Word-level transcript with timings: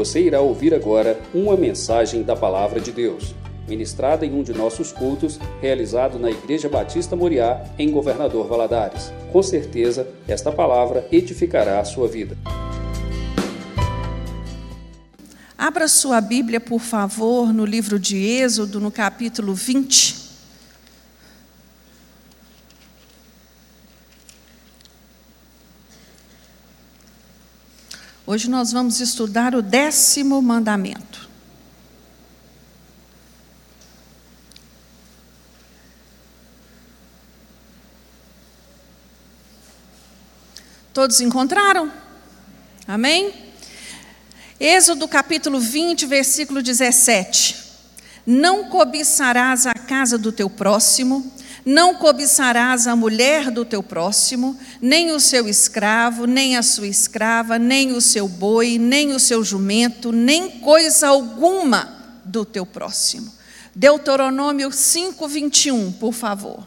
Você 0.00 0.22
irá 0.22 0.40
ouvir 0.40 0.72
agora 0.72 1.20
uma 1.34 1.54
mensagem 1.58 2.22
da 2.22 2.34
Palavra 2.34 2.80
de 2.80 2.90
Deus, 2.90 3.34
ministrada 3.68 4.24
em 4.24 4.32
um 4.32 4.42
de 4.42 4.54
nossos 4.54 4.92
cultos, 4.92 5.38
realizado 5.60 6.18
na 6.18 6.30
Igreja 6.30 6.70
Batista 6.70 7.14
Moriá, 7.14 7.62
em 7.78 7.90
Governador 7.90 8.48
Valadares. 8.48 9.12
Com 9.30 9.42
certeza, 9.42 10.08
esta 10.26 10.50
palavra 10.50 11.06
edificará 11.12 11.80
a 11.80 11.84
sua 11.84 12.08
vida. 12.08 12.34
Abra 15.58 15.86
sua 15.86 16.18
Bíblia, 16.22 16.60
por 16.60 16.80
favor, 16.80 17.52
no 17.52 17.66
livro 17.66 17.98
de 17.98 18.16
Êxodo, 18.16 18.80
no 18.80 18.90
capítulo 18.90 19.52
20. 19.52 20.29
Hoje 28.32 28.48
nós 28.48 28.70
vamos 28.70 29.00
estudar 29.00 29.56
o 29.56 29.60
décimo 29.60 30.40
mandamento. 30.40 31.28
Todos 40.94 41.20
encontraram? 41.20 41.92
Amém? 42.86 43.34
Êxodo 44.60 45.08
capítulo 45.08 45.58
20, 45.58 46.06
versículo 46.06 46.62
17. 46.62 47.56
Não 48.24 48.68
cobiçarás 48.68 49.66
a 49.66 49.74
casa 49.74 50.16
do 50.16 50.30
teu 50.30 50.48
próximo, 50.48 51.32
não 51.64 51.94
cobiçarás 51.94 52.86
a 52.86 52.96
mulher 52.96 53.50
do 53.50 53.64
teu 53.64 53.82
próximo, 53.82 54.58
nem 54.80 55.12
o 55.12 55.20
seu 55.20 55.48
escravo, 55.48 56.26
nem 56.26 56.56
a 56.56 56.62
sua 56.62 56.86
escrava, 56.86 57.58
nem 57.58 57.92
o 57.92 58.00
seu 58.00 58.26
boi, 58.26 58.78
nem 58.78 59.12
o 59.12 59.20
seu 59.20 59.44
jumento, 59.44 60.12
nem 60.12 60.50
coisa 60.60 61.08
alguma 61.08 62.20
do 62.24 62.44
teu 62.44 62.64
próximo. 62.64 63.32
Deuteronômio 63.74 64.72
5, 64.72 65.28
21, 65.28 65.92
por 65.92 66.12
favor. 66.12 66.66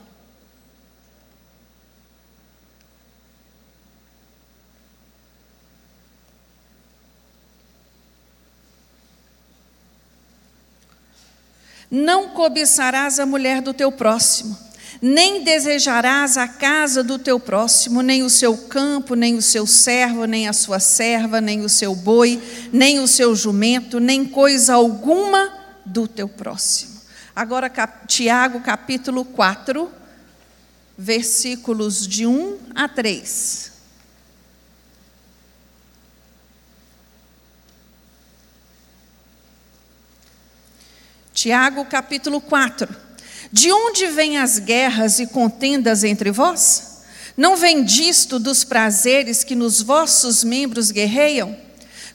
Não 11.96 12.30
cobiçarás 12.30 13.20
a 13.20 13.26
mulher 13.26 13.62
do 13.62 13.72
teu 13.72 13.92
próximo, 13.92 14.58
nem 15.06 15.44
desejarás 15.44 16.38
a 16.38 16.48
casa 16.48 17.04
do 17.04 17.20
teu 17.20 17.38
próximo, 17.38 18.02
nem 18.02 18.24
o 18.24 18.30
seu 18.30 18.58
campo, 18.58 19.16
nem 19.16 19.36
o 19.36 19.42
seu 19.42 19.68
servo, 19.68 20.24
nem 20.24 20.48
a 20.48 20.54
sua 20.54 20.80
serva, 20.80 21.42
nem 21.42 21.60
o 21.60 21.68
seu 21.68 21.94
boi, 21.94 22.42
nem 22.72 23.02
o 23.02 23.08
seu 23.08 23.36
jumento, 23.36 24.00
nem 24.00 24.24
coisa 24.24 24.76
alguma 24.76 25.52
do 25.86 26.08
teu 26.08 26.30
próximo. 26.30 27.02
Agora, 27.36 27.70
Tiago 28.08 28.62
capítulo 28.62 29.26
4, 29.26 29.92
versículos 30.98 32.08
de 32.08 32.26
1 32.26 32.60
a 32.74 32.88
3. 32.88 33.74
Tiago 41.34 41.84
capítulo 41.84 42.40
4. 42.40 43.03
De 43.54 43.72
onde 43.72 44.08
vêm 44.08 44.40
as 44.40 44.58
guerras 44.58 45.20
e 45.20 45.28
contendas 45.28 46.04
entre 46.04 46.32
vós? 46.32 47.04
Não 47.38 47.56
vem 47.56 47.84
disto 47.84 48.40
dos 48.40 48.64
prazeres 48.64 49.44
que 49.44 49.54
nos 49.54 49.80
vossos 49.80 50.44
membros 50.44 50.90
guerreiam? 50.90 51.56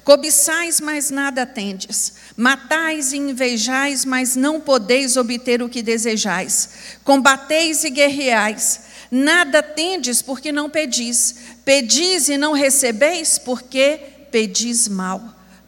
Cobiçais, 0.02 0.80
mas 0.80 1.12
nada 1.12 1.46
tendes. 1.46 2.14
Matais 2.36 3.12
e 3.12 3.18
invejais, 3.18 4.04
mas 4.04 4.34
não 4.34 4.60
podeis 4.60 5.16
obter 5.16 5.62
o 5.62 5.68
que 5.68 5.80
desejais. 5.80 6.70
Combateis 7.04 7.84
e 7.84 7.90
guerreais. 7.90 8.80
Nada 9.08 9.62
tendes 9.62 10.20
porque 10.20 10.50
não 10.50 10.68
pedis. 10.68 11.36
Pedis 11.64 12.28
e 12.28 12.36
não 12.36 12.52
recebeis 12.52 13.38
porque 13.38 14.00
pedis 14.32 14.88
mal, 14.88 15.22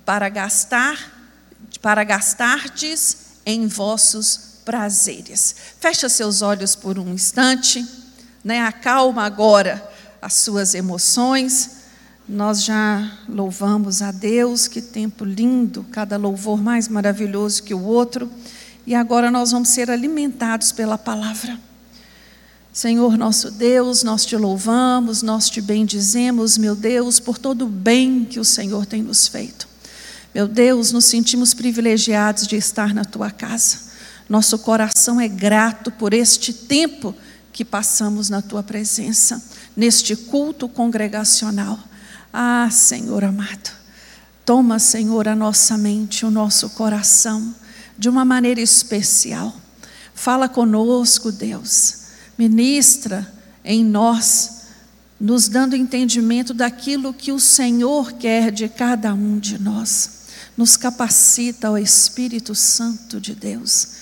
para 0.05 0.29
gastar, 0.29 1.39
para 1.81 2.03
gastardes 2.03 3.17
em 3.47 3.69
vossos 3.69 4.50
prazeres. 4.71 5.57
Fecha 5.81 6.09
seus 6.09 6.43
olhos 6.43 6.77
por 6.77 6.97
um 6.97 7.13
instante, 7.13 7.85
né? 8.45 8.61
acalma 8.61 9.25
agora 9.25 9.85
as 10.23 10.35
suas 10.35 10.77
emoções. 10.77 11.79
Nós 12.29 12.63
já 12.63 13.19
louvamos 13.29 14.01
a 14.01 14.13
Deus, 14.13 14.69
que 14.69 14.81
tempo 14.81 15.25
lindo, 15.25 15.85
cada 15.91 16.17
louvor 16.17 16.63
mais 16.63 16.87
maravilhoso 16.87 17.65
que 17.65 17.75
o 17.75 17.83
outro. 17.83 18.31
E 18.87 18.95
agora 18.95 19.29
nós 19.29 19.51
vamos 19.51 19.71
ser 19.71 19.91
alimentados 19.91 20.71
pela 20.71 20.97
palavra. 20.97 21.59
Senhor 22.73 23.19
nosso 23.19 23.51
Deus, 23.51 24.05
nós 24.05 24.25
te 24.25 24.37
louvamos, 24.37 25.21
nós 25.21 25.51
te 25.51 25.61
bendizemos, 25.61 26.57
meu 26.57 26.77
Deus, 26.77 27.19
por 27.19 27.39
todo 27.39 27.65
o 27.65 27.69
bem 27.69 28.25
que 28.25 28.39
o 28.39 28.45
Senhor 28.45 28.87
tem 28.87 29.03
nos 29.03 29.27
feito. 29.27 29.67
Meu 30.33 30.47
Deus, 30.47 30.93
nos 30.93 31.07
sentimos 31.07 31.53
privilegiados 31.53 32.47
de 32.47 32.55
estar 32.55 32.95
na 32.95 33.05
tua 33.05 33.33
casa. 33.33 33.90
Nosso 34.31 34.61
coração 34.61 35.21
é 35.21 35.27
grato 35.27 35.91
por 35.91 36.15
este 36.15 36.53
tempo 36.53 37.13
que 37.53 37.65
passamos 37.65 38.31
na 38.31 38.41
tua 38.41 38.63
presença, 38.63 39.43
neste 39.77 40.15
culto 40.15 40.69
congregacional. 40.69 41.77
Ah, 42.33 42.69
Senhor 42.71 43.25
amado, 43.25 43.73
toma, 44.47 44.79
Senhor, 44.79 45.27
a 45.27 45.35
nossa 45.35 45.77
mente, 45.77 46.25
o 46.25 46.31
nosso 46.31 46.71
coração, 46.71 47.53
de 47.99 48.09
uma 48.09 48.25
maneira 48.25 48.61
especial. 48.61 49.53
Fala 50.15 50.49
conosco, 50.49 51.33
Deus. 51.33 51.97
Ministra 52.39 53.29
em 53.65 53.85
nós, 53.85 54.61
nos 55.21 55.49
dando 55.49 55.75
entendimento 55.75 56.55
daquilo 56.55 57.13
que 57.13 57.33
o 57.33 57.41
Senhor 57.41 58.13
quer 58.13 58.53
de 58.53 58.69
cada 58.69 59.13
um 59.13 59.41
de 59.41 59.61
nós 59.61 60.21
nos 60.61 60.77
capacita, 60.77 61.71
ó 61.71 61.79
Espírito 61.79 62.55
Santo 62.55 63.19
de 63.19 63.35
Deus. 63.35 64.00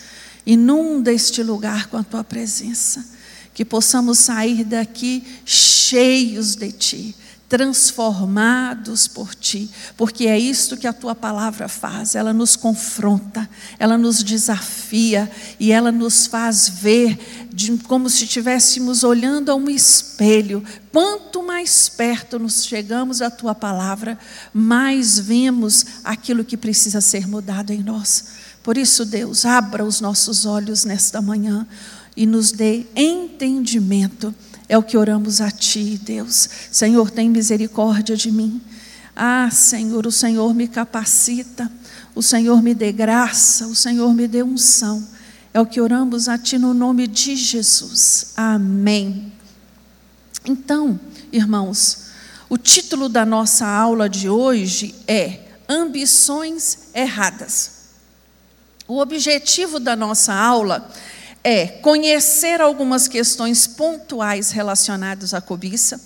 Inunda 0.48 1.12
este 1.12 1.42
lugar 1.42 1.88
com 1.88 1.98
a 1.98 2.02
tua 2.02 2.24
presença, 2.24 3.04
que 3.52 3.66
possamos 3.66 4.18
sair 4.18 4.64
daqui 4.64 5.22
cheios 5.44 6.56
de 6.56 6.72
ti, 6.72 7.14
transformados 7.50 9.06
por 9.06 9.34
ti, 9.34 9.70
porque 9.94 10.26
é 10.26 10.38
isto 10.38 10.74
que 10.74 10.86
a 10.86 10.92
tua 10.94 11.14
palavra 11.14 11.68
faz, 11.68 12.14
ela 12.14 12.32
nos 12.32 12.56
confronta, 12.56 13.46
ela 13.78 13.98
nos 13.98 14.22
desafia 14.22 15.30
e 15.60 15.70
ela 15.70 15.92
nos 15.92 16.26
faz 16.26 16.70
ver 16.70 17.46
de, 17.52 17.76
como 17.78 18.08
se 18.08 18.24
estivéssemos 18.24 19.04
olhando 19.04 19.50
a 19.50 19.54
um 19.54 19.68
espelho. 19.68 20.64
Quanto 20.90 21.42
mais 21.42 21.90
perto 21.90 22.38
nos 22.38 22.64
chegamos 22.64 23.20
à 23.20 23.30
tua 23.30 23.54
palavra, 23.54 24.18
mais 24.50 25.18
vemos 25.18 25.84
aquilo 26.02 26.42
que 26.42 26.56
precisa 26.56 27.02
ser 27.02 27.28
mudado 27.28 27.70
em 27.70 27.82
nós. 27.82 28.47
Por 28.68 28.76
isso, 28.76 29.06
Deus, 29.06 29.46
abra 29.46 29.82
os 29.82 29.98
nossos 29.98 30.44
olhos 30.44 30.84
nesta 30.84 31.22
manhã 31.22 31.66
e 32.14 32.26
nos 32.26 32.52
dê 32.52 32.84
entendimento 32.94 34.34
é 34.68 34.76
o 34.76 34.82
que 34.82 34.98
oramos 34.98 35.40
a 35.40 35.50
Ti, 35.50 35.98
Deus. 36.04 36.50
Senhor, 36.70 37.10
tem 37.10 37.30
misericórdia 37.30 38.14
de 38.14 38.30
mim. 38.30 38.60
Ah, 39.16 39.48
Senhor, 39.50 40.06
o 40.06 40.12
Senhor 40.12 40.54
me 40.54 40.68
capacita, 40.68 41.72
o 42.14 42.22
Senhor 42.22 42.62
me 42.62 42.74
dê 42.74 42.92
graça, 42.92 43.66
o 43.66 43.74
Senhor 43.74 44.12
me 44.12 44.28
dê 44.28 44.42
unção. 44.42 45.02
É 45.54 45.58
o 45.58 45.64
que 45.64 45.80
oramos 45.80 46.28
a 46.28 46.36
Ti 46.36 46.58
no 46.58 46.74
nome 46.74 47.06
de 47.06 47.36
Jesus. 47.36 48.34
Amém. 48.36 49.32
Então, 50.44 51.00
irmãos, 51.32 52.08
o 52.50 52.58
título 52.58 53.08
da 53.08 53.24
nossa 53.24 53.66
aula 53.66 54.10
de 54.10 54.28
hoje 54.28 54.94
é 55.06 55.40
Ambições 55.66 56.90
Erradas. 56.92 57.77
O 58.88 59.00
objetivo 59.00 59.78
da 59.78 59.94
nossa 59.94 60.32
aula 60.32 60.90
é 61.44 61.66
conhecer 61.66 62.58
algumas 62.58 63.06
questões 63.06 63.66
pontuais 63.66 64.50
relacionadas 64.50 65.34
à 65.34 65.42
cobiça, 65.42 66.00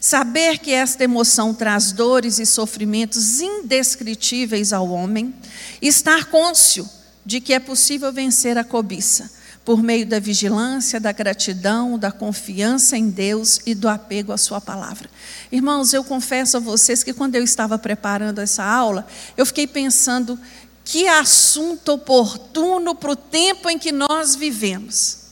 saber 0.00 0.58
que 0.58 0.72
esta 0.72 1.04
emoção 1.04 1.54
traz 1.54 1.92
dores 1.92 2.40
e 2.40 2.44
sofrimentos 2.44 3.40
indescritíveis 3.40 4.72
ao 4.72 4.90
homem, 4.90 5.32
estar 5.80 6.24
cônscio 6.24 6.90
de 7.24 7.40
que 7.40 7.54
é 7.54 7.60
possível 7.60 8.12
vencer 8.12 8.58
a 8.58 8.64
cobiça 8.64 9.30
por 9.64 9.82
meio 9.82 10.04
da 10.04 10.20
vigilância, 10.20 11.00
da 11.00 11.10
gratidão, 11.10 11.98
da 11.98 12.12
confiança 12.12 12.98
em 12.98 13.08
Deus 13.08 13.60
e 13.64 13.74
do 13.74 13.88
apego 13.88 14.30
à 14.30 14.36
Sua 14.36 14.60
palavra. 14.60 15.08
Irmãos, 15.50 15.94
eu 15.94 16.04
confesso 16.04 16.58
a 16.58 16.60
vocês 16.60 17.02
que 17.02 17.14
quando 17.14 17.36
eu 17.36 17.42
estava 17.42 17.78
preparando 17.78 18.40
essa 18.40 18.62
aula, 18.62 19.06
eu 19.36 19.46
fiquei 19.46 19.66
pensando 19.66 20.38
que 20.84 21.08
assunto 21.08 21.94
oportuno 21.94 22.94
para 22.94 23.12
o 23.12 23.16
tempo 23.16 23.70
em 23.70 23.78
que 23.78 23.90
nós 23.90 24.36
vivemos. 24.36 25.24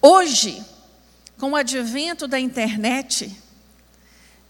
Hoje, 0.00 0.64
com 1.38 1.50
o 1.50 1.56
advento 1.56 2.26
da 2.26 2.40
internet, 2.40 3.36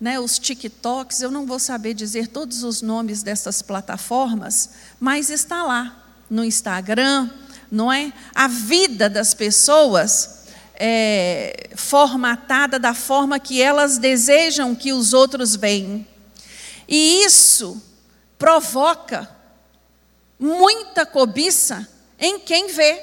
né, 0.01 0.21
os 0.21 0.39
TikToks, 0.39 1.21
eu 1.21 1.31
não 1.31 1.45
vou 1.45 1.59
saber 1.59 1.95
dizer 1.95 2.29
todos 2.29 2.63
os 2.63 2.81
nomes 2.81 3.23
dessas 3.23 3.61
plataformas, 3.61 4.71
mas 5.01 5.29
está 5.29 5.65
lá 5.65 6.05
no 6.31 6.45
Instagram, 6.45 7.29
não 7.71 7.93
é? 7.93 8.13
A 8.35 8.47
vida 8.47 9.11
das 9.11 9.35
pessoas 9.35 10.45
é, 10.75 11.71
formatada 11.75 12.79
da 12.79 12.95
forma 12.95 13.39
que 13.41 13.61
elas 13.61 13.99
desejam 13.99 14.75
que 14.75 14.93
os 14.93 15.13
outros 15.13 15.57
vejam. 15.57 16.07
E 16.89 17.25
isso 17.25 17.83
provoca 18.39 19.40
muita 20.41 21.05
cobiça 21.05 21.87
em 22.19 22.41
quem 22.41 22.69
vê. 22.69 23.01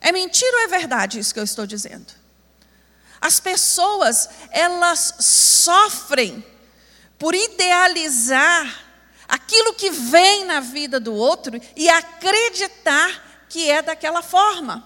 É 0.00 0.10
mentira 0.10 0.56
ou 0.56 0.62
é 0.64 0.66
verdade 0.66 1.20
isso 1.20 1.32
que 1.32 1.40
eu 1.40 1.44
estou 1.44 1.64
dizendo? 1.66 2.12
As 3.20 3.40
pessoas, 3.40 4.28
elas 4.50 5.14
sofrem 5.20 6.44
por 7.18 7.34
idealizar 7.34 8.84
aquilo 9.28 9.74
que 9.74 9.90
vem 9.90 10.44
na 10.44 10.60
vida 10.60 10.98
do 10.98 11.14
outro 11.14 11.60
e 11.76 11.88
acreditar 11.88 13.46
que 13.48 13.70
é 13.70 13.80
daquela 13.80 14.22
forma. 14.22 14.84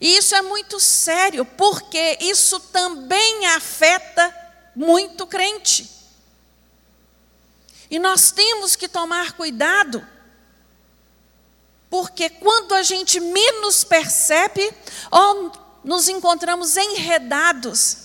E 0.00 0.16
isso 0.16 0.34
é 0.34 0.42
muito 0.42 0.78
sério, 0.78 1.44
porque 1.44 2.18
isso 2.20 2.60
também 2.60 3.46
afeta 3.46 4.34
muito 4.74 5.26
crente. 5.26 5.97
E 7.90 7.98
nós 7.98 8.30
temos 8.30 8.76
que 8.76 8.88
tomar 8.88 9.32
cuidado, 9.32 10.06
porque 11.88 12.28
quando 12.28 12.74
a 12.74 12.82
gente 12.82 13.18
menos 13.18 13.82
percebe, 13.82 14.70
oh, 15.10 15.50
nos 15.82 16.08
encontramos 16.08 16.76
enredados. 16.76 17.96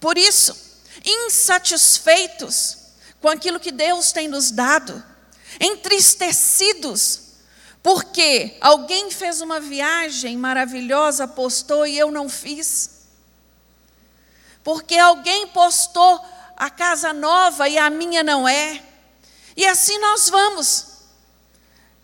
Por 0.00 0.16
isso, 0.16 0.56
insatisfeitos 1.04 2.78
com 3.20 3.28
aquilo 3.28 3.60
que 3.60 3.70
Deus 3.70 4.12
tem 4.12 4.28
nos 4.28 4.50
dado, 4.50 5.02
entristecidos, 5.60 7.20
porque 7.82 8.56
alguém 8.60 9.10
fez 9.10 9.40
uma 9.40 9.60
viagem 9.60 10.36
maravilhosa, 10.36 11.28
postou 11.28 11.86
e 11.86 11.98
eu 11.98 12.10
não 12.10 12.28
fiz. 12.28 12.90
Porque 14.64 14.98
alguém 14.98 15.46
postou 15.48 16.20
a 16.56 16.70
casa 16.70 17.12
nova 17.12 17.68
e 17.68 17.78
a 17.78 17.88
minha 17.90 18.22
não 18.22 18.48
é. 18.48 18.82
E 19.56 19.64
assim 19.66 19.98
nós 19.98 20.28
vamos, 20.28 20.86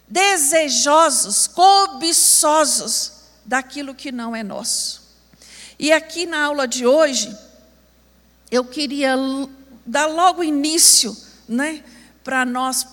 desejosos, 0.08 1.46
cobiçosos 1.46 3.12
daquilo 3.44 3.94
que 3.94 4.10
não 4.10 4.34
é 4.34 4.42
nosso. 4.42 5.02
E 5.78 5.92
aqui 5.92 6.26
na 6.26 6.44
aula 6.44 6.66
de 6.66 6.86
hoje, 6.86 7.36
eu 8.50 8.64
queria 8.64 9.16
dar 9.84 10.06
logo 10.06 10.42
início, 10.42 11.16
né, 11.48 11.84
para 12.22 12.44
nós 12.44 12.86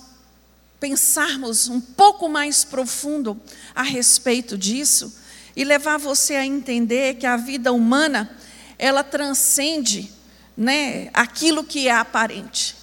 pensarmos 0.78 1.68
um 1.68 1.80
pouco 1.80 2.28
mais 2.28 2.64
profundo 2.64 3.40
a 3.74 3.82
respeito 3.82 4.58
disso 4.58 5.14
e 5.54 5.62
levar 5.62 5.98
você 5.98 6.34
a 6.34 6.44
entender 6.44 7.14
que 7.14 7.26
a 7.26 7.36
vida 7.36 7.72
humana, 7.72 8.36
ela 8.78 9.04
transcende, 9.04 10.12
né, 10.56 11.10
aquilo 11.12 11.62
que 11.62 11.86
é 11.86 11.92
aparente. 11.92 12.79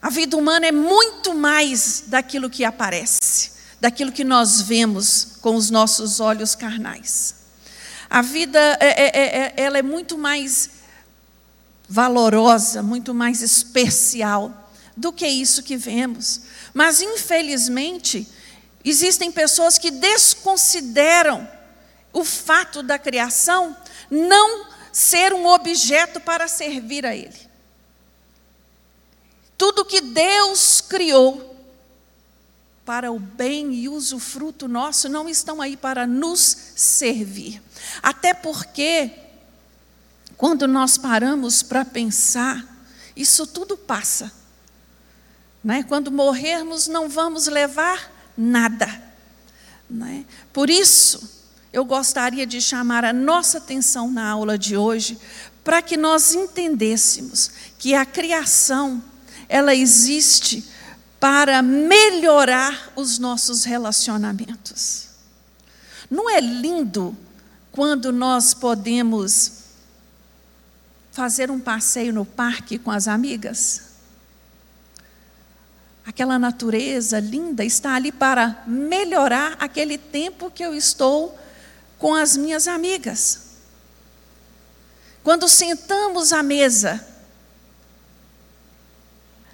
A 0.00 0.10
vida 0.10 0.36
humana 0.36 0.66
é 0.66 0.72
muito 0.72 1.34
mais 1.34 2.04
daquilo 2.06 2.48
que 2.50 2.64
aparece 2.64 3.56
daquilo 3.80 4.12
que 4.12 4.24
nós 4.24 4.60
vemos 4.62 5.38
com 5.40 5.54
os 5.54 5.70
nossos 5.70 6.20
olhos 6.20 6.54
carnais. 6.54 7.34
A 8.08 8.22
vida 8.22 8.58
é, 8.80 8.86
é, 8.86 9.06
é, 9.06 9.36
é, 9.38 9.54
ela 9.56 9.78
é 9.78 9.82
muito 9.82 10.16
mais 10.16 10.70
valorosa, 11.88 12.82
muito 12.82 13.12
mais 13.12 13.42
especial 13.42 14.70
do 14.96 15.12
que 15.12 15.26
isso 15.26 15.62
que 15.62 15.76
vemos. 15.76 16.42
Mas, 16.72 17.00
infelizmente, 17.00 18.26
existem 18.84 19.30
pessoas 19.30 19.78
que 19.78 19.90
desconsideram 19.90 21.48
o 22.12 22.24
fato 22.24 22.82
da 22.82 22.98
criação 22.98 23.76
não 24.10 24.66
ser 24.92 25.34
um 25.34 25.46
objeto 25.46 26.20
para 26.20 26.48
servir 26.48 27.04
a 27.04 27.14
Ele. 27.14 27.45
Tudo 29.56 29.84
que 29.84 30.00
Deus 30.00 30.80
criou 30.80 31.56
para 32.84 33.10
o 33.10 33.18
bem 33.18 33.74
e 33.74 33.88
usufruto 33.88 34.68
nosso, 34.68 35.08
não 35.08 35.28
estão 35.28 35.60
aí 35.60 35.76
para 35.76 36.06
nos 36.06 36.56
servir. 36.76 37.60
Até 38.00 38.32
porque, 38.32 39.10
quando 40.36 40.68
nós 40.68 40.96
paramos 40.96 41.64
para 41.64 41.84
pensar, 41.84 42.64
isso 43.16 43.44
tudo 43.44 43.76
passa. 43.76 44.32
Né? 45.64 45.82
Quando 45.82 46.12
morrermos, 46.12 46.86
não 46.86 47.08
vamos 47.08 47.48
levar 47.48 48.32
nada. 48.38 49.02
Né? 49.90 50.24
Por 50.52 50.70
isso, 50.70 51.28
eu 51.72 51.84
gostaria 51.84 52.46
de 52.46 52.60
chamar 52.60 53.04
a 53.04 53.12
nossa 53.12 53.58
atenção 53.58 54.12
na 54.12 54.30
aula 54.30 54.56
de 54.56 54.76
hoje, 54.76 55.18
para 55.64 55.82
que 55.82 55.96
nós 55.96 56.34
entendêssemos 56.34 57.50
que 57.78 57.94
a 57.94 58.06
criação, 58.06 59.02
ela 59.48 59.74
existe 59.74 60.64
para 61.20 61.62
melhorar 61.62 62.92
os 62.94 63.18
nossos 63.18 63.64
relacionamentos. 63.64 65.08
Não 66.10 66.30
é 66.30 66.40
lindo 66.40 67.16
quando 67.72 68.12
nós 68.12 68.54
podemos 68.54 69.52
fazer 71.12 71.50
um 71.50 71.58
passeio 71.58 72.12
no 72.12 72.24
parque 72.24 72.78
com 72.78 72.90
as 72.90 73.08
amigas? 73.08 73.82
Aquela 76.04 76.38
natureza 76.38 77.18
linda 77.18 77.64
está 77.64 77.94
ali 77.94 78.12
para 78.12 78.62
melhorar 78.66 79.56
aquele 79.58 79.98
tempo 79.98 80.50
que 80.50 80.64
eu 80.64 80.74
estou 80.74 81.36
com 81.98 82.14
as 82.14 82.36
minhas 82.36 82.68
amigas. 82.68 83.40
Quando 85.24 85.48
sentamos 85.48 86.32
à 86.32 86.42
mesa, 86.42 87.04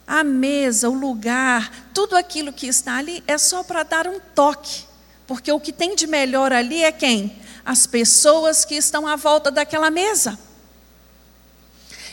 a 0.07 0.25
mesa, 0.25 0.89
o 0.89 0.95
lugar, 0.95 1.89
tudo 1.95 2.17
aquilo 2.17 2.53
que 2.53 2.67
está 2.67 2.97
ali 2.97 3.23
é 3.27 3.39
só 3.39 3.63
para 3.63 3.83
dar 3.83 4.07
um 4.07 4.19
toque. 4.35 4.85
Porque 5.27 5.51
o 5.51 5.61
que 5.61 5.73
tem 5.73 5.95
de 5.95 6.07
melhor 6.07 6.53
ali 6.53 6.83
é 6.83 6.93
quem? 6.93 7.41
As 7.65 7.87
pessoas 7.87 8.65
que 8.65 8.75
estão 8.75 9.07
à 9.07 9.17
volta 9.17 9.51
daquela 9.51 9.91
mesa. 9.91 10.39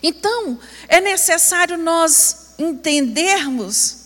Então, 0.01 0.59
é 0.87 1.01
necessário 1.01 1.77
nós 1.77 2.53
entendermos 2.57 3.97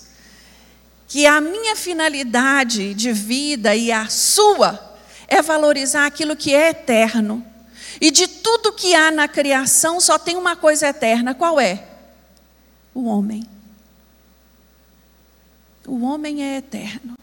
que 1.07 1.27
a 1.27 1.39
minha 1.39 1.75
finalidade 1.75 2.93
de 2.95 3.11
vida 3.11 3.75
e 3.75 3.91
a 3.91 4.07
sua 4.07 4.97
é 5.27 5.41
valorizar 5.41 6.07
aquilo 6.07 6.35
que 6.35 6.53
é 6.55 6.69
eterno. 6.69 7.45
E 8.01 8.09
de 8.09 8.27
tudo 8.27 8.73
que 8.73 8.95
há 8.95 9.11
na 9.11 9.27
criação, 9.27 10.01
só 10.01 10.17
tem 10.17 10.35
uma 10.35 10.55
coisa 10.55 10.87
eterna: 10.87 11.35
qual 11.35 11.59
é? 11.59 11.87
O 12.93 13.05
homem. 13.05 13.52
O 15.87 16.01
homem 16.03 16.43
é 16.43 16.57
eterno. 16.57 17.17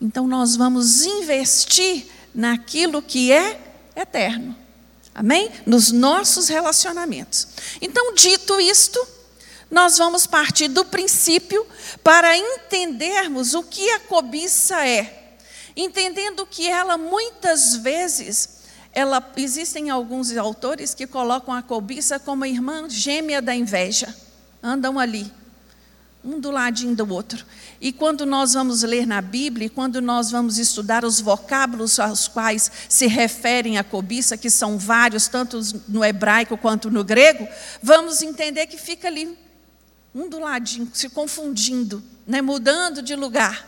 Então 0.00 0.26
nós 0.26 0.56
vamos 0.56 1.02
investir 1.02 2.06
naquilo 2.34 3.02
que 3.02 3.32
é 3.32 3.60
eterno. 3.94 4.56
Amém? 5.14 5.50
Nos 5.66 5.90
nossos 5.90 6.48
relacionamentos. 6.48 7.48
Então, 7.80 8.14
dito 8.14 8.60
isto, 8.60 9.04
nós 9.70 9.98
vamos 9.98 10.26
partir 10.26 10.68
do 10.68 10.84
princípio 10.84 11.66
para 12.02 12.36
entendermos 12.36 13.54
o 13.54 13.62
que 13.62 13.90
a 13.90 14.00
cobiça 14.00 14.86
é. 14.86 15.36
Entendendo 15.76 16.46
que 16.46 16.68
ela 16.68 16.96
muitas 16.96 17.76
vezes, 17.76 18.60
ela, 18.92 19.32
existem 19.36 19.90
alguns 19.90 20.36
autores 20.36 20.94
que 20.94 21.06
colocam 21.06 21.54
a 21.54 21.62
cobiça 21.62 22.18
como 22.18 22.46
irmã 22.46 22.88
gêmea 22.88 23.42
da 23.42 23.54
inveja. 23.54 24.14
Andam 24.62 24.98
ali, 24.98 25.30
um 26.22 26.38
do 26.38 26.50
ladinho 26.50 26.94
do 26.94 27.10
outro. 27.12 27.46
E 27.80 27.92
quando 27.92 28.26
nós 28.26 28.52
vamos 28.52 28.82
ler 28.82 29.06
na 29.06 29.22
Bíblia, 29.22 29.70
quando 29.70 30.00
nós 30.02 30.30
vamos 30.30 30.58
estudar 30.58 31.04
os 31.04 31.20
vocábulos 31.20 31.98
aos 31.98 32.28
quais 32.28 32.70
se 32.88 33.06
referem 33.06 33.78
a 33.78 33.84
cobiça, 33.84 34.36
que 34.36 34.50
são 34.50 34.78
vários, 34.78 35.28
tanto 35.28 35.60
no 35.88 36.04
hebraico 36.04 36.58
quanto 36.58 36.90
no 36.90 37.02
grego, 37.02 37.48
vamos 37.82 38.20
entender 38.20 38.66
que 38.66 38.76
fica 38.76 39.08
ali, 39.08 39.36
um 40.14 40.28
do 40.28 40.38
ladinho, 40.38 40.90
se 40.92 41.08
confundindo, 41.08 42.02
né, 42.26 42.42
mudando 42.42 43.00
de 43.00 43.16
lugar. 43.16 43.66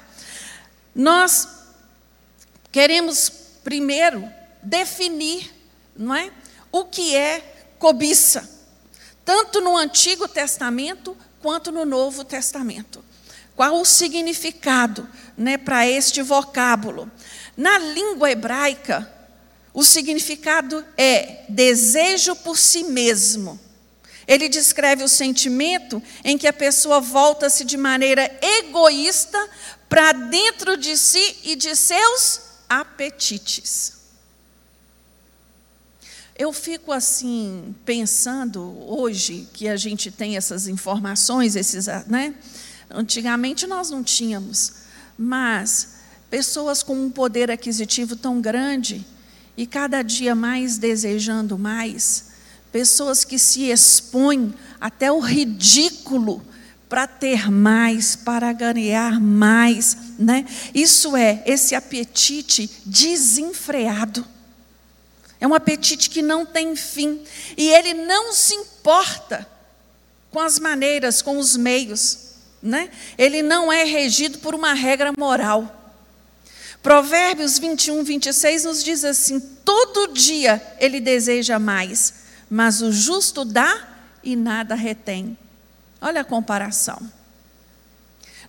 Nós 0.94 1.48
queremos 2.70 3.32
primeiro 3.64 4.28
definir, 4.62 5.50
não 5.96 6.14
é, 6.14 6.30
o 6.70 6.84
que 6.84 7.14
é 7.16 7.64
cobiça, 7.78 8.48
tanto 9.24 9.60
no 9.60 9.76
Antigo 9.76 10.28
Testamento 10.28 11.16
quanto 11.42 11.72
no 11.72 11.84
Novo 11.84 12.24
Testamento. 12.24 13.04
Qual 13.54 13.80
o 13.80 13.84
significado 13.84 15.06
né, 15.36 15.58
para 15.58 15.86
este 15.86 16.22
vocábulo? 16.22 17.10
Na 17.56 17.78
língua 17.78 18.30
hebraica, 18.30 19.12
o 19.74 19.84
significado 19.84 20.84
é 20.96 21.44
desejo 21.48 22.34
por 22.36 22.56
si 22.56 22.84
mesmo. 22.84 23.60
Ele 24.26 24.48
descreve 24.48 25.02
o 25.02 25.08
sentimento 25.08 26.02
em 26.24 26.38
que 26.38 26.46
a 26.46 26.52
pessoa 26.52 27.00
volta-se 27.00 27.64
de 27.64 27.76
maneira 27.76 28.30
egoísta 28.40 29.50
para 29.88 30.12
dentro 30.12 30.76
de 30.76 30.96
si 30.96 31.36
e 31.42 31.56
de 31.56 31.74
seus 31.76 32.40
apetites. 32.68 34.01
Eu 36.42 36.52
fico 36.52 36.90
assim 36.90 37.72
pensando 37.84 38.60
hoje 38.88 39.46
que 39.52 39.68
a 39.68 39.76
gente 39.76 40.10
tem 40.10 40.36
essas 40.36 40.66
informações, 40.66 41.54
esses, 41.54 41.86
né? 42.08 42.34
Antigamente 42.90 43.64
nós 43.64 43.90
não 43.90 44.02
tínhamos, 44.02 44.72
mas 45.16 45.98
pessoas 46.28 46.82
com 46.82 46.94
um 46.96 47.08
poder 47.08 47.48
aquisitivo 47.48 48.16
tão 48.16 48.40
grande 48.40 49.06
e 49.56 49.68
cada 49.68 50.02
dia 50.02 50.34
mais 50.34 50.78
desejando 50.78 51.56
mais, 51.56 52.32
pessoas 52.72 53.22
que 53.24 53.38
se 53.38 53.70
expõem 53.70 54.52
até 54.80 55.12
o 55.12 55.20
ridículo 55.20 56.44
para 56.88 57.06
ter 57.06 57.52
mais, 57.52 58.16
para 58.16 58.52
ganhar 58.52 59.20
mais, 59.20 59.96
né? 60.18 60.44
Isso 60.74 61.16
é 61.16 61.40
esse 61.46 61.76
apetite 61.76 62.68
desenfreado. 62.84 64.26
É 65.42 65.46
um 65.48 65.54
apetite 65.54 66.08
que 66.08 66.22
não 66.22 66.46
tem 66.46 66.76
fim 66.76 67.20
e 67.56 67.68
ele 67.68 67.94
não 67.94 68.32
se 68.32 68.54
importa 68.54 69.44
com 70.30 70.38
as 70.38 70.56
maneiras, 70.56 71.20
com 71.20 71.36
os 71.36 71.56
meios, 71.56 72.36
né? 72.62 72.88
Ele 73.18 73.42
não 73.42 73.72
é 73.72 73.82
regido 73.82 74.38
por 74.38 74.54
uma 74.54 74.72
regra 74.72 75.10
moral. 75.18 75.98
Provérbios 76.80 77.58
21, 77.58 78.04
26 78.04 78.62
nos 78.62 78.84
diz 78.84 79.04
assim: 79.04 79.40
todo 79.40 80.12
dia 80.12 80.62
ele 80.78 81.00
deseja 81.00 81.58
mais, 81.58 82.14
mas 82.48 82.80
o 82.80 82.92
justo 82.92 83.44
dá 83.44 83.88
e 84.22 84.36
nada 84.36 84.76
retém. 84.76 85.36
Olha 86.00 86.20
a 86.20 86.24
comparação. 86.24 87.02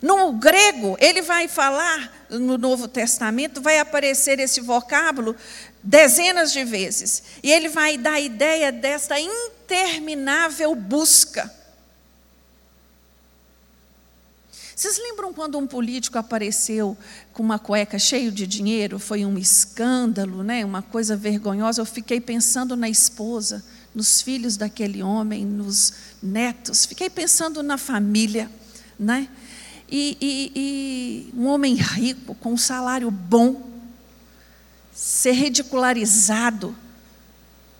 No 0.03 0.33
grego, 0.33 0.97
ele 0.99 1.21
vai 1.21 1.47
falar, 1.47 2.25
no 2.29 2.57
Novo 2.57 2.89
Testamento, 2.89 3.61
vai 3.61 3.79
aparecer 3.79 4.37
esse 4.37 4.59
vocábulo 4.59 5.33
dezenas 5.81 6.51
de 6.51 6.65
vezes. 6.65 7.23
E 7.41 7.49
ele 7.49 7.69
vai 7.69 7.97
dar 7.97 8.15
a 8.15 8.19
ideia 8.19 8.69
desta 8.69 9.15
interminável 9.17 10.75
busca. 10.75 11.49
Vocês 14.75 14.97
lembram 14.97 15.33
quando 15.33 15.57
um 15.57 15.65
político 15.65 16.17
apareceu 16.17 16.97
com 17.31 17.41
uma 17.41 17.57
cueca 17.57 17.97
cheia 17.97 18.29
de 18.29 18.45
dinheiro? 18.45 18.99
Foi 18.99 19.25
um 19.25 19.37
escândalo, 19.37 20.43
né? 20.43 20.65
uma 20.65 20.81
coisa 20.81 21.15
vergonhosa. 21.15 21.79
Eu 21.79 21.85
fiquei 21.85 22.19
pensando 22.19 22.75
na 22.75 22.89
esposa, 22.89 23.63
nos 23.95 24.21
filhos 24.21 24.57
daquele 24.57 25.01
homem, 25.01 25.45
nos 25.45 25.93
netos. 26.21 26.85
Fiquei 26.85 27.09
pensando 27.09 27.63
na 27.63 27.77
família. 27.77 28.51
Né? 28.99 29.29
E, 29.95 30.17
e, 30.19 30.51
e 30.55 31.39
um 31.39 31.45
homem 31.45 31.75
rico, 31.75 32.33
com 32.33 32.53
um 32.53 32.57
salário 32.57 33.11
bom, 33.11 33.69
ser 34.91 35.33
ridicularizado 35.33 36.75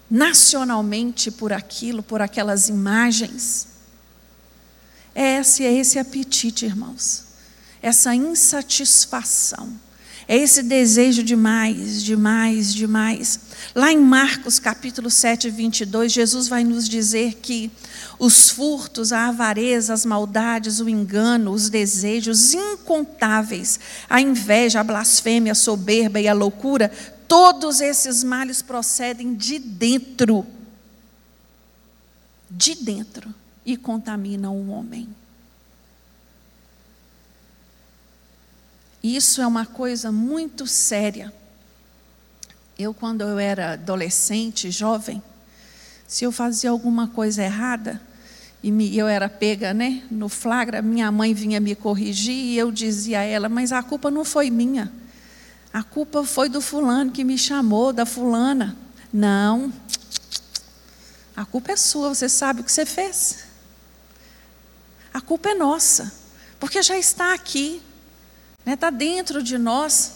nacionalmente 0.07 1.31
por 1.31 1.51
aquilo, 1.51 2.03
por 2.03 2.21
aquelas 2.21 2.69
imagens. 2.69 3.67
É 5.15 5.39
esse, 5.39 5.65
é 5.65 5.73
esse 5.73 5.97
apetite, 5.97 6.65
irmãos. 6.65 7.23
Essa 7.81 8.13
insatisfação. 8.13 9.73
É 10.27 10.37
esse 10.37 10.61
desejo 10.61 11.23
de 11.23 11.35
mais, 11.35 12.03
de 12.03 12.15
mais, 12.15 12.75
de 12.75 12.85
mais. 12.85 13.39
Lá 13.73 13.91
em 13.91 13.99
Marcos 13.99 14.59
capítulo 14.59 15.09
7, 15.09 15.49
22, 15.49 16.11
Jesus 16.11 16.47
vai 16.47 16.63
nos 16.63 16.87
dizer 16.87 17.39
que 17.41 17.71
os 18.25 18.49
furtos, 18.49 19.11
a 19.11 19.27
avareza, 19.27 19.93
as 19.93 20.05
maldades, 20.05 20.79
o 20.79 20.87
engano, 20.87 21.51
os 21.51 21.69
desejos 21.69 22.53
incontáveis, 22.53 23.77
a 24.09 24.21
inveja, 24.21 24.79
a 24.79 24.83
blasfêmia, 24.83 25.51
a 25.51 25.55
soberba 25.55 26.21
e 26.21 26.27
a 26.29 26.33
loucura, 26.33 26.89
todos 27.27 27.81
esses 27.81 28.23
males 28.23 28.61
procedem 28.61 29.35
de 29.35 29.59
dentro. 29.59 30.47
De 32.49 32.75
dentro 32.75 33.35
e 33.65 33.75
contaminam 33.75 34.55
o 34.55 34.69
homem. 34.69 35.09
Isso 39.03 39.41
é 39.41 39.47
uma 39.47 39.65
coisa 39.65 40.13
muito 40.13 40.65
séria. 40.65 41.33
Eu, 42.79 42.93
quando 42.93 43.19
eu 43.19 43.37
era 43.37 43.73
adolescente, 43.73 44.71
jovem, 44.71 45.21
se 46.07 46.23
eu 46.23 46.31
fazia 46.31 46.69
alguma 46.69 47.09
coisa 47.09 47.43
errada, 47.43 48.01
e 48.63 48.71
me, 48.71 48.97
eu 48.97 49.09
era 49.09 49.27
pega 49.27 49.73
né, 49.73 50.01
no 50.09 50.29
flagra, 50.29 50.81
minha 50.81 51.11
mãe 51.11 51.33
vinha 51.33 51.59
me 51.59 51.75
corrigir 51.75 52.33
e 52.33 52.57
eu 52.57 52.71
dizia 52.71 53.19
a 53.19 53.23
ela: 53.23 53.49
Mas 53.49 53.73
a 53.73 53.83
culpa 53.83 54.09
não 54.09 54.23
foi 54.23 54.49
minha. 54.49 54.89
A 55.73 55.83
culpa 55.83 56.23
foi 56.23 56.47
do 56.47 56.61
fulano 56.61 57.11
que 57.11 57.25
me 57.25 57.37
chamou, 57.37 57.91
da 57.91 58.05
fulana. 58.05 58.77
Não. 59.11 59.73
A 61.35 61.43
culpa 61.43 61.73
é 61.73 61.75
sua, 61.75 62.09
você 62.09 62.29
sabe 62.29 62.61
o 62.61 62.63
que 62.63 62.71
você 62.71 62.85
fez. 62.85 63.43
A 65.13 65.19
culpa 65.19 65.49
é 65.49 65.55
nossa, 65.55 66.13
porque 66.59 66.81
já 66.81 66.97
está 66.97 67.33
aqui, 67.33 67.81
né, 68.65 68.75
está 68.75 68.89
dentro 68.89 69.43
de 69.43 69.57
nós. 69.57 70.13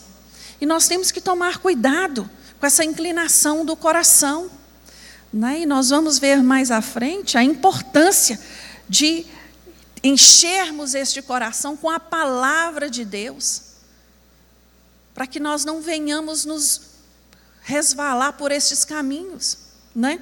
E 0.62 0.66
nós 0.66 0.88
temos 0.88 1.12
que 1.12 1.20
tomar 1.20 1.58
cuidado 1.58 2.30
com 2.60 2.66
essa 2.66 2.86
inclinação 2.86 3.66
do 3.66 3.76
coração. 3.76 4.50
Né? 5.32 5.62
E 5.62 5.66
nós 5.66 5.90
vamos 5.90 6.20
ver 6.20 6.42
mais 6.42 6.72
à 6.72 6.82
frente 6.82 7.38
a 7.38 7.44
importância 7.44 8.40
de 8.88 9.26
enchermos 10.04 10.94
este 10.94 11.22
coração 11.22 11.76
com 11.76 11.90
a 11.90 12.00
palavra 12.00 12.90
de 12.90 13.04
Deus, 13.04 13.62
para 15.14 15.28
que 15.28 15.40
nós 15.40 15.66
não 15.66 15.82
venhamos 15.82 16.46
nos 16.46 16.82
resvalar 17.62 18.34
por 18.34 18.52
estes 18.52 18.86
caminhos. 18.86 19.58
Né? 19.94 20.22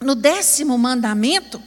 No 0.00 0.14
décimo 0.14 0.76
mandamento, 0.76 1.62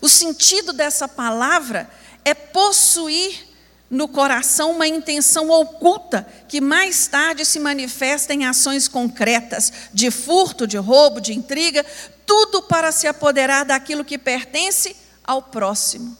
o 0.00 0.08
sentido 0.08 0.72
dessa 0.72 1.06
palavra 1.06 1.88
é 2.24 2.34
possuir 2.34 3.45
no 3.88 4.08
coração 4.08 4.72
uma 4.72 4.86
intenção 4.86 5.48
oculta 5.50 6.26
que 6.48 6.60
mais 6.60 7.06
tarde 7.06 7.44
se 7.44 7.60
manifesta 7.60 8.34
em 8.34 8.44
ações 8.44 8.88
concretas 8.88 9.72
de 9.92 10.10
furto, 10.10 10.66
de 10.66 10.76
roubo, 10.76 11.20
de 11.20 11.32
intriga, 11.32 11.84
tudo 12.26 12.62
para 12.62 12.90
se 12.90 13.06
apoderar 13.06 13.64
daquilo 13.64 14.04
que 14.04 14.18
pertence 14.18 14.96
ao 15.22 15.40
próximo. 15.40 16.16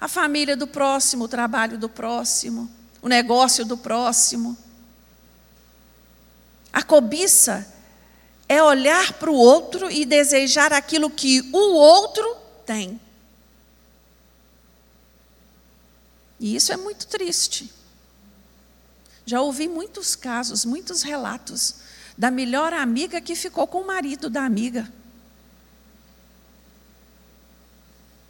A 0.00 0.08
família 0.08 0.56
do 0.56 0.66
próximo, 0.66 1.24
o 1.24 1.28
trabalho 1.28 1.76
do 1.76 1.88
próximo, 1.88 2.70
o 3.02 3.08
negócio 3.08 3.64
do 3.64 3.76
próximo. 3.76 4.56
A 6.72 6.82
cobiça 6.82 7.66
é 8.48 8.62
olhar 8.62 9.12
para 9.14 9.30
o 9.30 9.34
outro 9.34 9.90
e 9.90 10.04
desejar 10.04 10.72
aquilo 10.72 11.10
que 11.10 11.40
o 11.52 11.74
outro 11.74 12.36
tem. 12.64 12.98
E 16.40 16.56
isso 16.56 16.72
é 16.72 16.76
muito 16.76 17.06
triste. 17.06 17.70
Já 19.26 19.42
ouvi 19.42 19.68
muitos 19.68 20.16
casos, 20.16 20.64
muitos 20.64 21.02
relatos 21.02 21.76
da 22.16 22.30
melhor 22.30 22.72
amiga 22.72 23.20
que 23.20 23.36
ficou 23.36 23.66
com 23.66 23.82
o 23.82 23.86
marido 23.86 24.30
da 24.30 24.42
amiga. 24.44 24.90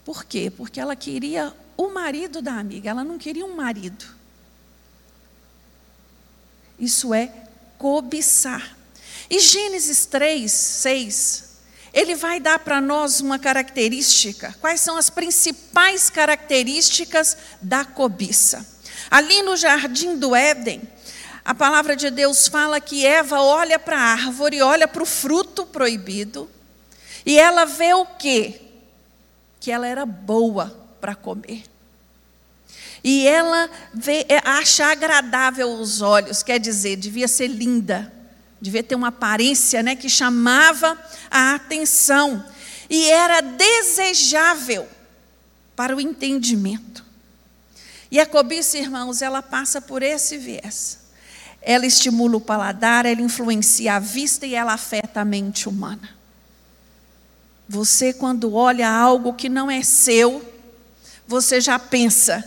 Por 0.04 0.24
quê? 0.24 0.52
Porque 0.54 0.80
ela 0.80 0.96
queria 0.96 1.54
o 1.76 1.88
marido 1.88 2.42
da 2.42 2.54
amiga, 2.54 2.90
ela 2.90 3.04
não 3.04 3.16
queria 3.16 3.46
um 3.46 3.54
marido. 3.54 4.04
Isso 6.78 7.14
é 7.14 7.46
cobiçar. 7.78 8.76
E 9.30 9.38
Gênesis 9.38 10.04
3, 10.06 10.50
6 10.50 11.49
ele 11.92 12.14
vai 12.14 12.38
dar 12.38 12.58
para 12.60 12.80
nós 12.80 13.20
uma 13.20 13.38
característica. 13.38 14.54
Quais 14.60 14.80
são 14.80 14.96
as 14.96 15.10
principais 15.10 16.08
características 16.08 17.36
da 17.60 17.84
cobiça? 17.84 18.66
Ali 19.10 19.42
no 19.42 19.56
jardim 19.56 20.16
do 20.16 20.34
Éden, 20.34 20.82
a 21.44 21.54
palavra 21.54 21.96
de 21.96 22.10
Deus 22.10 22.46
fala 22.46 22.80
que 22.80 23.04
Eva 23.04 23.40
olha 23.40 23.78
para 23.78 23.98
a 23.98 24.12
árvore, 24.12 24.62
olha 24.62 24.86
para 24.86 25.02
o 25.02 25.06
fruto 25.06 25.66
proibido, 25.66 26.48
e 27.26 27.38
ela 27.38 27.64
vê 27.64 27.92
o 27.92 28.06
quê? 28.06 28.60
Que 29.58 29.72
ela 29.72 29.86
era 29.86 30.06
boa 30.06 30.76
para 31.00 31.14
comer. 31.14 31.64
E 33.02 33.26
ela 33.26 33.68
vê, 33.92 34.26
é, 34.28 34.38
acha 34.44 34.86
agradável 34.86 35.70
os 35.72 36.02
olhos, 36.02 36.42
quer 36.42 36.60
dizer, 36.60 36.96
devia 36.96 37.26
ser 37.26 37.48
linda 37.48 38.19
devia 38.60 38.82
ter 38.82 38.94
uma 38.94 39.08
aparência 39.08 39.82
né, 39.82 39.96
que 39.96 40.08
chamava 40.08 40.98
a 41.30 41.54
atenção 41.54 42.44
e 42.88 43.08
era 43.08 43.40
desejável 43.40 44.86
para 45.74 45.96
o 45.96 46.00
entendimento. 46.00 47.04
E 48.10 48.18
a 48.18 48.26
cobiça, 48.26 48.76
irmãos, 48.76 49.22
ela 49.22 49.40
passa 49.40 49.80
por 49.80 50.02
esse 50.02 50.36
viés. 50.36 50.98
ela 51.62 51.86
estimula 51.86 52.38
o 52.38 52.40
paladar, 52.40 53.06
ela 53.06 53.20
influencia 53.20 53.94
a 53.94 53.98
vista 53.98 54.46
e 54.46 54.54
ela 54.54 54.72
afeta 54.72 55.20
a 55.20 55.24
mente 55.24 55.68
humana. 55.68 56.16
Você, 57.68 58.12
quando 58.12 58.54
olha 58.54 58.90
algo 58.90 59.34
que 59.34 59.48
não 59.48 59.70
é 59.70 59.82
seu, 59.82 60.42
você 61.26 61.60
já 61.60 61.78
pensa, 61.78 62.42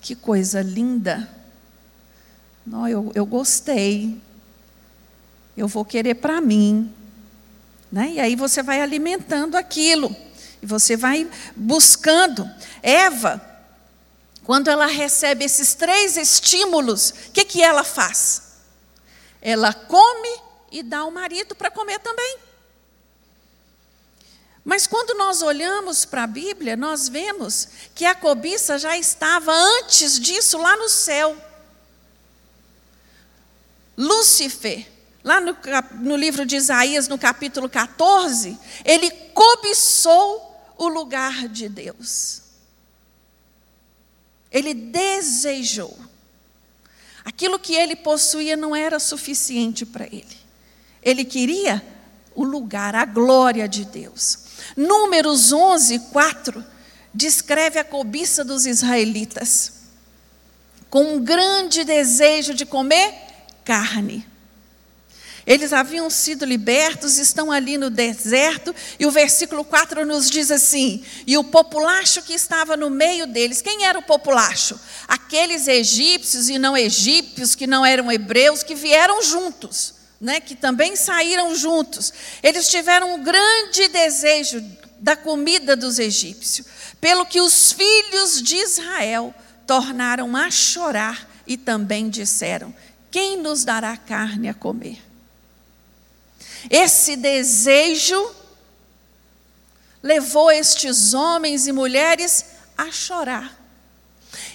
que 0.00 0.14
coisa 0.14 0.62
linda. 0.62 1.28
Não, 2.68 2.86
eu, 2.86 3.10
eu 3.14 3.24
gostei. 3.24 4.20
Eu 5.56 5.66
vou 5.66 5.86
querer 5.86 6.16
para 6.16 6.38
mim. 6.38 6.94
Né? 7.90 8.10
E 8.12 8.20
aí 8.20 8.36
você 8.36 8.62
vai 8.62 8.82
alimentando 8.82 9.56
aquilo. 9.56 10.14
E 10.60 10.66
você 10.66 10.94
vai 10.94 11.26
buscando. 11.56 12.48
Eva, 12.82 13.40
quando 14.44 14.68
ela 14.68 14.84
recebe 14.84 15.46
esses 15.46 15.74
três 15.74 16.18
estímulos, 16.18 17.08
o 17.08 17.32
que, 17.32 17.42
que 17.46 17.62
ela 17.62 17.82
faz? 17.82 18.42
Ela 19.40 19.72
come 19.72 20.40
e 20.70 20.82
dá 20.82 20.98
ao 20.98 21.10
marido 21.10 21.54
para 21.54 21.70
comer 21.70 21.98
também. 22.00 22.36
Mas 24.62 24.86
quando 24.86 25.16
nós 25.16 25.40
olhamos 25.40 26.04
para 26.04 26.24
a 26.24 26.26
Bíblia, 26.26 26.76
nós 26.76 27.08
vemos 27.08 27.68
que 27.94 28.04
a 28.04 28.14
cobiça 28.14 28.78
já 28.78 28.98
estava 28.98 29.50
antes 29.50 30.20
disso 30.20 30.58
lá 30.58 30.76
no 30.76 30.90
céu. 30.90 31.47
Lúcifer, 33.98 34.86
lá 35.24 35.40
no, 35.40 35.56
no, 36.00 36.14
livro 36.14 36.46
de 36.46 36.54
Isaías, 36.54 37.08
no 37.08 37.18
capítulo 37.18 37.68
14, 37.68 38.56
ele 38.84 39.10
cobiçou 39.34 40.56
o 40.78 40.86
lugar 40.86 41.48
de 41.48 41.68
Deus. 41.68 42.42
Ele 44.52 44.72
desejou. 44.72 45.98
Aquilo 47.24 47.58
que 47.58 47.74
ele 47.74 47.96
possuía 47.96 48.56
não 48.56 48.74
era 48.74 49.00
suficiente 49.00 49.84
para 49.84 50.06
ele. 50.06 50.38
Ele 51.02 51.24
queria 51.24 51.84
o 52.36 52.44
lugar, 52.44 52.94
a 52.94 53.04
glória 53.04 53.68
de 53.68 53.84
Deus. 53.84 54.38
Números 54.76 55.52
11, 55.52 55.98
4 56.12 56.64
descreve 57.12 57.80
a 57.80 57.84
cobiça 57.84 58.44
dos 58.44 58.64
israelitas 58.64 59.72
com 60.88 61.16
um 61.16 61.24
grande 61.24 61.82
desejo 61.82 62.54
de 62.54 62.64
comer 62.64 63.27
carne. 63.68 64.26
Eles 65.46 65.74
haviam 65.74 66.08
sido 66.08 66.46
libertos, 66.46 67.18
estão 67.18 67.52
ali 67.52 67.76
no 67.76 67.90
deserto, 67.90 68.74
e 68.98 69.04
o 69.04 69.10
versículo 69.10 69.62
4 69.62 70.06
nos 70.06 70.30
diz 70.30 70.50
assim: 70.50 71.04
E 71.26 71.36
o 71.36 71.44
populacho 71.44 72.22
que 72.22 72.32
estava 72.32 72.78
no 72.78 72.88
meio 72.88 73.26
deles, 73.26 73.60
quem 73.60 73.84
era 73.84 73.98
o 73.98 74.02
populacho? 74.02 74.78
Aqueles 75.06 75.68
egípcios 75.68 76.48
e 76.48 76.58
não 76.58 76.74
egípcios, 76.76 77.54
que 77.54 77.66
não 77.66 77.84
eram 77.84 78.10
hebreus, 78.10 78.62
que 78.62 78.74
vieram 78.74 79.22
juntos 79.22 79.98
né, 80.20 80.40
que 80.40 80.56
também 80.56 80.96
saíram 80.96 81.54
juntos, 81.54 82.12
eles 82.42 82.68
tiveram 82.68 83.14
um 83.14 83.22
grande 83.22 83.86
desejo 83.86 84.60
da 84.98 85.14
comida 85.14 85.76
dos 85.76 86.00
egípcios, 86.00 86.66
pelo 87.00 87.24
que 87.24 87.40
os 87.40 87.70
filhos 87.70 88.42
de 88.42 88.56
Israel 88.56 89.32
tornaram 89.64 90.34
a 90.36 90.50
chorar 90.50 91.28
e 91.46 91.56
também 91.56 92.10
disseram: 92.10 92.74
Quem 93.18 93.36
nos 93.36 93.64
dará 93.64 93.96
carne 93.96 94.48
a 94.48 94.54
comer? 94.54 95.02
Esse 96.70 97.16
desejo 97.16 98.32
levou 100.00 100.52
estes 100.52 101.14
homens 101.14 101.66
e 101.66 101.72
mulheres 101.72 102.44
a 102.76 102.92
chorar. 102.92 103.60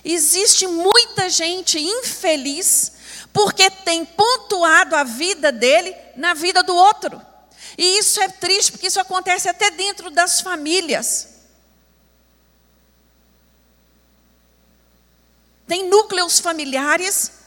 Existe 0.02 0.66
muita 0.66 1.30
gente 1.30 1.78
infeliz 1.78 2.94
porque 3.34 3.70
tem 3.70 4.06
pontuado 4.06 4.96
a 4.96 5.04
vida 5.04 5.52
dele 5.52 5.94
na 6.16 6.34
vida 6.34 6.64
do 6.64 6.74
outro. 6.74 7.22
E 7.78 8.00
isso 8.00 8.22
é 8.22 8.30
triste, 8.30 8.72
porque 8.72 8.88
isso 8.88 9.02
acontece 9.02 9.50
até 9.50 9.72
dentro 9.72 10.10
das 10.10 10.40
famílias. 10.40 11.28
Tem 15.68 15.90
núcleos 15.90 16.40
familiares 16.40 17.43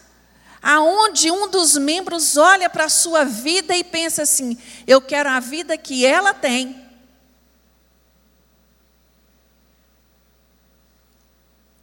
aonde 0.67 1.31
um 1.31 1.49
dos 1.49 1.77
membros 1.77 2.37
olha 2.37 2.69
para 2.69 2.87
a 2.87 2.89
sua 2.89 3.25
vida 3.25 3.77
e 3.77 3.85
pensa 3.85 4.23
assim: 4.23 4.59
eu 4.85 5.01
quero 5.01 5.31
a 5.31 5.39
vida 5.39 5.79
que 5.79 6.05
ela 6.05 6.35
tem. 6.35 6.85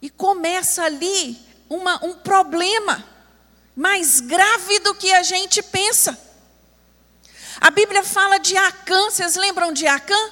E 0.02 0.10
começa 0.10 0.82
ali 0.82 1.38
uma, 1.66 2.04
um 2.04 2.12
problema 2.12 3.02
mais 3.74 4.20
grave 4.20 4.78
do 4.80 4.94
que 4.94 5.10
a 5.14 5.22
gente 5.22 5.62
pensa. 5.62 6.20
A 7.58 7.70
Bíblia 7.70 8.04
fala 8.04 8.36
de 8.36 8.54
Acã, 8.54 9.08
vocês 9.08 9.34
lembram 9.34 9.72
de 9.72 9.86
Acã? 9.86 10.30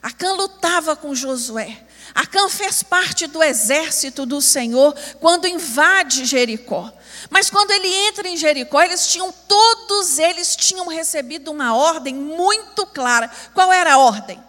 Acã 0.00 0.32
lutava 0.34 0.94
com 0.94 1.12
Josué. 1.12 1.84
Acã 2.14 2.48
fez 2.48 2.82
parte 2.82 3.26
do 3.26 3.42
exército 3.42 4.26
do 4.26 4.40
Senhor 4.40 4.94
quando 5.20 5.46
invade 5.46 6.24
Jericó. 6.24 6.92
Mas 7.28 7.50
quando 7.50 7.70
ele 7.70 7.88
entra 8.08 8.28
em 8.28 8.36
Jericó, 8.36 8.82
eles 8.82 9.06
tinham 9.08 9.32
todos 9.32 10.18
eles 10.18 10.56
tinham 10.56 10.86
recebido 10.88 11.50
uma 11.50 11.74
ordem 11.74 12.14
muito 12.14 12.86
clara. 12.86 13.30
Qual 13.54 13.72
era 13.72 13.94
a 13.94 13.98
ordem? 13.98 14.42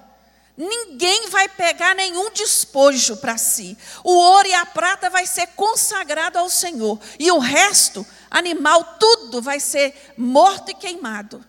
Ninguém 0.58 1.30
vai 1.30 1.50
pegar 1.50 1.96
nenhum 1.96 2.30
despojo 2.32 3.18
para 3.18 3.38
si. 3.38 3.78
O 4.04 4.12
ouro 4.12 4.48
e 4.48 4.54
a 4.54 4.66
prata 4.66 5.10
vai 5.10 5.26
ser 5.26 5.48
consagrado 5.48 6.38
ao 6.38 6.50
Senhor. 6.50 7.00
E 7.18 7.32
o 7.32 7.40
resto, 7.40 8.06
animal, 8.30 8.98
tudo 9.00 9.42
vai 9.42 9.60
ser 9.60 10.14
morto 10.18 10.70
e 10.70 10.76
queimado. 10.76 11.44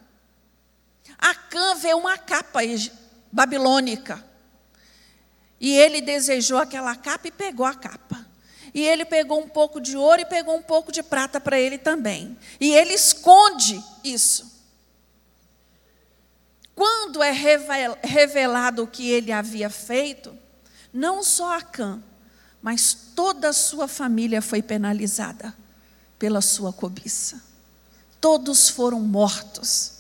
Acã 1.19 1.75
vê 1.75 1.95
uma 1.95 2.17
capa 2.17 2.61
babilônica. 3.31 4.32
E 5.63 5.71
ele 5.79 6.01
desejou 6.01 6.59
aquela 6.59 6.97
capa 6.97 7.29
e 7.29 7.31
pegou 7.31 7.65
a 7.65 7.73
capa. 7.73 8.27
E 8.75 8.81
ele 8.85 9.05
pegou 9.05 9.41
um 9.41 9.49
pouco 9.49 9.81
de 9.81 9.97
ouro 9.97 10.21
e 10.21 10.27
pegou 10.27 10.57
um 10.57 10.63
pouco 10.63 10.91
de 10.91 11.05
prata 11.05 11.41
para 11.41 11.61
ele 11.61 11.79
também. 11.79 12.37
E 12.61 12.73
ele 12.73 12.93
esconde 12.93 13.81
isso. 14.03 14.51
Quando 16.75 17.23
é 17.23 17.31
revelado 18.03 18.83
o 18.83 18.89
que 18.89 19.09
ele 19.09 19.31
havia 19.31 19.71
feito, 19.71 20.37
não 20.93 21.23
só 21.23 21.57
Acã, 21.57 22.03
mas 22.61 22.93
toda 23.15 23.51
a 23.51 23.53
sua 23.53 23.87
família 23.87 24.43
foi 24.43 24.63
penalizada 24.63 25.57
pela 26.19 26.41
sua 26.41 26.73
cobiça. 26.73 27.41
Todos 28.21 28.69
foram 28.69 28.99
mortos. 28.99 29.93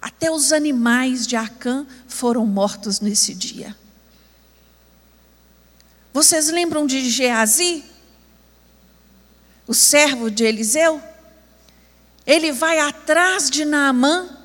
Até 0.00 0.28
os 0.28 0.52
animais 0.52 1.24
de 1.24 1.36
Acã 1.36 1.86
foram 2.08 2.44
mortos 2.44 2.98
nesse 2.98 3.32
dia. 3.32 3.76
Vocês 6.12 6.48
lembram 6.48 6.86
de 6.86 7.08
Geazi? 7.08 7.84
O 9.66 9.74
servo 9.74 10.30
de 10.30 10.44
Eliseu? 10.44 11.02
Ele 12.26 12.52
vai 12.52 12.78
atrás 12.78 13.50
de 13.50 13.64
Naamã 13.64 14.38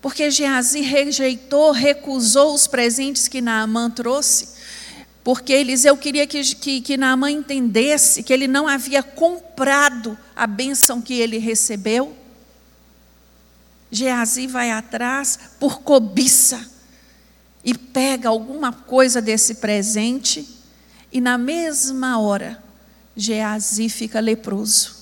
porque 0.00 0.30
Geazi 0.30 0.80
rejeitou, 0.80 1.72
recusou 1.72 2.54
os 2.54 2.66
presentes 2.66 3.28
que 3.28 3.40
Naamã 3.40 3.90
trouxe, 3.90 4.48
porque 5.22 5.52
Eliseu 5.52 5.96
queria 5.96 6.26
que, 6.26 6.42
que, 6.54 6.80
que 6.80 6.96
Naamã 6.96 7.30
entendesse 7.30 8.22
que 8.22 8.32
ele 8.32 8.48
não 8.48 8.66
havia 8.66 9.02
comprado 9.02 10.16
a 10.34 10.46
bênção 10.46 11.02
que 11.02 11.14
ele 11.14 11.36
recebeu. 11.36 12.16
Geazi 13.90 14.46
vai 14.46 14.70
atrás 14.70 15.38
por 15.58 15.82
cobiça 15.82 16.70
e 17.62 17.76
pega 17.76 18.30
alguma 18.30 18.72
coisa 18.72 19.20
desse 19.20 19.56
presente, 19.56 20.48
e 21.12 21.20
na 21.20 21.36
mesma 21.36 22.18
hora, 22.18 22.62
Geazi 23.16 23.88
fica 23.88 24.20
leproso. 24.20 24.96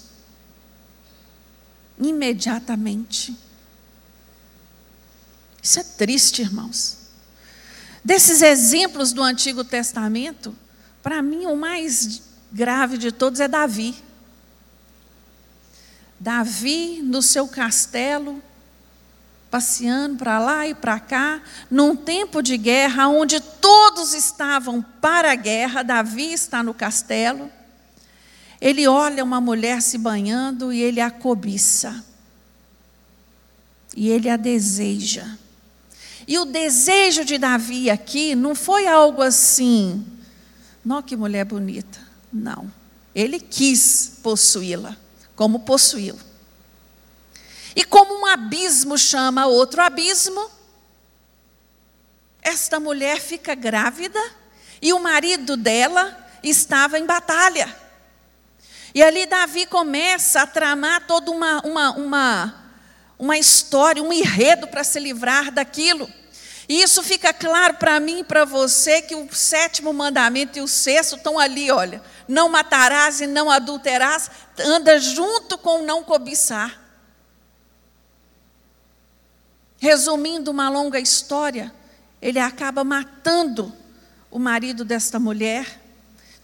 Imediatamente. 1.98 3.36
Isso 5.62 5.80
é 5.80 5.82
triste, 5.82 6.42
irmãos. 6.42 6.96
Desses 8.04 8.40
exemplos 8.40 9.12
do 9.12 9.22
Antigo 9.22 9.62
Testamento, 9.64 10.56
para 11.02 11.20
mim 11.20 11.46
o 11.46 11.56
mais 11.56 12.22
grave 12.50 12.96
de 12.96 13.12
todos 13.12 13.40
é 13.40 13.48
Davi. 13.48 13.94
Davi 16.18 17.02
no 17.02 17.20
seu 17.20 17.46
castelo, 17.46 18.42
passeando 19.50 20.16
para 20.16 20.38
lá 20.38 20.66
e 20.66 20.74
para 20.74 21.00
cá, 21.00 21.40
num 21.70 21.96
tempo 21.96 22.42
de 22.42 22.56
guerra, 22.56 23.08
onde 23.08 23.40
todos 23.40 24.14
estavam 24.14 24.82
para 25.00 25.32
a 25.32 25.34
guerra, 25.34 25.82
Davi 25.82 26.32
está 26.32 26.62
no 26.62 26.74
castelo. 26.74 27.50
Ele 28.60 28.86
olha 28.86 29.24
uma 29.24 29.40
mulher 29.40 29.80
se 29.80 29.96
banhando 29.96 30.72
e 30.72 30.80
ele 30.82 31.00
a 31.00 31.10
cobiça. 31.10 32.04
E 33.96 34.08
ele 34.08 34.28
a 34.28 34.36
deseja. 34.36 35.26
E 36.26 36.38
o 36.38 36.44
desejo 36.44 37.24
de 37.24 37.38
Davi 37.38 37.88
aqui 37.88 38.34
não 38.34 38.54
foi 38.54 38.86
algo 38.86 39.22
assim, 39.22 40.04
não 40.84 41.02
que 41.02 41.16
mulher 41.16 41.46
bonita. 41.46 41.98
Não. 42.30 42.70
Ele 43.14 43.40
quis 43.40 44.18
possuí-la, 44.22 44.94
como 45.34 45.60
possuiu. 45.60 46.16
E 47.78 47.84
como 47.84 48.12
um 48.12 48.26
abismo 48.26 48.98
chama 48.98 49.46
outro 49.46 49.80
abismo, 49.80 50.50
esta 52.42 52.80
mulher 52.80 53.20
fica 53.20 53.54
grávida 53.54 54.20
e 54.82 54.92
o 54.92 54.98
marido 54.98 55.56
dela 55.56 56.28
estava 56.42 56.98
em 56.98 57.06
batalha. 57.06 57.72
E 58.92 59.00
ali 59.00 59.26
Davi 59.26 59.64
começa 59.64 60.42
a 60.42 60.46
tramar 60.48 61.06
toda 61.06 61.30
uma, 61.30 61.60
uma, 61.60 61.90
uma, 61.92 62.64
uma 63.16 63.38
história, 63.38 64.02
um 64.02 64.12
enredo 64.12 64.66
para 64.66 64.82
se 64.82 64.98
livrar 64.98 65.52
daquilo. 65.52 66.12
E 66.68 66.82
isso 66.82 67.00
fica 67.04 67.32
claro 67.32 67.74
para 67.74 68.00
mim 68.00 68.18
e 68.18 68.24
para 68.24 68.44
você 68.44 69.02
que 69.02 69.14
o 69.14 69.32
sétimo 69.32 69.94
mandamento 69.94 70.58
e 70.58 70.62
o 70.62 70.66
sexto 70.66 71.14
estão 71.14 71.38
ali, 71.38 71.70
olha. 71.70 72.02
Não 72.26 72.48
matarás 72.48 73.20
e 73.20 73.28
não 73.28 73.48
adulterás, 73.48 74.28
anda 74.58 74.98
junto 74.98 75.56
com 75.56 75.84
não 75.84 76.02
cobiçar. 76.02 76.87
Resumindo 79.78 80.50
uma 80.50 80.68
longa 80.68 80.98
história, 80.98 81.72
ele 82.20 82.38
acaba 82.38 82.82
matando 82.82 83.72
o 84.30 84.38
marido 84.38 84.84
desta 84.84 85.18
mulher, 85.20 85.80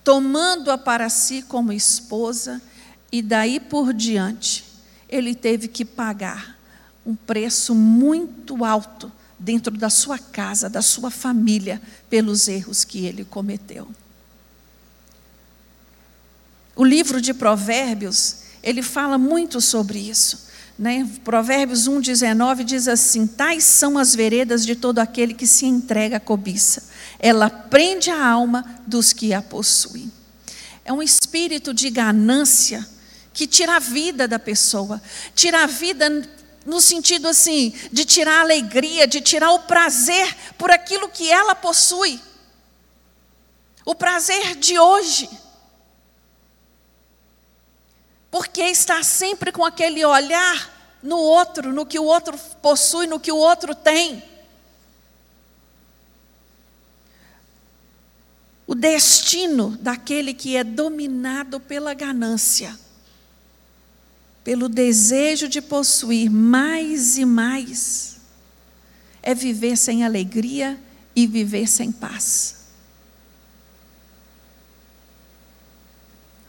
tomando-a 0.02 0.78
para 0.78 1.08
si 1.08 1.42
como 1.42 1.72
esposa, 1.72 2.62
e 3.10 3.20
daí 3.20 3.58
por 3.58 3.92
diante, 3.92 4.64
ele 5.08 5.34
teve 5.34 5.68
que 5.68 5.84
pagar 5.84 6.58
um 7.04 7.14
preço 7.14 7.74
muito 7.74 8.64
alto 8.64 9.10
dentro 9.38 9.76
da 9.76 9.90
sua 9.90 10.18
casa, 10.18 10.70
da 10.70 10.80
sua 10.80 11.10
família, 11.10 11.80
pelos 12.08 12.48
erros 12.48 12.84
que 12.84 13.04
ele 13.04 13.24
cometeu. 13.24 13.88
O 16.74 16.84
livro 16.84 17.20
de 17.20 17.34
Provérbios, 17.34 18.38
ele 18.62 18.82
fala 18.82 19.18
muito 19.18 19.60
sobre 19.60 19.98
isso. 19.98 20.46
Né? 20.78 21.08
Provérbios 21.22 21.88
1,19 21.88 22.64
diz 22.64 22.88
assim: 22.88 23.26
Tais 23.26 23.64
são 23.64 23.96
as 23.96 24.14
veredas 24.14 24.66
de 24.66 24.74
todo 24.74 24.98
aquele 24.98 25.32
que 25.32 25.46
se 25.46 25.66
entrega 25.66 26.16
à 26.16 26.20
cobiça. 26.20 26.84
Ela 27.18 27.48
prende 27.48 28.10
a 28.10 28.26
alma 28.26 28.64
dos 28.86 29.12
que 29.12 29.32
a 29.32 29.40
possuem. 29.40 30.12
É 30.84 30.92
um 30.92 31.02
espírito 31.02 31.72
de 31.72 31.88
ganância 31.90 32.86
que 33.32 33.46
tira 33.46 33.76
a 33.76 33.78
vida 33.78 34.28
da 34.28 34.38
pessoa, 34.38 35.00
tira 35.34 35.62
a 35.62 35.66
vida 35.66 36.22
no 36.66 36.80
sentido 36.80 37.28
assim, 37.28 37.72
de 37.92 38.04
tirar 38.04 38.38
a 38.38 38.40
alegria, 38.40 39.06
de 39.06 39.20
tirar 39.20 39.50
o 39.52 39.60
prazer 39.60 40.34
por 40.56 40.70
aquilo 40.70 41.08
que 41.08 41.30
ela 41.30 41.54
possui. 41.54 42.20
O 43.84 43.94
prazer 43.94 44.56
de 44.56 44.78
hoje. 44.78 45.28
Porque 48.34 48.62
está 48.62 49.00
sempre 49.04 49.52
com 49.52 49.64
aquele 49.64 50.04
olhar 50.04 50.98
no 51.00 51.16
outro, 51.16 51.72
no 51.72 51.86
que 51.86 52.00
o 52.00 52.02
outro 52.02 52.36
possui, 52.60 53.06
no 53.06 53.20
que 53.20 53.30
o 53.30 53.36
outro 53.36 53.76
tem. 53.76 54.24
O 58.66 58.74
destino 58.74 59.78
daquele 59.80 60.34
que 60.34 60.56
é 60.56 60.64
dominado 60.64 61.60
pela 61.60 61.94
ganância 61.94 62.76
pelo 64.42 64.68
desejo 64.68 65.48
de 65.48 65.62
possuir 65.62 66.28
mais 66.28 67.16
e 67.16 67.24
mais, 67.24 68.16
é 69.22 69.32
viver 69.32 69.76
sem 69.76 70.04
alegria 70.04 70.76
e 71.14 71.24
viver 71.24 71.68
sem 71.68 71.92
paz. 71.92 72.63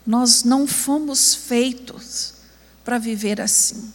Nós 0.05 0.43
não 0.43 0.67
fomos 0.67 1.33
feitos 1.33 2.33
para 2.83 2.97
viver 2.97 3.41
assim. 3.41 3.91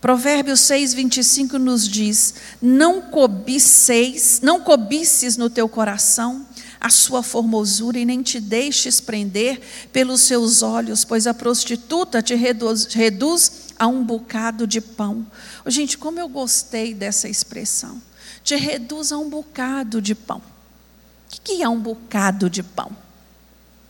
Provérbios 0.00 0.60
6, 0.60 0.94
25 0.94 1.58
nos 1.58 1.88
diz: 1.88 2.34
Não 2.60 3.02
cobiceis, 3.02 4.40
não 4.42 4.60
cobices 4.60 5.36
no 5.36 5.48
teu 5.48 5.68
coração 5.68 6.46
a 6.80 6.90
sua 6.90 7.22
formosura 7.22 7.98
e 7.98 8.04
nem 8.04 8.22
te 8.22 8.38
deixes 8.38 9.00
prender 9.00 9.60
pelos 9.92 10.20
seus 10.20 10.62
olhos, 10.62 11.04
pois 11.04 11.26
a 11.26 11.34
prostituta 11.34 12.22
te 12.22 12.34
reduz, 12.34 12.84
reduz 12.84 13.72
a 13.78 13.86
um 13.86 14.04
bocado 14.04 14.66
de 14.66 14.80
pão. 14.80 15.26
Oh, 15.64 15.70
gente, 15.70 15.98
como 15.98 16.20
eu 16.20 16.28
gostei 16.28 16.94
dessa 16.94 17.28
expressão. 17.28 18.00
Te 18.44 18.54
reduz 18.54 19.10
a 19.10 19.18
um 19.18 19.28
bocado 19.28 20.00
de 20.00 20.14
pão. 20.14 20.38
O 20.38 21.40
que 21.42 21.62
é 21.62 21.68
um 21.68 21.80
bocado 21.80 22.48
de 22.48 22.62
pão? 22.62 23.05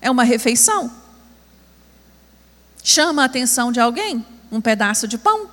É 0.06 0.10
uma 0.10 0.22
refeição? 0.22 0.90
Chama 2.84 3.22
a 3.22 3.24
atenção 3.24 3.72
de 3.72 3.80
alguém? 3.80 4.24
Um 4.52 4.60
pedaço 4.60 5.08
de 5.08 5.18
pão? 5.18 5.50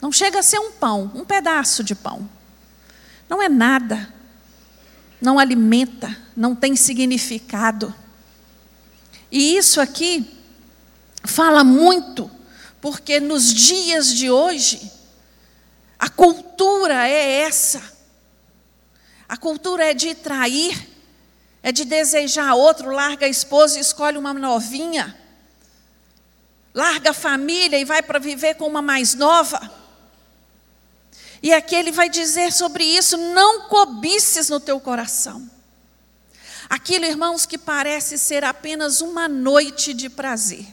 Não 0.00 0.12
chega 0.12 0.40
a 0.40 0.42
ser 0.42 0.58
um 0.58 0.72
pão, 0.72 1.10
um 1.14 1.24
pedaço 1.24 1.82
de 1.82 1.94
pão. 1.94 2.28
Não 3.28 3.40
é 3.40 3.48
nada 3.48 4.12
não 5.24 5.38
alimenta, 5.38 6.14
não 6.36 6.54
tem 6.54 6.76
significado. 6.76 7.94
E 9.32 9.56
isso 9.56 9.80
aqui 9.80 10.30
fala 11.24 11.64
muito, 11.64 12.30
porque 12.78 13.18
nos 13.18 13.52
dias 13.52 14.14
de 14.14 14.30
hoje, 14.30 14.92
a 15.98 16.10
cultura 16.10 17.08
é 17.08 17.40
essa. 17.40 17.82
A 19.26 19.38
cultura 19.38 19.86
é 19.86 19.94
de 19.94 20.14
trair, 20.14 20.90
é 21.64 21.72
de 21.72 21.86
desejar 21.86 22.54
outro, 22.54 22.90
larga 22.90 23.24
a 23.24 23.28
esposa 23.28 23.78
e 23.78 23.80
escolhe 23.80 24.18
uma 24.18 24.34
novinha. 24.34 25.18
Larga 26.74 27.10
a 27.10 27.14
família 27.14 27.78
e 27.78 27.86
vai 27.86 28.02
para 28.02 28.18
viver 28.18 28.56
com 28.56 28.66
uma 28.66 28.82
mais 28.82 29.14
nova. 29.14 29.72
E 31.42 31.54
aqui 31.54 31.74
ele 31.74 31.90
vai 31.90 32.10
dizer 32.10 32.52
sobre 32.52 32.84
isso: 32.84 33.16
não 33.16 33.62
cobices 33.62 34.50
no 34.50 34.60
teu 34.60 34.78
coração. 34.78 35.48
Aquilo, 36.68 37.06
irmãos, 37.06 37.46
que 37.46 37.56
parece 37.56 38.18
ser 38.18 38.44
apenas 38.44 39.00
uma 39.00 39.26
noite 39.26 39.94
de 39.94 40.10
prazer. 40.10 40.66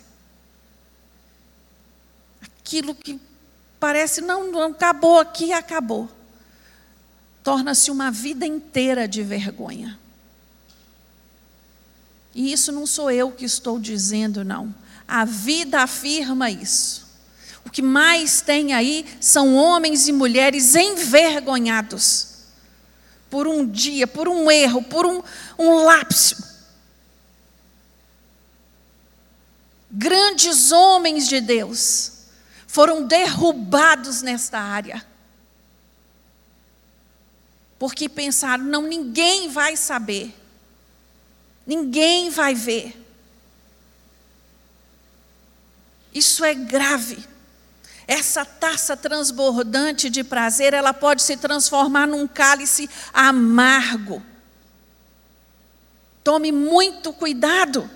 Aquilo 2.41 2.93
que 2.93 3.17
parece, 3.79 4.19
não, 4.19 4.51
não 4.51 4.71
acabou 4.71 5.19
aqui, 5.19 5.53
acabou. 5.53 6.09
Torna-se 7.41 7.89
uma 7.89 8.11
vida 8.11 8.45
inteira 8.45 9.07
de 9.07 9.23
vergonha. 9.23 10.00
E 12.33 12.51
isso 12.51 12.71
não 12.71 12.85
sou 12.85 13.11
eu 13.11 13.31
que 13.31 13.45
estou 13.45 13.79
dizendo, 13.79 14.43
não. 14.43 14.73
A 15.07 15.25
vida 15.25 15.81
afirma 15.81 16.49
isso. 16.49 17.09
O 17.65 17.69
que 17.69 17.81
mais 17.81 18.41
tem 18.41 18.73
aí 18.73 19.05
são 19.19 19.55
homens 19.55 20.07
e 20.07 20.11
mulheres 20.11 20.75
envergonhados 20.75 22.31
por 23.29 23.47
um 23.47 23.65
dia, 23.65 24.07
por 24.07 24.27
um 24.27 24.49
erro, 24.51 24.81
por 24.83 25.05
um, 25.05 25.21
um 25.57 25.83
lapso. 25.83 26.51
Grandes 29.89 30.71
homens 30.71 31.27
de 31.27 31.41
Deus 31.41 32.11
foram 32.67 33.05
derrubados 33.05 34.21
nesta 34.21 34.59
área. 34.59 35.05
Porque 37.77 38.07
pensaram, 38.07 38.63
não, 38.63 38.83
ninguém 38.83 39.49
vai 39.49 39.75
saber, 39.75 40.33
ninguém 41.65 42.29
vai 42.29 42.53
ver. 42.53 42.97
Isso 46.13 46.43
é 46.43 46.53
grave. 46.53 47.23
Essa 48.07 48.43
taça 48.43 48.97
transbordante 48.97 50.09
de 50.09 50.23
prazer, 50.23 50.73
ela 50.73 50.93
pode 50.93 51.21
se 51.21 51.37
transformar 51.37 52.07
num 52.07 52.27
cálice 52.27 52.89
amargo. 53.13 54.21
Tome 56.23 56.51
muito 56.51 57.13
cuidado. 57.13 57.89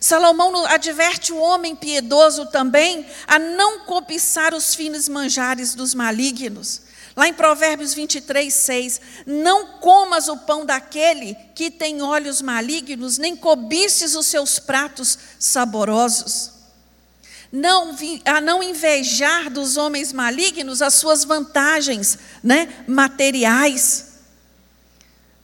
Salomão 0.00 0.64
adverte 0.66 1.32
o 1.32 1.38
homem 1.38 1.74
piedoso 1.74 2.46
também 2.46 3.06
a 3.26 3.38
não 3.38 3.80
cobiçar 3.80 4.54
os 4.54 4.74
finos 4.74 5.08
manjares 5.08 5.74
dos 5.74 5.94
malignos. 5.94 6.82
Lá 7.16 7.28
em 7.28 7.34
Provérbios 7.34 7.94
23, 7.94 8.52
6, 8.52 9.00
não 9.26 9.78
comas 9.78 10.28
o 10.28 10.36
pão 10.38 10.66
daquele 10.66 11.36
que 11.54 11.70
tem 11.70 12.02
olhos 12.02 12.42
malignos, 12.42 13.18
nem 13.18 13.36
cobices 13.36 14.14
os 14.14 14.26
seus 14.26 14.58
pratos 14.58 15.18
saborosos 15.38 16.54
não, 17.54 17.96
a 18.24 18.40
não 18.40 18.60
invejar 18.64 19.48
dos 19.48 19.76
homens 19.76 20.12
malignos 20.12 20.82
as 20.82 20.94
suas 20.94 21.22
vantagens 21.22 22.18
né, 22.42 22.84
materiais. 22.88 24.14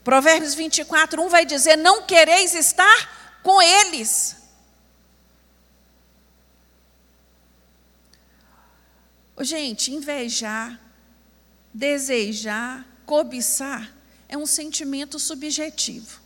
Provérbios 0.03 0.53
24, 0.53 1.21
1 1.23 1.29
vai 1.29 1.45
dizer: 1.45 1.77
Não 1.77 2.01
quereis 2.01 2.53
estar 2.53 3.39
com 3.41 3.61
eles. 3.61 4.35
Gente, 9.39 9.93
invejar, 9.93 10.77
desejar, 11.73 12.85
cobiçar 13.05 13.91
é 14.27 14.37
um 14.37 14.45
sentimento 14.45 15.19
subjetivo. 15.19 16.21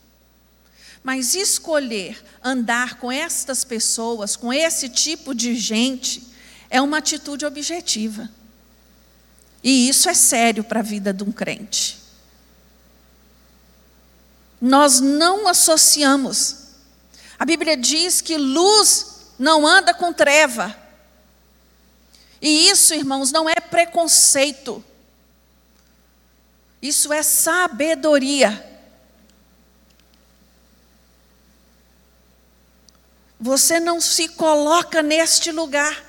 Mas 1.04 1.36
escolher 1.36 2.24
andar 2.44 3.00
com 3.00 3.12
estas 3.12 3.64
pessoas, 3.64 4.36
com 4.36 4.54
esse 4.54 4.90
tipo 4.90 5.34
de 5.34 5.56
gente, 5.56 6.24
é 6.70 6.82
uma 6.82 6.98
atitude 6.98 7.46
objetiva. 7.46 8.30
E 9.64 9.90
isso 9.90 10.08
é 10.08 10.14
sério 10.14 10.64
para 10.64 10.80
a 10.80 10.84
vida 10.84 11.12
de 11.12 11.24
um 11.24 11.32
crente. 11.32 11.98
Nós 14.62 15.00
não 15.00 15.48
associamos. 15.48 16.66
A 17.38 17.46
Bíblia 17.46 17.76
diz 17.76 18.22
que 18.22 18.38
luz 18.38 19.32
não 19.38 19.66
anda 19.66 19.94
com 19.94 20.14
treva. 20.14 20.76
E 22.42 22.70
isso, 22.70 22.94
irmãos, 22.94 23.32
não 23.32 23.50
é 23.50 23.56
preconceito. 23.56 24.84
Isso 26.86 27.12
é 27.12 27.24
sabedoria. 27.24 28.64
Você 33.40 33.80
não 33.80 34.00
se 34.00 34.28
coloca 34.28 35.02
neste 35.02 35.52
lugar. 35.52 36.06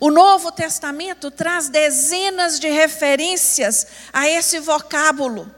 O 0.00 0.10
Novo 0.10 0.50
Testamento 0.50 1.30
traz 1.30 1.68
dezenas 1.68 2.58
de 2.58 2.68
referências 2.68 3.86
a 4.12 4.28
esse 4.28 4.58
vocábulo. 4.58 5.54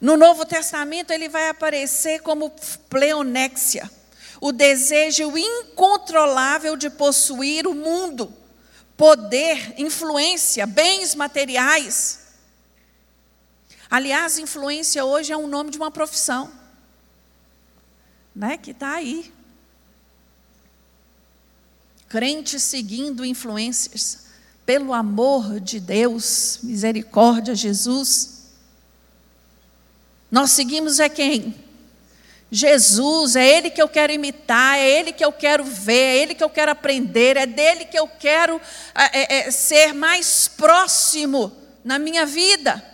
No 0.00 0.16
Novo 0.16 0.44
Testamento 0.44 1.12
ele 1.12 1.28
vai 1.28 1.48
aparecer 1.50 2.20
como 2.22 2.50
pleonexia, 2.90 3.88
o 4.40 4.50
desejo 4.50 5.38
incontrolável 5.38 6.76
de 6.76 6.90
possuir 6.90 7.64
o 7.64 7.74
mundo, 7.74 8.34
poder, 8.96 9.72
influência, 9.78 10.66
bens 10.66 11.14
materiais. 11.14 12.21
Aliás, 13.92 14.38
influência 14.38 15.04
hoje 15.04 15.34
é 15.34 15.36
um 15.36 15.46
nome 15.46 15.70
de 15.70 15.76
uma 15.76 15.90
profissão 15.90 16.50
né, 18.34 18.56
que 18.56 18.70
está 18.70 18.94
aí. 18.94 19.30
Crentes 22.08 22.62
seguindo 22.62 23.22
influências, 23.22 24.28
pelo 24.64 24.94
amor 24.94 25.60
de 25.60 25.78
Deus, 25.78 26.60
misericórdia, 26.62 27.54
Jesus. 27.54 28.44
Nós 30.30 30.52
seguimos 30.52 30.98
é 30.98 31.10
quem? 31.10 31.54
Jesus, 32.50 33.36
é 33.36 33.46
Ele 33.46 33.68
que 33.68 33.82
eu 33.82 33.90
quero 33.90 34.10
imitar, 34.10 34.78
é 34.78 34.88
Ele 34.88 35.12
que 35.12 35.22
eu 35.22 35.32
quero 35.32 35.64
ver, 35.64 35.92
é 35.92 36.16
Ele 36.16 36.34
que 36.34 36.42
eu 36.42 36.48
quero 36.48 36.72
aprender, 36.72 37.36
é 37.36 37.44
dele 37.44 37.84
que 37.84 37.98
eu 37.98 38.08
quero 38.08 38.58
é, 38.94 39.18
é, 39.20 39.48
é 39.48 39.50
ser 39.50 39.92
mais 39.92 40.48
próximo 40.48 41.52
na 41.84 41.98
minha 41.98 42.24
vida. 42.24 42.90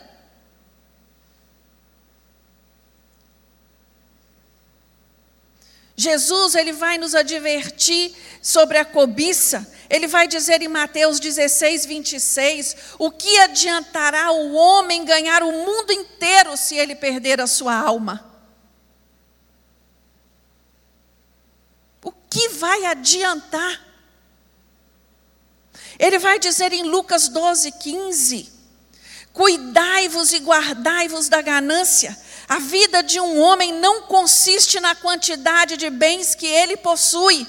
Jesus 5.99 6.55
ele 6.55 6.71
vai 6.71 6.97
nos 6.97 7.13
advertir 7.13 8.15
sobre 8.41 8.77
a 8.77 8.85
cobiça. 8.85 9.69
Ele 9.89 10.07
vai 10.07 10.29
dizer 10.29 10.61
em 10.61 10.69
Mateus 10.69 11.19
16, 11.19 11.85
26: 11.85 12.75
O 12.97 13.11
que 13.11 13.37
adiantará 13.39 14.31
o 14.31 14.53
homem 14.53 15.03
ganhar 15.03 15.43
o 15.43 15.51
mundo 15.51 15.91
inteiro 15.91 16.55
se 16.55 16.73
ele 16.73 16.95
perder 16.95 17.41
a 17.41 17.47
sua 17.47 17.75
alma? 17.75 18.25
O 22.01 22.13
que 22.29 22.47
vai 22.47 22.85
adiantar? 22.85 23.85
Ele 25.99 26.17
vai 26.17 26.39
dizer 26.39 26.71
em 26.71 26.83
Lucas 26.83 27.27
12, 27.27 27.73
15: 27.73 28.53
Cuidai-vos 29.33 30.31
e 30.31 30.37
guardai-vos 30.37 31.27
da 31.27 31.41
ganância 31.41 32.17
a 32.49 32.57
vida 32.57 33.03
de 33.03 33.19
um 33.19 33.39
homem 33.39 33.79
não 33.79 34.01
consiste 34.01 34.79
na 34.79 34.95
quantidade 34.95 35.77
de 35.77 35.87
bens 35.91 36.33
que 36.33 36.47
ele 36.47 36.75
possui. 36.75 37.47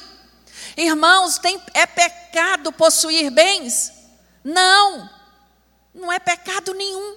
Irmãos, 0.77 1.39
tem, 1.39 1.59
é 1.73 1.87
pecado 1.87 2.71
possuir 2.71 3.31
bens? 3.31 3.91
Não, 4.45 5.09
não 5.95 6.13
é 6.13 6.19
pecado 6.19 6.75
nenhum. 6.75 7.17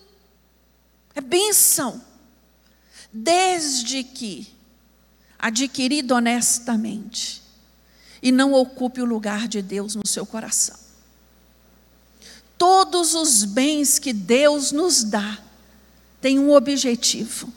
É 1.14 1.20
bênção. 1.20 2.02
Desde 3.12 4.02
que 4.02 4.48
adquirido 5.38 6.16
honestamente 6.16 7.44
e 8.22 8.32
não 8.32 8.54
ocupe 8.54 9.02
o 9.02 9.06
lugar 9.06 9.46
de 9.46 9.62
Deus 9.62 9.94
no 9.94 10.08
seu 10.08 10.26
coração. 10.26 10.80
Todos 12.58 13.14
os 13.14 13.44
bens 13.44 14.00
que 14.00 14.14
Deus 14.14 14.72
nos 14.72 15.04
dá 15.04 15.38
têm 16.22 16.40
um 16.40 16.54
objetivo 16.54 17.52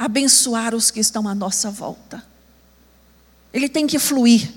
abençoar 0.00 0.74
os 0.74 0.90
que 0.90 0.98
estão 0.98 1.28
à 1.28 1.34
nossa 1.34 1.70
volta. 1.70 2.24
Ele 3.52 3.68
tem 3.68 3.86
que 3.86 3.98
fluir. 3.98 4.50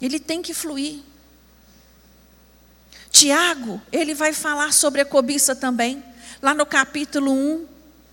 Ele 0.00 0.20
tem 0.20 0.40
que 0.40 0.54
fluir. 0.54 1.00
Tiago, 3.10 3.82
ele 3.90 4.14
vai 4.14 4.32
falar 4.32 4.72
sobre 4.72 5.00
a 5.00 5.04
cobiça 5.04 5.56
também. 5.56 6.00
Lá 6.40 6.54
no 6.54 6.64
capítulo 6.64 7.32
1, 7.32 7.66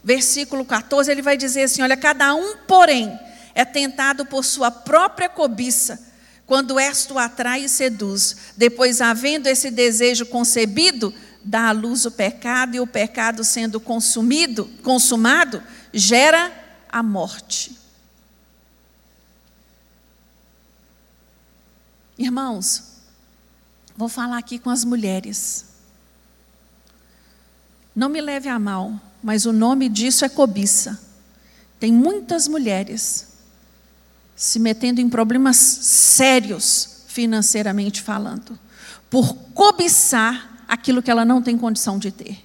versículo 0.03 0.65
14, 0.65 1.11
ele 1.11 1.21
vai 1.21 1.37
dizer 1.37 1.63
assim: 1.63 1.83
Olha, 1.83 1.95
cada 1.95 2.33
um, 2.33 2.57
porém, 2.67 3.17
é 3.53 3.63
tentado 3.63 4.25
por 4.25 4.43
sua 4.43 4.71
própria 4.71 5.29
cobiça, 5.29 5.99
quando 6.47 6.79
esta 6.79 7.13
o 7.13 7.19
atrai 7.19 7.65
e 7.65 7.69
seduz. 7.69 8.35
Depois, 8.57 9.01
havendo 9.01 9.45
esse 9.45 9.69
desejo 9.69 10.25
concebido, 10.25 11.13
dá 11.43 11.69
à 11.69 11.71
luz 11.71 12.05
o 12.05 12.11
pecado 12.11 12.75
e 12.75 12.79
o 12.79 12.87
pecado 12.87 13.43
sendo 13.43 13.79
consumido, 13.79 14.65
consumado, 14.83 15.63
gera 15.93 16.51
a 16.89 17.01
morte. 17.01 17.77
Irmãos, 22.17 22.83
vou 23.95 24.09
falar 24.09 24.37
aqui 24.37 24.59
com 24.59 24.69
as 24.69 24.83
mulheres. 24.83 25.65
Não 27.95 28.09
me 28.09 28.19
leve 28.19 28.49
a 28.49 28.59
mal, 28.59 28.99
mas 29.23 29.45
o 29.45 29.53
nome 29.53 29.87
disso 29.87 30.25
é 30.25 30.29
cobiça. 30.29 30.99
Tem 31.79 31.91
muitas 31.91 32.47
mulheres 32.47 33.27
se 34.35 34.59
metendo 34.59 35.01
em 35.01 35.09
problemas 35.09 35.57
sérios 35.57 37.03
financeiramente 37.07 38.01
falando, 38.01 38.57
por 39.09 39.35
cobiçar 39.53 40.58
aquilo 40.69 41.01
que 41.01 41.09
ela 41.09 41.25
não 41.25 41.41
tem 41.41 41.57
condição 41.57 41.97
de 41.97 42.11
ter. 42.11 42.39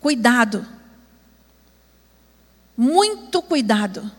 Cuidado. 0.00 0.66
Muito 2.76 3.40
cuidado. 3.40 4.10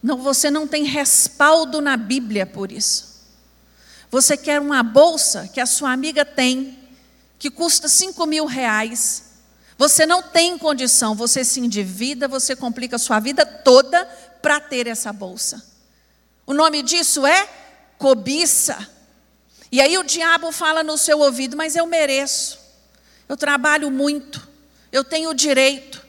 Não, 0.00 0.16
você 0.16 0.48
não 0.50 0.66
tem 0.66 0.84
respaldo 0.84 1.80
na 1.80 1.96
Bíblia 1.96 2.46
por 2.46 2.70
isso. 2.70 3.10
Você 4.10 4.36
quer 4.36 4.60
uma 4.60 4.82
bolsa 4.82 5.48
que 5.48 5.60
a 5.60 5.66
sua 5.66 5.92
amiga 5.92 6.24
tem, 6.24 6.78
que 7.38 7.50
custa 7.50 7.88
cinco 7.88 8.24
mil 8.26 8.46
reais. 8.46 9.24
Você 9.76 10.06
não 10.06 10.22
tem 10.22 10.56
condição, 10.56 11.14
você 11.14 11.44
se 11.44 11.58
endivida, 11.58 12.28
você 12.28 12.54
complica 12.54 12.96
a 12.96 12.98
sua 12.98 13.18
vida 13.18 13.44
toda 13.44 14.04
para 14.40 14.60
ter 14.60 14.86
essa 14.86 15.12
bolsa. 15.12 15.64
O 16.46 16.54
nome 16.54 16.82
disso 16.82 17.26
é 17.26 17.48
cobiça. 17.98 18.99
E 19.72 19.80
aí 19.80 19.96
o 19.96 20.02
diabo 20.02 20.50
fala 20.50 20.82
no 20.82 20.98
seu 20.98 21.20
ouvido: 21.20 21.56
Mas 21.56 21.76
eu 21.76 21.86
mereço, 21.86 22.58
eu 23.28 23.36
trabalho 23.36 23.90
muito, 23.90 24.46
eu 24.90 25.04
tenho 25.04 25.32
direito. 25.32 26.04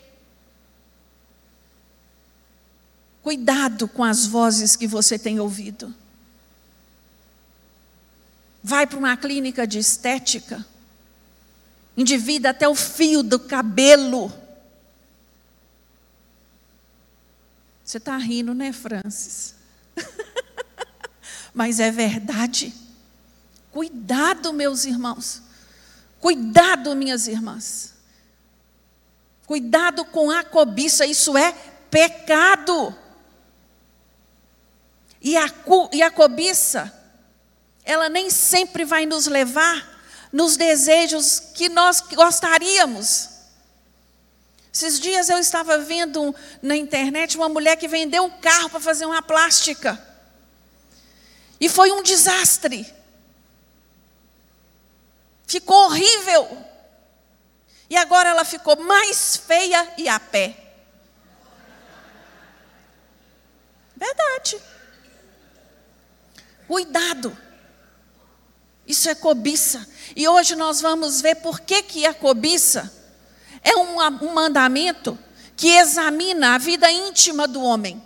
Cuidado 3.22 3.88
com 3.88 4.04
as 4.04 4.26
vozes 4.26 4.76
que 4.76 4.88
você 4.88 5.18
tem 5.20 5.40
ouvido. 5.40 5.94
Vai 8.64 8.88
para 8.88 8.98
uma 8.98 9.16
clínica 9.16 9.68
de 9.68 9.78
estética, 9.78 10.66
endivida 11.96 12.50
até 12.50 12.68
o 12.68 12.74
fio 12.74 13.22
do 13.22 13.40
cabelo. 13.40 14.34
Você 17.86 17.98
está 17.98 18.18
rindo, 18.18 18.54
né, 18.54 18.72
Francis? 18.72 19.54
Mas 21.54 21.80
é 21.80 21.92
verdade. 21.92 22.81
Cuidado, 23.72 24.52
meus 24.52 24.86
irmãos. 24.86 25.42
Cuidado, 26.20 26.96
minhas 26.96 27.28
irmãs. 27.28 27.94
Cuidado 29.48 30.06
com 30.06 30.30
a 30.30 30.44
cobiça, 30.44 31.06
isso 31.06 31.38
é 31.38 31.52
pecado. 31.90 32.96
E 35.22 35.38
a, 35.38 35.46
e 35.92 36.02
a 36.02 36.12
cobiça, 36.12 36.92
ela 37.84 38.10
nem 38.10 38.30
sempre 38.30 38.86
vai 38.86 39.06
nos 39.06 39.28
levar 39.28 40.02
nos 40.32 40.56
desejos 40.56 41.40
que 41.40 41.70
nós 41.70 42.02
gostaríamos. 42.02 43.30
Esses 44.74 45.00
dias 45.00 45.30
eu 45.30 45.38
estava 45.38 45.78
vendo 45.80 46.34
na 46.62 46.76
internet 46.78 47.36
uma 47.36 47.50
mulher 47.50 47.76
que 47.76 47.88
vendeu 47.88 48.24
um 48.24 48.30
carro 48.30 48.70
para 48.70 48.80
fazer 48.80 49.06
uma 49.06 49.22
plástica. 49.22 50.02
E 51.60 51.68
foi 51.68 51.92
um 51.92 52.02
desastre. 52.02 53.01
Ficou 55.52 55.84
horrível. 55.84 56.66
E 57.90 57.98
agora 57.98 58.30
ela 58.30 58.46
ficou 58.46 58.78
mais 58.78 59.36
feia 59.36 59.96
e 59.98 60.08
a 60.08 60.18
pé. 60.18 60.56
Verdade. 63.94 64.62
Cuidado. 66.66 67.38
Isso 68.88 69.10
é 69.10 69.14
cobiça. 69.14 69.86
E 70.16 70.26
hoje 70.26 70.56
nós 70.56 70.80
vamos 70.80 71.20
ver 71.20 71.36
por 71.36 71.60
que, 71.60 71.84
que 71.84 72.06
a 72.06 72.14
cobiça 72.14 72.90
é 73.62 73.76
um, 73.76 74.00
um 74.26 74.34
mandamento 74.34 75.20
que 75.58 75.68
examina 75.68 76.56
a 76.56 76.58
vida 76.58 76.90
íntima 76.90 77.46
do 77.46 77.62
homem. 77.62 78.02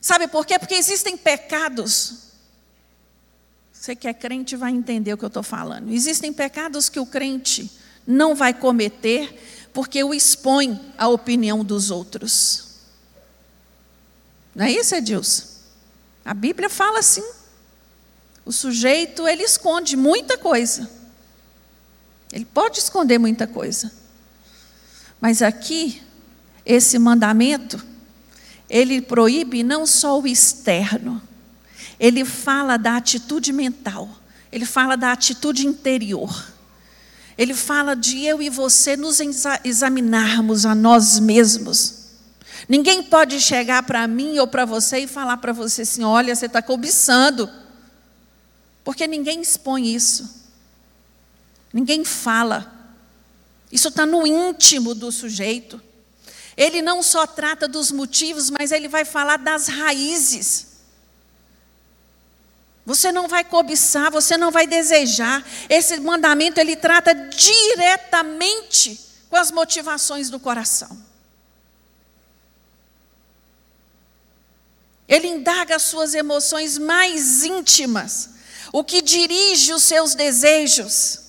Sabe 0.00 0.28
por 0.28 0.46
quê? 0.46 0.58
Porque 0.58 0.76
existem 0.76 1.14
pecados. 1.14 2.23
Você 3.84 3.94
que 3.94 4.08
é 4.08 4.14
crente 4.14 4.56
vai 4.56 4.72
entender 4.72 5.12
o 5.12 5.18
que 5.18 5.26
eu 5.26 5.28
estou 5.28 5.42
falando. 5.42 5.92
Existem 5.92 6.32
pecados 6.32 6.88
que 6.88 6.98
o 6.98 7.04
crente 7.04 7.70
não 8.06 8.34
vai 8.34 8.54
cometer 8.54 9.68
porque 9.74 10.02
o 10.02 10.14
expõe 10.14 10.80
à 10.96 11.06
opinião 11.06 11.62
dos 11.62 11.90
outros. 11.90 12.78
Não 14.54 14.64
é 14.64 14.72
isso, 14.72 14.94
Edilson? 14.94 15.44
A 16.24 16.32
Bíblia 16.32 16.70
fala 16.70 17.00
assim. 17.00 17.22
O 18.42 18.52
sujeito, 18.52 19.28
ele 19.28 19.42
esconde 19.42 19.98
muita 19.98 20.38
coisa. 20.38 20.90
Ele 22.32 22.46
pode 22.46 22.78
esconder 22.78 23.18
muita 23.18 23.46
coisa. 23.46 23.92
Mas 25.20 25.42
aqui, 25.42 26.02
esse 26.64 26.98
mandamento, 26.98 27.84
ele 28.66 29.02
proíbe 29.02 29.62
não 29.62 29.86
só 29.86 30.18
o 30.18 30.26
externo, 30.26 31.20
ele 31.98 32.24
fala 32.24 32.76
da 32.76 32.96
atitude 32.96 33.52
mental, 33.52 34.08
ele 34.50 34.64
fala 34.64 34.96
da 34.96 35.12
atitude 35.12 35.66
interior. 35.66 36.52
Ele 37.36 37.52
fala 37.52 37.96
de 37.96 38.24
eu 38.24 38.40
e 38.40 38.48
você 38.48 38.96
nos 38.96 39.18
examinarmos 39.64 40.64
a 40.64 40.72
nós 40.72 41.18
mesmos 41.18 42.04
Ninguém 42.68 43.02
pode 43.02 43.40
chegar 43.40 43.82
para 43.82 44.06
mim 44.06 44.38
ou 44.38 44.46
para 44.46 44.64
você 44.64 45.00
e 45.00 45.06
falar 45.06 45.36
para 45.38 45.52
você 45.52 45.82
assim: 45.82 46.02
olha, 46.02 46.34
você 46.34 46.46
está 46.46 46.62
cobiçando. 46.62 47.50
Porque 48.82 49.06
ninguém 49.06 49.40
expõe 49.40 49.94
isso. 49.94 50.44
Ninguém 51.72 52.04
fala. 52.04 52.72
Isso 53.70 53.88
está 53.88 54.06
no 54.06 54.26
íntimo 54.26 54.94
do 54.94 55.10
sujeito. 55.10 55.80
Ele 56.56 56.80
não 56.80 57.02
só 57.02 57.26
trata 57.26 57.66
dos 57.66 57.90
motivos, 57.90 58.48
mas 58.50 58.70
ele 58.70 58.88
vai 58.88 59.04
falar 59.04 59.38
das 59.38 59.66
raízes. 59.66 60.73
Você 62.86 63.10
não 63.10 63.26
vai 63.26 63.42
cobiçar, 63.44 64.10
você 64.10 64.36
não 64.36 64.50
vai 64.50 64.66
desejar. 64.66 65.42
Esse 65.68 65.98
mandamento 66.00 66.60
ele 66.60 66.76
trata 66.76 67.14
diretamente 67.14 69.00
com 69.30 69.36
as 69.36 69.50
motivações 69.50 70.28
do 70.28 70.38
coração. 70.38 71.02
Ele 75.08 75.28
indaga 75.28 75.76
as 75.76 75.82
suas 75.82 76.14
emoções 76.14 76.76
mais 76.76 77.42
íntimas, 77.44 78.30
o 78.72 78.82
que 78.82 79.00
dirige 79.00 79.72
os 79.72 79.82
seus 79.82 80.14
desejos. 80.14 81.20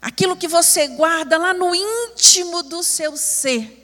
Aquilo 0.00 0.36
que 0.36 0.48
você 0.48 0.88
guarda 0.88 1.38
lá 1.38 1.54
no 1.54 1.74
íntimo 1.74 2.62
do 2.62 2.82
seu 2.82 3.16
ser. 3.16 3.78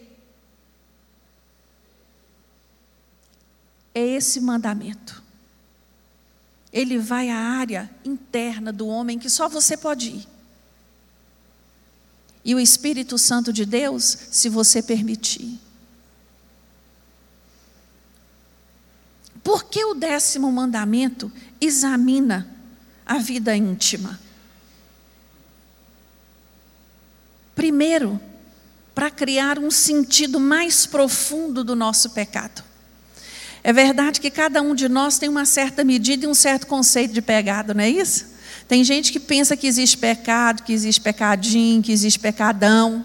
É 3.94 4.00
esse 4.00 4.40
mandamento. 4.40 5.27
Ele 6.72 6.98
vai 6.98 7.30
à 7.30 7.36
área 7.36 7.90
interna 8.04 8.72
do 8.72 8.86
homem 8.86 9.18
que 9.18 9.30
só 9.30 9.48
você 9.48 9.76
pode 9.76 10.10
ir. 10.10 10.28
E 12.44 12.54
o 12.54 12.60
Espírito 12.60 13.18
Santo 13.18 13.52
de 13.52 13.64
Deus, 13.64 14.04
se 14.30 14.48
você 14.48 14.82
permitir. 14.82 15.58
Por 19.42 19.64
que 19.64 19.84
o 19.84 19.94
décimo 19.94 20.52
mandamento 20.52 21.32
examina 21.60 22.46
a 23.06 23.18
vida 23.18 23.56
íntima? 23.56 24.20
Primeiro, 27.54 28.20
para 28.94 29.10
criar 29.10 29.58
um 29.58 29.70
sentido 29.70 30.38
mais 30.38 30.84
profundo 30.84 31.64
do 31.64 31.74
nosso 31.74 32.10
pecado. 32.10 32.67
É 33.62 33.72
verdade 33.72 34.20
que 34.20 34.30
cada 34.30 34.62
um 34.62 34.74
de 34.74 34.88
nós 34.88 35.18
tem 35.18 35.28
uma 35.28 35.44
certa 35.44 35.84
medida 35.84 36.24
e 36.24 36.28
um 36.28 36.34
certo 36.34 36.66
conceito 36.66 37.12
de 37.12 37.22
pecado, 37.22 37.74
não 37.74 37.82
é 37.82 37.88
isso? 37.88 38.26
Tem 38.68 38.84
gente 38.84 39.10
que 39.10 39.18
pensa 39.18 39.56
que 39.56 39.66
existe 39.66 39.96
pecado, 39.96 40.62
que 40.62 40.72
existe 40.72 41.00
pecadinho, 41.00 41.82
que 41.82 41.90
existe 41.90 42.18
pecadão. 42.18 43.04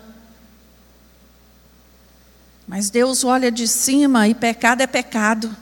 Mas 2.67 2.89
Deus 2.89 3.23
olha 3.23 3.51
de 3.51 3.67
cima 3.67 4.27
e 4.27 4.35
pecado 4.35 4.81
é 4.81 4.87
pecado. 4.87 5.55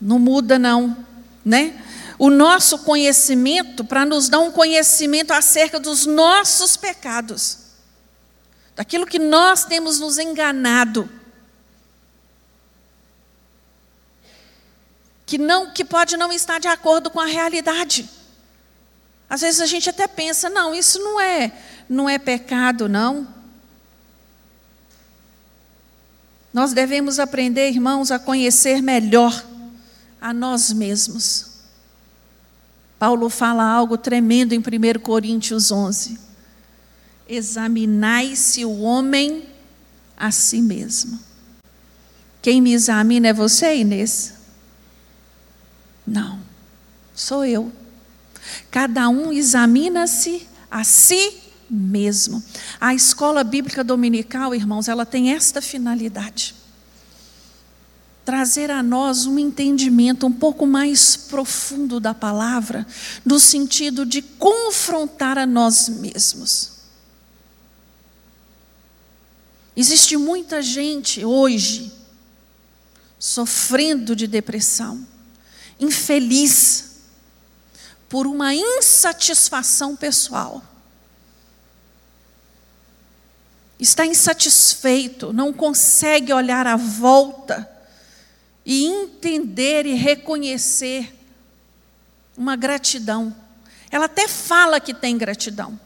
Não 0.00 0.18
muda 0.18 0.58
não, 0.58 0.96
né? 1.44 1.80
O 2.18 2.30
nosso 2.30 2.78
conhecimento 2.78 3.84
para 3.84 4.04
nos 4.04 4.28
dar 4.28 4.38
um 4.38 4.52
conhecimento 4.52 5.32
acerca 5.32 5.80
dos 5.80 6.06
nossos 6.06 6.76
pecados. 6.76 7.58
Daquilo 8.76 9.06
que 9.06 9.18
nós 9.18 9.64
temos 9.64 9.98
nos 9.98 10.18
enganado. 10.18 11.08
Que 15.32 15.38
não 15.38 15.70
que 15.70 15.82
pode 15.82 16.14
não 16.18 16.30
estar 16.30 16.58
de 16.58 16.68
acordo 16.68 17.08
com 17.08 17.18
a 17.18 17.24
realidade. 17.24 18.06
Às 19.30 19.40
vezes 19.40 19.62
a 19.62 19.64
gente 19.64 19.88
até 19.88 20.06
pensa, 20.06 20.50
não, 20.50 20.74
isso 20.74 20.98
não 20.98 21.18
é, 21.18 21.50
não 21.88 22.06
é 22.06 22.18
pecado, 22.18 22.86
não. 22.86 23.26
Nós 26.52 26.74
devemos 26.74 27.18
aprender, 27.18 27.70
irmãos, 27.70 28.10
a 28.10 28.18
conhecer 28.18 28.82
melhor 28.82 29.42
a 30.20 30.34
nós 30.34 30.70
mesmos. 30.70 31.46
Paulo 32.98 33.30
fala 33.30 33.64
algo 33.64 33.96
tremendo 33.96 34.52
em 34.52 34.58
1 34.58 35.00
Coríntios 35.00 35.72
11. 35.72 36.20
Examinai-se 37.26 38.66
o 38.66 38.80
homem 38.80 39.48
a 40.14 40.30
si 40.30 40.60
mesmo. 40.60 41.18
Quem 42.42 42.60
me 42.60 42.74
examina 42.74 43.28
é 43.28 43.32
você, 43.32 43.76
Inês? 43.76 44.41
Não, 46.06 46.40
sou 47.14 47.44
eu. 47.44 47.72
Cada 48.70 49.08
um 49.08 49.32
examina-se 49.32 50.46
a 50.70 50.84
si 50.84 51.38
mesmo. 51.70 52.42
A 52.80 52.94
escola 52.94 53.44
bíblica 53.44 53.84
dominical, 53.84 54.54
irmãos, 54.54 54.88
ela 54.88 55.06
tem 55.06 55.32
esta 55.32 55.62
finalidade 55.62 56.54
trazer 58.24 58.70
a 58.70 58.82
nós 58.82 59.26
um 59.26 59.38
entendimento 59.38 60.26
um 60.26 60.32
pouco 60.32 60.66
mais 60.66 61.16
profundo 61.16 61.98
da 61.98 62.14
palavra, 62.14 62.86
no 63.24 63.38
sentido 63.38 64.06
de 64.06 64.22
confrontar 64.22 65.38
a 65.38 65.46
nós 65.46 65.88
mesmos. 65.88 66.72
Existe 69.76 70.16
muita 70.16 70.62
gente 70.62 71.24
hoje 71.24 71.92
sofrendo 73.18 74.14
de 74.14 74.26
depressão, 74.26 75.06
infeliz, 75.78 76.92
por 78.08 78.26
uma 78.26 78.54
insatisfação 78.54 79.96
pessoal. 79.96 80.62
Está 83.80 84.04
insatisfeito, 84.04 85.32
não 85.32 85.52
consegue 85.52 86.32
olhar 86.32 86.66
à 86.66 86.76
volta 86.76 87.68
e 88.64 88.84
entender 88.84 89.86
e 89.86 89.94
reconhecer 89.94 91.12
uma 92.36 92.54
gratidão. 92.54 93.34
Ela 93.90 94.04
até 94.04 94.28
fala 94.28 94.78
que 94.78 94.94
tem 94.94 95.16
gratidão. 95.16 95.78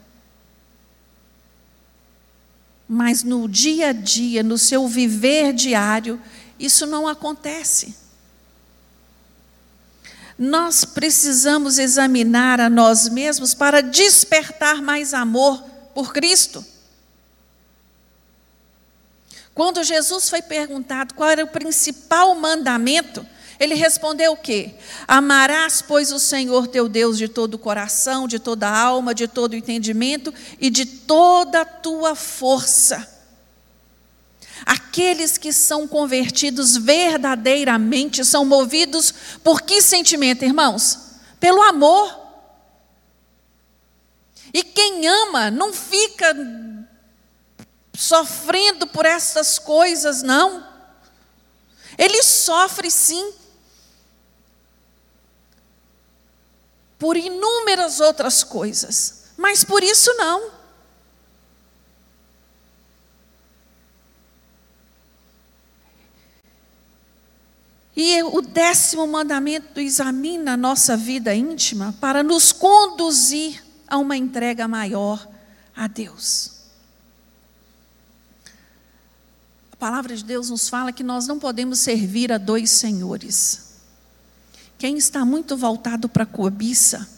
Mas 2.88 3.22
no 3.22 3.48
dia 3.48 3.88
a 3.88 3.92
dia, 3.92 4.42
no 4.42 4.58
seu 4.58 4.86
viver 4.86 5.52
diário, 5.52 6.20
isso 6.58 6.86
não 6.86 7.06
acontece. 7.06 8.05
Nós 10.38 10.84
precisamos 10.84 11.78
examinar 11.78 12.60
a 12.60 12.68
nós 12.68 13.08
mesmos 13.08 13.54
para 13.54 13.82
despertar 13.82 14.82
mais 14.82 15.14
amor 15.14 15.62
por 15.94 16.12
Cristo. 16.12 16.64
Quando 19.54 19.82
Jesus 19.82 20.28
foi 20.28 20.42
perguntado 20.42 21.14
qual 21.14 21.30
era 21.30 21.42
o 21.42 21.48
principal 21.48 22.34
mandamento, 22.34 23.26
ele 23.58 23.74
respondeu 23.74 24.32
o 24.32 24.36
quê? 24.36 24.74
Amarás, 25.08 25.80
pois, 25.80 26.12
o 26.12 26.18
Senhor 26.18 26.66
teu 26.66 26.88
Deus 26.88 27.16
de 27.16 27.28
todo 27.28 27.54
o 27.54 27.58
coração, 27.58 28.28
de 28.28 28.38
toda 28.38 28.68
a 28.68 28.78
alma, 28.78 29.14
de 29.14 29.26
todo 29.26 29.54
o 29.54 29.56
entendimento 29.56 30.32
e 30.60 30.68
de 30.68 30.84
toda 30.84 31.62
a 31.62 31.64
tua 31.64 32.14
força. 32.14 33.15
Aqueles 34.64 35.36
que 35.36 35.52
são 35.52 35.86
convertidos 35.86 36.76
verdadeiramente 36.76 38.24
são 38.24 38.44
movidos 38.44 39.12
por 39.44 39.62
que 39.62 39.82
sentimento, 39.82 40.44
irmãos? 40.44 40.98
Pelo 41.38 41.62
amor. 41.62 42.26
E 44.54 44.62
quem 44.62 45.06
ama 45.06 45.50
não 45.50 45.72
fica 45.72 46.34
sofrendo 47.94 48.86
por 48.86 49.04
essas 49.04 49.58
coisas, 49.58 50.22
não. 50.22 50.66
Ele 51.98 52.22
sofre 52.22 52.90
sim. 52.90 53.34
Por 56.98 57.16
inúmeras 57.16 58.00
outras 58.00 58.42
coisas, 58.42 59.24
mas 59.36 59.62
por 59.62 59.82
isso 59.82 60.12
não. 60.14 60.55
E 67.96 68.22
o 68.22 68.42
décimo 68.42 69.06
mandamento 69.06 69.80
examina 69.80 70.52
a 70.52 70.56
nossa 70.56 70.98
vida 70.98 71.34
íntima 71.34 71.94
para 71.98 72.22
nos 72.22 72.52
conduzir 72.52 73.64
a 73.88 73.96
uma 73.96 74.14
entrega 74.16 74.68
maior 74.68 75.26
a 75.74 75.86
Deus. 75.86 76.56
A 79.72 79.76
palavra 79.76 80.14
de 80.14 80.24
Deus 80.24 80.50
nos 80.50 80.68
fala 80.68 80.92
que 80.92 81.02
nós 81.02 81.26
não 81.26 81.38
podemos 81.38 81.78
servir 81.80 82.30
a 82.30 82.38
dois 82.38 82.70
senhores. 82.70 83.76
Quem 84.78 84.98
está 84.98 85.24
muito 85.24 85.56
voltado 85.56 86.06
para 86.06 86.24
a 86.24 86.26
cobiça, 86.26 87.08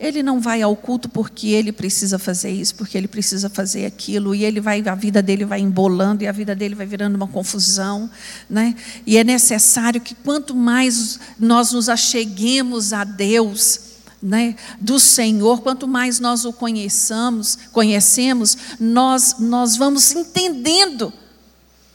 ele 0.00 0.22
não 0.22 0.40
vai 0.40 0.62
ao 0.62 0.74
culto 0.74 1.10
porque 1.10 1.48
ele 1.48 1.70
precisa 1.70 2.18
fazer 2.18 2.50
isso, 2.50 2.74
porque 2.74 2.96
ele 2.96 3.06
precisa 3.06 3.50
fazer 3.50 3.84
aquilo, 3.84 4.34
e 4.34 4.44
ele 4.44 4.58
vai, 4.58 4.82
a 4.88 4.94
vida 4.94 5.20
dele 5.20 5.44
vai 5.44 5.60
embolando 5.60 6.24
e 6.24 6.26
a 6.26 6.32
vida 6.32 6.54
dele 6.54 6.74
vai 6.74 6.86
virando 6.86 7.16
uma 7.16 7.28
confusão, 7.28 8.10
né? 8.48 8.74
E 9.06 9.18
é 9.18 9.22
necessário 9.22 10.00
que 10.00 10.14
quanto 10.14 10.56
mais 10.56 11.20
nós 11.38 11.72
nos 11.72 11.90
acheguemos 11.90 12.94
a 12.94 13.04
Deus, 13.04 13.80
né, 14.22 14.54
do 14.80 14.98
Senhor, 14.98 15.60
quanto 15.60 15.86
mais 15.86 16.18
nós 16.18 16.44
o 16.44 16.52
conheçamos, 16.52 17.56
conhecemos, 17.72 18.56
nós 18.78 19.36
nós 19.38 19.76
vamos 19.76 20.12
entendendo 20.12 21.12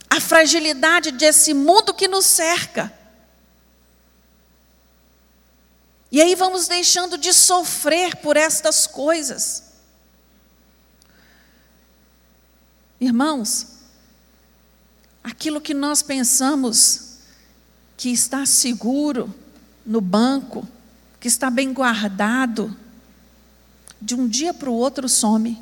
a 0.10 0.20
fragilidade 0.20 1.12
desse 1.12 1.54
mundo 1.54 1.94
que 1.94 2.08
nos 2.08 2.26
cerca. 2.26 2.92
E 6.16 6.22
aí 6.22 6.34
vamos 6.34 6.70
deixando 6.70 7.18
de 7.18 7.34
sofrer 7.34 8.16
por 8.16 8.38
estas 8.38 8.88
coisas. 8.88 9.64
Irmãos, 13.02 13.68
aquilo 15.22 15.60
que 15.60 15.74
nós 15.74 16.02
pensamos 16.02 17.18
que 17.98 18.12
está 18.12 18.46
seguro 18.46 19.36
no 19.86 20.00
banco, 20.00 20.66
que 21.20 21.28
está 21.28 21.50
bem 21.50 21.74
guardado, 21.74 22.74
de 24.02 24.16
um 24.16 24.26
dia 24.26 24.54
para 24.54 24.70
o 24.70 24.74
outro 24.74 25.10
some. 25.10 25.62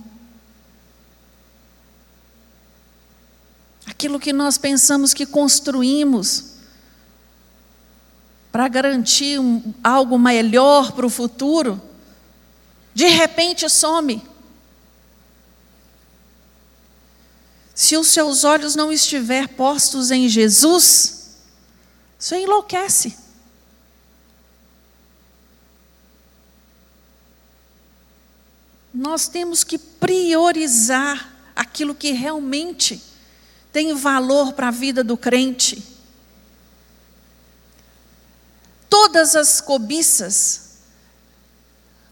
Aquilo 3.88 4.20
que 4.20 4.32
nós 4.32 4.60
pensamos 4.60 5.16
que 5.16 5.26
construímos, 5.26 6.53
para 8.54 8.68
garantir 8.68 9.40
um, 9.40 9.74
algo 9.84 10.20
melhor 10.20 10.92
para 10.92 11.08
o 11.08 11.10
futuro, 11.10 11.82
de 12.94 13.08
repente 13.08 13.68
some. 13.68 14.22
Se 17.74 17.98
os 17.98 18.10
seus 18.10 18.44
olhos 18.44 18.76
não 18.76 18.92
estiver 18.92 19.48
postos 19.48 20.12
em 20.12 20.30
Jesus, 20.30 21.40
você 22.20 22.42
enlouquece. 22.42 23.18
Nós 28.94 29.28
temos 29.28 29.64
que 29.64 29.80
priorizar 29.80 31.34
aquilo 31.56 31.96
que 31.96 32.12
realmente 32.12 33.02
tem 33.72 33.96
valor 33.96 34.54
para 34.54 34.68
a 34.68 34.72
vida 34.72 35.04
do 35.04 35.18
crente 35.18 35.93
todas 38.94 39.36
as 39.36 39.60
cobiças. 39.60 40.74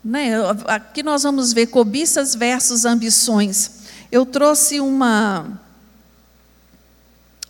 Né? 0.03 0.31
Aqui 0.65 1.03
nós 1.03 1.21
vamos 1.21 1.53
ver 1.53 1.67
cobiças 1.67 2.33
versus 2.33 2.85
ambições. 2.85 3.81
Eu 4.11 4.25
trouxe 4.25 4.79
uma, 4.79 5.61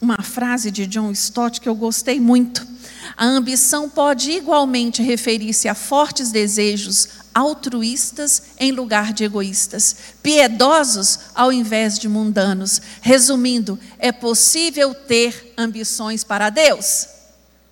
uma 0.02 0.22
frase 0.22 0.70
de 0.70 0.86
John 0.86 1.12
Stott 1.12 1.62
que 1.62 1.70
eu 1.70 1.76
gostei 1.76 2.20
muito. 2.20 2.68
A 3.16 3.26
ambição 3.26 3.90
pode 3.90 4.32
igualmente 4.32 5.02
referir-se 5.02 5.70
a 5.70 5.74
fortes 5.74 6.30
desejos 6.30 7.08
altruístas 7.34 8.44
em 8.60 8.74
lugar 8.74 9.14
de 9.14 9.24
egoístas, 9.24 9.96
piedosos 10.22 11.20
ao 11.34 11.54
invés 11.54 11.98
de 11.98 12.10
mundanos. 12.10 12.82
Resumindo, 13.00 13.80
é 13.98 14.12
possível 14.12 14.94
ter 14.94 15.54
ambições 15.58 16.22
para 16.22 16.50
Deus? 16.50 17.08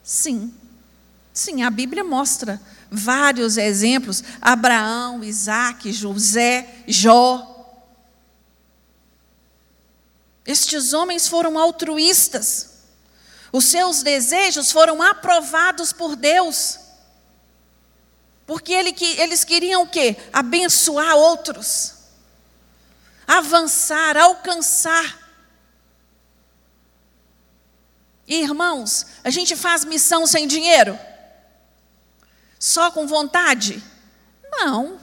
Sim. 0.01 0.53
Sim, 1.39 1.63
a 1.63 1.69
Bíblia 1.69 2.03
mostra 2.03 2.59
vários 2.91 3.55
exemplos: 3.55 4.21
Abraão, 4.41 5.23
Isaac, 5.23 5.89
José, 5.93 6.83
Jó. 6.85 7.45
Estes 10.45 10.91
homens 10.91 11.29
foram 11.29 11.57
altruístas. 11.57 12.79
Os 13.53 13.63
seus 13.63 14.03
desejos 14.03 14.69
foram 14.69 15.01
aprovados 15.01 15.93
por 15.93 16.17
Deus. 16.17 16.77
Porque 18.45 18.73
ele, 18.73 18.93
eles 19.17 19.45
queriam 19.45 19.83
o 19.83 19.87
quê? 19.87 20.17
Abençoar 20.33 21.15
outros. 21.15 21.93
Avançar, 23.25 24.17
alcançar. 24.17 25.17
irmãos, 28.27 29.05
a 29.23 29.29
gente 29.29 29.55
faz 29.55 29.85
missão 29.85 30.27
sem 30.27 30.45
dinheiro? 30.45 30.99
Só 32.59 32.91
com 32.91 33.07
vontade? 33.07 33.81
Não. 34.51 34.99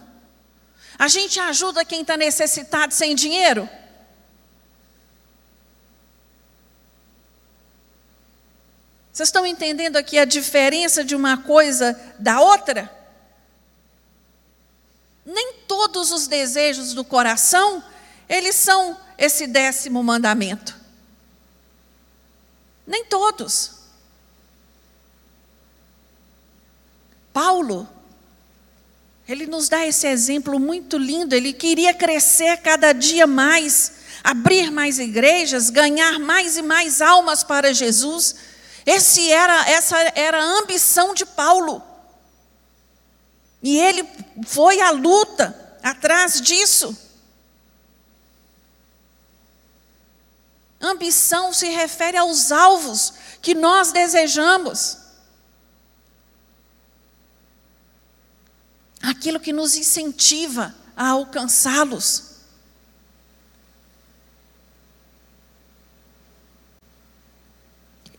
A 0.98 1.08
gente 1.08 1.40
ajuda 1.40 1.84
quem 1.84 2.02
está 2.02 2.16
necessitado 2.16 2.92
sem 2.92 3.14
dinheiro? 3.14 3.68
Vocês 9.10 9.30
estão 9.30 9.46
entendendo 9.46 9.96
aqui 9.96 10.18
a 10.18 10.26
diferença 10.26 11.02
de 11.02 11.16
uma 11.16 11.38
coisa 11.38 11.98
da 12.18 12.38
outra? 12.42 12.94
Nem 15.24 15.54
todos 15.66 16.12
os 16.12 16.26
desejos 16.26 16.92
do 16.92 17.02
coração, 17.02 17.82
eles 18.28 18.54
são 18.54 19.00
esse 19.16 19.46
décimo 19.46 20.02
mandamento. 20.04 20.78
Nem 22.86 23.06
todos. 23.06 23.75
Paulo, 27.36 27.86
ele 29.28 29.46
nos 29.46 29.68
dá 29.68 29.86
esse 29.86 30.06
exemplo 30.06 30.58
muito 30.58 30.96
lindo. 30.96 31.34
Ele 31.34 31.52
queria 31.52 31.92
crescer 31.92 32.56
cada 32.62 32.94
dia 32.94 33.26
mais, 33.26 33.92
abrir 34.24 34.70
mais 34.70 34.98
igrejas, 34.98 35.68
ganhar 35.68 36.18
mais 36.18 36.56
e 36.56 36.62
mais 36.62 37.02
almas 37.02 37.44
para 37.44 37.74
Jesus. 37.74 38.36
Esse 38.86 39.30
era, 39.30 39.68
essa 39.68 39.98
era 40.14 40.42
a 40.42 40.60
ambição 40.60 41.12
de 41.12 41.26
Paulo. 41.26 41.82
E 43.62 43.76
ele 43.80 44.08
foi 44.46 44.80
à 44.80 44.90
luta 44.90 45.78
atrás 45.82 46.40
disso. 46.40 46.96
Ambição 50.80 51.52
se 51.52 51.68
refere 51.68 52.16
aos 52.16 52.50
alvos 52.50 53.12
que 53.42 53.54
nós 53.54 53.92
desejamos. 53.92 55.04
Aquilo 59.06 59.38
que 59.38 59.52
nos 59.52 59.76
incentiva 59.76 60.74
a 60.96 61.10
alcançá-los. 61.10 62.24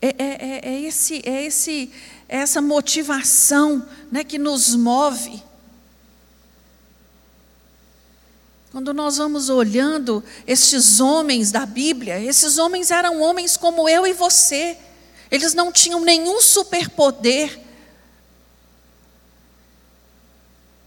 É, 0.01 0.07
é, 0.07 0.13
é, 0.17 0.61
é, 0.63 0.81
esse, 0.83 1.21
é 1.27 1.45
esse, 1.45 1.91
é 2.29 2.38
essa 2.38 2.61
motivação 2.61 3.85
né, 4.09 4.23
que 4.23 4.38
nos 4.38 4.75
move. 4.75 5.43
Quando 8.71 8.93
nós 8.93 9.17
vamos 9.17 9.49
olhando 9.49 10.23
estes 10.45 11.01
homens 11.01 11.51
da 11.51 11.65
Bíblia, 11.65 12.17
esses 12.21 12.57
homens 12.57 12.91
eram 12.91 13.19
homens 13.19 13.57
como 13.57 13.89
eu 13.89 14.07
e 14.07 14.13
você. 14.13 14.77
Eles 15.29 15.53
não 15.53 15.69
tinham 15.69 15.99
nenhum 15.99 16.39
superpoder, 16.39 17.66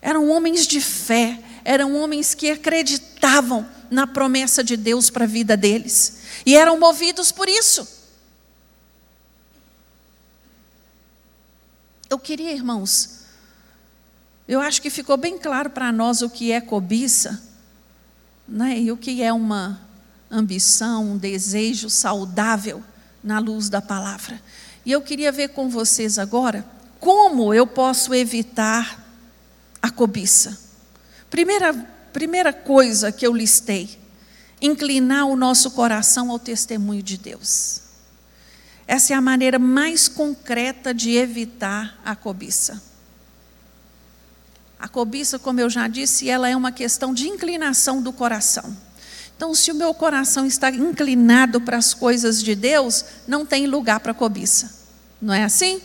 Eram 0.03 0.31
homens 0.31 0.67
de 0.67 0.81
fé, 0.81 1.39
eram 1.65 1.95
homens 1.97 2.35
que 2.35 2.51
acreditavam 2.51 3.67
na 3.91 4.07
promessa 4.07 4.63
de 4.63 4.77
Deus 4.77 5.11
para 5.11 5.25
a 5.25 5.29
vida 5.29 5.57
deles 5.57 6.21
e 6.47 6.57
eram 6.57 6.79
movidos 6.79 7.33
por 7.33 7.49
isso. 7.49 7.87
Eu 12.09 12.19
queria, 12.19 12.53
irmãos, 12.53 13.21
eu 14.49 14.61
acho 14.61 14.83
que 14.83 14.91
ficou 14.91 15.17
bem 15.17 15.39
claro 15.39 15.71
para 15.71 15.93
nós 15.93 16.23
o 16.23 16.31
que 16.31 16.51
é 16.51 16.61
cobiça 16.61 17.43
né? 18.49 18.79
e 18.81 18.91
o 18.91 18.97
que 18.97 19.23
é 19.23 19.33
uma 19.33 19.81
ambição, 20.31 21.13
um 21.13 21.17
desejo 21.17 21.89
saudável 21.89 22.83
na 23.23 23.39
luz 23.39 23.69
da 23.69 23.81
palavra. 23.81 24.41
E 24.85 24.91
eu 24.91 25.01
queria 25.03 25.31
ver 25.31 25.51
com 25.51 25.69
vocês 25.69 26.19
agora 26.19 26.67
como 26.99 27.55
eu 27.55 27.67
posso 27.67 28.13
evitar 28.15 29.00
a 29.83 29.91
cobiça. 29.91 30.59
Primeira, 31.29 31.73
primeira 32.13 32.53
coisa 32.53 33.13
que 33.13 33.27
eu 33.27 33.33
listei: 33.33 33.99
inclinar 34.61 35.27
o 35.27 35.37
nosso 35.37 35.71
coração 35.71 36.31
ao 36.31 36.39
testemunho 36.39 37.03
de 37.03 37.17
Deus. 37.17 37.83
Essa 38.87 39.13
é 39.13 39.17
a 39.17 39.21
maneira 39.21 39.59
mais 39.59 40.09
concreta 40.09 40.93
de 40.93 41.13
evitar 41.13 42.01
a 42.05 42.17
cobiça. 42.17 42.83
A 44.81 44.89
cobiça, 44.89 45.39
como 45.39 45.61
eu 45.61 45.71
já 45.71 45.87
disse, 45.87 46.29
ela 46.29 46.49
é 46.49 46.57
uma 46.57 46.73
questão 46.73 47.15
de 47.15 47.29
inclinação 47.29 48.03
do 48.03 48.13
coração. 48.13 48.77
Então, 49.37 49.55
se 49.55 49.71
o 49.71 49.75
meu 49.75 49.95
coração 49.95 50.45
está 50.45 50.71
inclinado 50.71 51.61
para 51.61 51.77
as 51.77 51.95
coisas 51.95 52.43
de 52.43 52.55
Deus, 52.55 53.05
não 53.29 53.47
tem 53.47 53.67
lugar 53.67 54.01
para 54.01 54.13
cobiça. 54.13 54.75
Não 55.21 55.33
é 55.33 55.45
assim? 55.45 55.81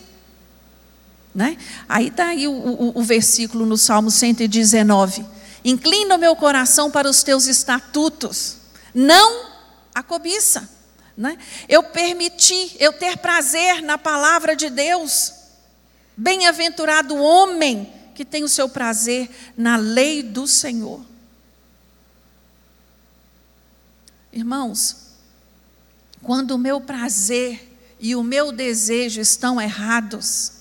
Né? 1.35 1.57
Aí 1.89 2.07
está 2.07 2.27
aí 2.27 2.47
o, 2.47 2.53
o, 2.53 2.99
o 2.99 3.03
versículo 3.03 3.65
no 3.65 3.77
Salmo 3.77 4.09
119. 4.09 5.25
Inclina 5.65 6.15
o 6.15 6.17
meu 6.17 6.33
coração 6.33 6.89
para 6.89 7.09
os 7.09 7.23
teus 7.23 7.45
estatutos, 7.45 8.55
não 8.93 9.51
a 9.93 10.01
cobiça. 10.01 10.69
Né? 11.17 11.37
Eu 11.67 11.83
permiti, 11.83 12.77
eu 12.79 12.93
ter 12.93 13.17
prazer 13.17 13.81
na 13.81 13.97
palavra 13.97 14.55
de 14.55 14.69
Deus. 14.69 15.33
Bem-aventurado 16.15 17.15
o 17.15 17.21
homem 17.21 17.91
que 18.13 18.23
tem 18.23 18.43
o 18.43 18.49
seu 18.49 18.69
prazer 18.69 19.29
na 19.57 19.75
lei 19.75 20.23
do 20.23 20.47
Senhor. 20.47 21.03
Irmãos, 24.31 25.15
quando 26.21 26.51
o 26.51 26.57
meu 26.57 26.79
prazer 26.79 27.77
e 27.99 28.15
o 28.15 28.23
meu 28.23 28.53
desejo 28.53 29.19
estão 29.19 29.59
errados, 29.59 30.54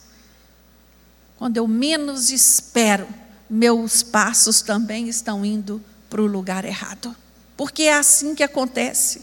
quando 1.44 1.58
eu 1.58 1.68
menos 1.68 2.30
espero, 2.30 3.06
meus 3.50 4.02
passos 4.02 4.62
também 4.62 5.10
estão 5.10 5.44
indo 5.44 5.78
para 6.08 6.22
o 6.22 6.26
lugar 6.26 6.64
errado. 6.64 7.14
Porque 7.54 7.82
é 7.82 7.92
assim 7.92 8.34
que 8.34 8.42
acontece. 8.42 9.20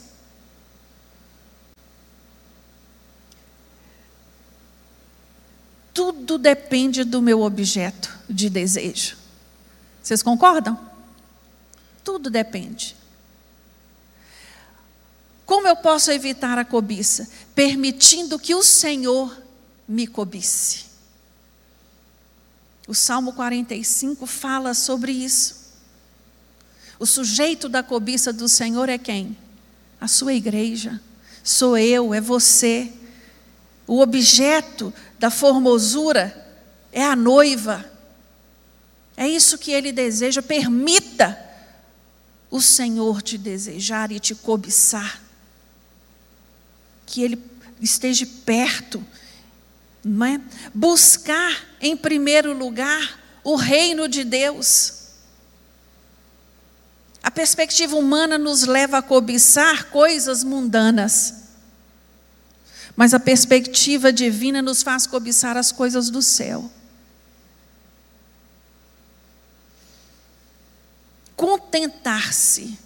Tudo 5.91 6.37
depende 6.37 7.03
do 7.03 7.23
meu 7.23 7.41
objeto 7.41 8.15
de 8.29 8.51
desejo. 8.51 9.17
Vocês 10.03 10.21
concordam? 10.21 10.79
Tudo 12.03 12.29
depende. 12.29 12.95
Como 15.43 15.67
eu 15.67 15.75
posso 15.75 16.11
evitar 16.11 16.59
a 16.59 16.65
cobiça? 16.65 17.27
Permitindo 17.55 18.37
que 18.37 18.53
o 18.53 18.61
Senhor 18.61 19.35
me 19.87 20.05
cobice. 20.05 20.90
O 22.87 22.93
Salmo 22.93 23.33
45 23.33 24.25
fala 24.25 24.73
sobre 24.73 25.11
isso. 25.11 25.61
O 26.99 27.05
sujeito 27.05 27.67
da 27.67 27.81
cobiça 27.81 28.31
do 28.31 28.47
Senhor 28.47 28.89
é 28.89 28.97
quem? 28.97 29.37
A 29.99 30.07
sua 30.07 30.33
igreja. 30.33 31.01
Sou 31.43 31.77
eu, 31.77 32.13
é 32.13 32.21
você. 32.21 32.91
O 33.87 33.99
objeto 33.99 34.93
da 35.17 35.29
formosura 35.29 36.47
é 36.91 37.03
a 37.03 37.15
noiva. 37.15 37.89
É 39.17 39.27
isso 39.27 39.57
que 39.57 39.71
ele 39.71 39.91
deseja. 39.91 40.41
Permita 40.41 41.37
o 42.49 42.61
Senhor 42.61 43.21
te 43.21 43.37
desejar 43.37 44.11
e 44.11 44.19
te 44.19 44.35
cobiçar. 44.35 45.21
Que 47.05 47.23
ele 47.23 47.43
esteja 47.79 48.27
perto. 48.45 49.03
Não 50.03 50.25
é? 50.25 50.41
Buscar 50.73 51.65
em 51.79 51.95
primeiro 51.95 52.53
lugar 52.57 53.19
o 53.43 53.55
reino 53.55 54.07
de 54.07 54.23
Deus. 54.23 55.01
A 57.23 57.29
perspectiva 57.29 57.95
humana 57.95 58.37
nos 58.37 58.63
leva 58.63 58.97
a 58.97 59.01
cobiçar 59.01 59.89
coisas 59.89 60.43
mundanas. 60.43 61.41
Mas 62.95 63.13
a 63.13 63.19
perspectiva 63.19 64.11
divina 64.11 64.61
nos 64.61 64.83
faz 64.83 65.05
cobiçar 65.05 65.55
as 65.55 65.71
coisas 65.71 66.09
do 66.09 66.21
céu. 66.21 66.69
Contentar-se. 71.35 72.77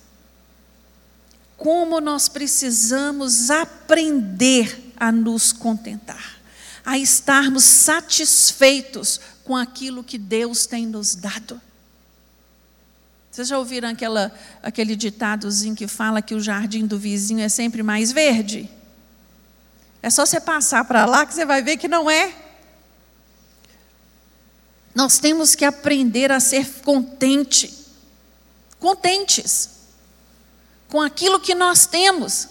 Como 1.57 2.01
nós 2.01 2.27
precisamos 2.27 3.49
aprender 3.49 4.93
a 4.97 5.11
nos 5.11 5.51
contentar, 5.51 6.34
a 6.85 6.97
estarmos 6.97 7.63
satisfeitos 7.63 9.19
com 9.43 9.55
aquilo 9.55 10.03
que 10.03 10.17
Deus 10.17 10.65
tem 10.65 10.85
nos 10.85 11.15
dado. 11.15 11.59
Vocês 13.31 13.47
já 13.49 13.57
ouviram 13.57 13.89
aquela, 13.89 14.33
aquele 14.63 14.95
ditadozinho 14.95 15.75
que 15.75 15.87
fala 15.87 16.21
que 16.21 16.33
o 16.33 16.39
jardim 16.39 16.85
do 16.85 16.97
vizinho 16.97 17.41
é 17.41 17.49
sempre 17.49 17.83
mais 17.83 18.11
verde? 18.11 18.69
É 20.01 20.09
só 20.09 20.25
você 20.25 20.39
passar 20.39 20.85
para 20.85 21.05
lá 21.05 21.25
que 21.25 21.33
você 21.33 21.45
vai 21.45 21.61
ver 21.61 21.77
que 21.77 21.87
não 21.87 22.09
é. 22.09 22.33
Nós 24.93 25.19
temos 25.19 25.55
que 25.55 25.65
aprender 25.65 26.31
a 26.31 26.39
ser 26.39 26.65
contente, 26.81 27.73
contentes 28.79 29.71
com 30.87 31.01
aquilo 31.01 31.39
que 31.39 31.53
nós 31.53 31.85
temos. 31.85 32.47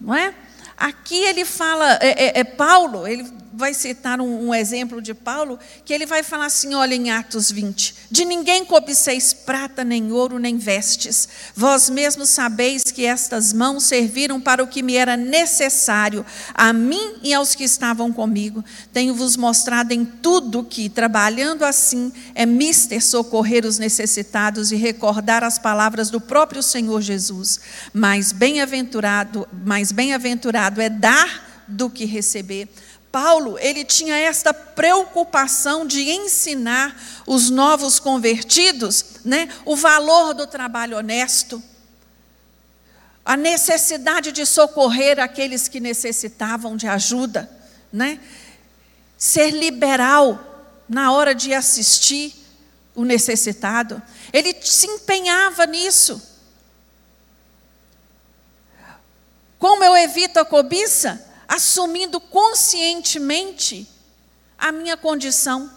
Não 0.00 0.14
é? 0.14 0.34
Aqui 0.76 1.16
ele 1.24 1.44
fala, 1.44 1.98
é, 2.02 2.26
é, 2.26 2.40
é 2.40 2.44
Paulo, 2.44 3.06
ele 3.06 3.24
vai 3.56 3.72
citar 3.72 4.20
um, 4.20 4.48
um, 4.48 4.54
exemplo 4.54 5.00
de 5.00 5.14
Paulo, 5.14 5.58
que 5.84 5.92
ele 5.92 6.04
vai 6.04 6.22
falar 6.22 6.46
assim: 6.46 6.74
olha, 6.74 6.94
em 6.94 7.10
Atos 7.10 7.50
20: 7.50 7.94
De 8.10 8.24
ninguém 8.24 8.64
cobiceis 8.64 9.32
prata, 9.32 9.82
nem 9.82 10.12
ouro, 10.12 10.38
nem 10.38 10.58
vestes. 10.58 11.28
Vós 11.54 11.88
mesmos 11.88 12.28
sabeis 12.28 12.82
que 12.82 13.06
estas 13.06 13.52
mãos 13.52 13.84
serviram 13.84 14.40
para 14.40 14.62
o 14.62 14.66
que 14.66 14.82
me 14.82 14.94
era 14.94 15.16
necessário, 15.16 16.24
a 16.54 16.72
mim 16.72 17.14
e 17.22 17.32
aos 17.32 17.54
que 17.54 17.64
estavam 17.64 18.12
comigo. 18.12 18.62
Tenho-vos 18.92 19.36
mostrado 19.36 19.92
em 19.92 20.04
tudo 20.04 20.62
que, 20.62 20.90
trabalhando 20.90 21.64
assim, 21.64 22.12
é 22.34 22.44
mister 22.44 23.02
socorrer 23.02 23.64
os 23.64 23.78
necessitados 23.78 24.70
e 24.70 24.76
recordar 24.76 25.42
as 25.42 25.58
palavras 25.58 26.10
do 26.10 26.20
próprio 26.20 26.62
Senhor 26.62 27.00
Jesus. 27.00 27.60
Mas 27.94 28.32
bem-aventurado, 28.32 29.48
mais 29.64 29.92
bem-aventurado 29.92 30.80
é 30.80 30.90
dar 30.90 31.64
do 31.66 31.90
que 31.90 32.04
receber. 32.04 32.68
Paulo, 33.16 33.58
ele 33.58 33.82
tinha 33.82 34.14
esta 34.14 34.52
preocupação 34.52 35.86
de 35.86 36.02
ensinar 36.10 36.94
os 37.26 37.48
novos 37.48 37.98
convertidos, 37.98 39.22
né, 39.24 39.48
o 39.64 39.74
valor 39.74 40.34
do 40.34 40.46
trabalho 40.46 40.98
honesto, 40.98 41.62
a 43.24 43.34
necessidade 43.34 44.32
de 44.32 44.44
socorrer 44.44 45.18
aqueles 45.18 45.66
que 45.66 45.80
necessitavam 45.80 46.76
de 46.76 46.86
ajuda, 46.86 47.50
né? 47.90 48.20
Ser 49.16 49.48
liberal 49.48 50.76
na 50.86 51.10
hora 51.10 51.34
de 51.34 51.54
assistir 51.54 52.34
o 52.94 53.02
necessitado. 53.02 54.02
Ele 54.30 54.54
se 54.60 54.86
empenhava 54.86 55.64
nisso. 55.64 56.20
Como 59.58 59.82
eu 59.82 59.96
evito 59.96 60.38
a 60.38 60.44
cobiça? 60.44 61.25
Assumindo 61.48 62.20
conscientemente 62.20 63.88
a 64.58 64.72
minha 64.72 64.96
condição, 64.96 65.70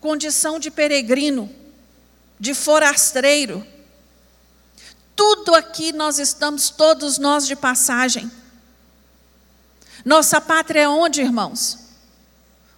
condição 0.00 0.58
de 0.58 0.70
peregrino, 0.70 1.50
de 2.38 2.54
forasteiro. 2.54 3.66
Tudo 5.14 5.54
aqui 5.54 5.92
nós 5.92 6.18
estamos, 6.18 6.70
todos 6.70 7.18
nós 7.18 7.46
de 7.46 7.56
passagem. 7.56 8.30
Nossa 10.04 10.40
pátria 10.40 10.82
é 10.82 10.88
onde, 10.88 11.20
irmãos? 11.20 11.78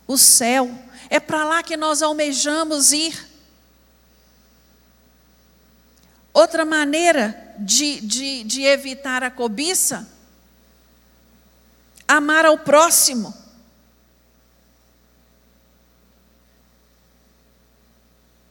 O 0.06 0.16
céu. 0.16 0.70
É 1.10 1.18
para 1.18 1.44
lá 1.44 1.62
que 1.62 1.76
nós 1.76 2.02
almejamos 2.02 2.92
ir. 2.92 3.26
Outra 6.32 6.64
maneira 6.64 7.54
de, 7.58 8.00
de, 8.00 8.44
de 8.44 8.62
evitar 8.62 9.24
a 9.24 9.30
cobiça 9.30 10.17
amar 12.08 12.46
ao 12.46 12.58
próximo. 12.58 13.34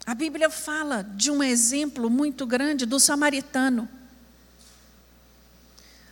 A 0.05 0.14
Bíblia 0.14 0.49
fala 0.49 1.03
de 1.03 1.30
um 1.30 1.43
exemplo 1.43 2.10
muito 2.10 2.45
grande 2.45 2.86
do 2.86 2.97
samaritano. 2.97 3.89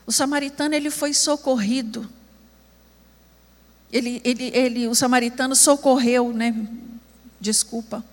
O 0.05 0.11
samaritano 0.11 0.75
ele 0.75 0.89
foi 0.91 1.13
socorrido. 1.13 2.09
Ele, 3.89 4.21
ele, 4.25 4.51
ele, 4.53 4.87
o 4.87 4.95
samaritano 4.95 5.55
socorreu, 5.55 6.33
né? 6.33 6.53
desculpa, 7.39 8.03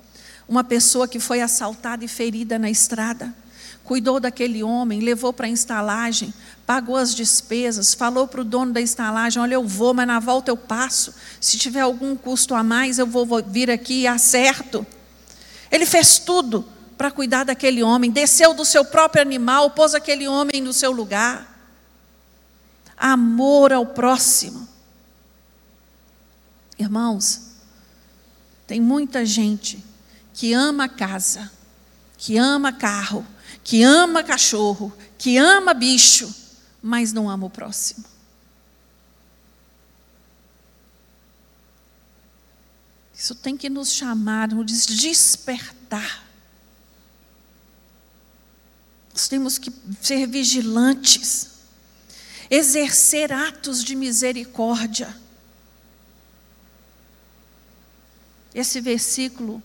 uma 0.46 0.62
pessoa 0.62 1.08
que 1.08 1.18
foi 1.18 1.40
assaltada 1.40 2.04
e 2.04 2.08
ferida 2.08 2.58
na 2.58 2.70
estrada. 2.70 3.34
Cuidou 3.82 4.20
daquele 4.20 4.62
homem, 4.62 5.00
levou 5.00 5.32
para 5.32 5.46
a 5.46 5.50
estalagem, 5.50 6.32
pagou 6.72 6.96
as 6.96 7.14
despesas, 7.14 7.92
falou 7.92 8.26
para 8.26 8.40
o 8.40 8.44
dono 8.44 8.72
da 8.72 8.80
estalagem: 8.80 9.42
Olha, 9.42 9.56
eu 9.56 9.68
vou, 9.68 9.92
mas 9.92 10.06
na 10.06 10.18
volta 10.18 10.50
eu 10.50 10.56
passo. 10.56 11.14
Se 11.38 11.58
tiver 11.58 11.80
algum 11.80 12.16
custo 12.16 12.54
a 12.54 12.62
mais, 12.62 12.98
eu 12.98 13.06
vou 13.06 13.26
vir 13.46 13.70
aqui 13.70 14.00
e 14.00 14.06
acerto. 14.06 14.86
Ele 15.70 15.84
fez 15.84 16.18
tudo 16.18 16.66
para 16.96 17.10
cuidar 17.10 17.44
daquele 17.44 17.82
homem, 17.82 18.10
desceu 18.10 18.54
do 18.54 18.64
seu 18.64 18.86
próprio 18.86 19.20
animal, 19.20 19.72
pôs 19.72 19.94
aquele 19.94 20.26
homem 20.26 20.62
no 20.62 20.72
seu 20.72 20.92
lugar. 20.92 21.46
Amor 22.96 23.70
ao 23.70 23.84
próximo. 23.84 24.66
Irmãos, 26.78 27.50
tem 28.66 28.80
muita 28.80 29.26
gente 29.26 29.84
que 30.32 30.54
ama 30.54 30.88
casa, 30.88 31.52
que 32.16 32.38
ama 32.38 32.72
carro, 32.72 33.26
que 33.62 33.82
ama 33.82 34.22
cachorro, 34.22 34.90
que 35.18 35.36
ama 35.36 35.74
bicho, 35.74 36.41
mas 36.82 37.12
não 37.12 37.30
ama 37.30 37.46
o 37.46 37.50
próximo. 37.50 38.04
Isso 43.14 43.36
tem 43.36 43.56
que 43.56 43.70
nos 43.70 43.92
chamar, 43.92 44.48
nos 44.48 44.84
despertar. 44.84 46.26
Nós 49.12 49.28
temos 49.28 49.58
que 49.58 49.72
ser 50.00 50.26
vigilantes, 50.26 51.50
exercer 52.50 53.32
atos 53.32 53.84
de 53.84 53.94
misericórdia. 53.94 55.16
Esse 58.52 58.80
versículo, 58.80 59.62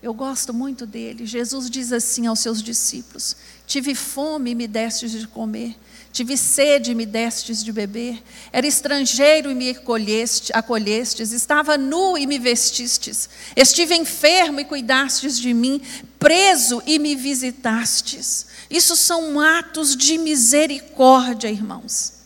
eu 0.00 0.14
gosto 0.14 0.54
muito 0.54 0.86
dele. 0.86 1.26
Jesus 1.26 1.68
diz 1.68 1.92
assim 1.92 2.26
aos 2.26 2.38
seus 2.38 2.62
discípulos: 2.62 3.36
Tive 3.66 3.94
fome 3.94 4.52
e 4.52 4.54
me 4.54 4.68
destes 4.68 5.10
de 5.10 5.26
comer, 5.26 5.76
tive 6.12 6.36
sede 6.36 6.92
e 6.92 6.94
me 6.94 7.04
destes 7.04 7.64
de 7.64 7.72
beber, 7.72 8.22
era 8.52 8.66
estrangeiro 8.66 9.50
e 9.50 9.54
me 9.54 9.70
acolheste, 9.70 10.52
acolhestes, 10.54 11.32
estava 11.32 11.76
nu 11.76 12.16
e 12.16 12.26
me 12.26 12.38
vestistes, 12.38 13.28
estive 13.56 13.96
enfermo 13.96 14.60
e 14.60 14.64
cuidastes 14.64 15.38
de 15.38 15.52
mim, 15.52 15.80
preso 16.18 16.80
e 16.86 16.98
me 16.98 17.16
visitastes. 17.16 18.46
Isso 18.70 18.94
são 18.94 19.40
atos 19.40 19.96
de 19.96 20.16
misericórdia, 20.16 21.50
irmãos 21.50 22.18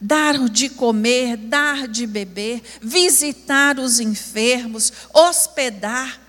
dar 0.00 0.48
de 0.48 0.70
comer, 0.70 1.36
dar 1.36 1.86
de 1.86 2.06
beber, 2.06 2.62
visitar 2.80 3.78
os 3.78 4.00
enfermos, 4.00 4.90
hospedar, 5.12 6.19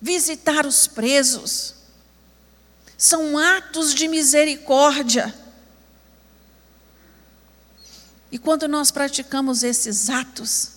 visitar 0.00 0.66
os 0.66 0.86
presos. 0.86 1.74
São 2.96 3.36
atos 3.36 3.94
de 3.94 4.08
misericórdia. 4.08 5.34
E 8.32 8.38
quando 8.38 8.68
nós 8.68 8.90
praticamos 8.90 9.62
esses 9.62 10.08
atos, 10.08 10.72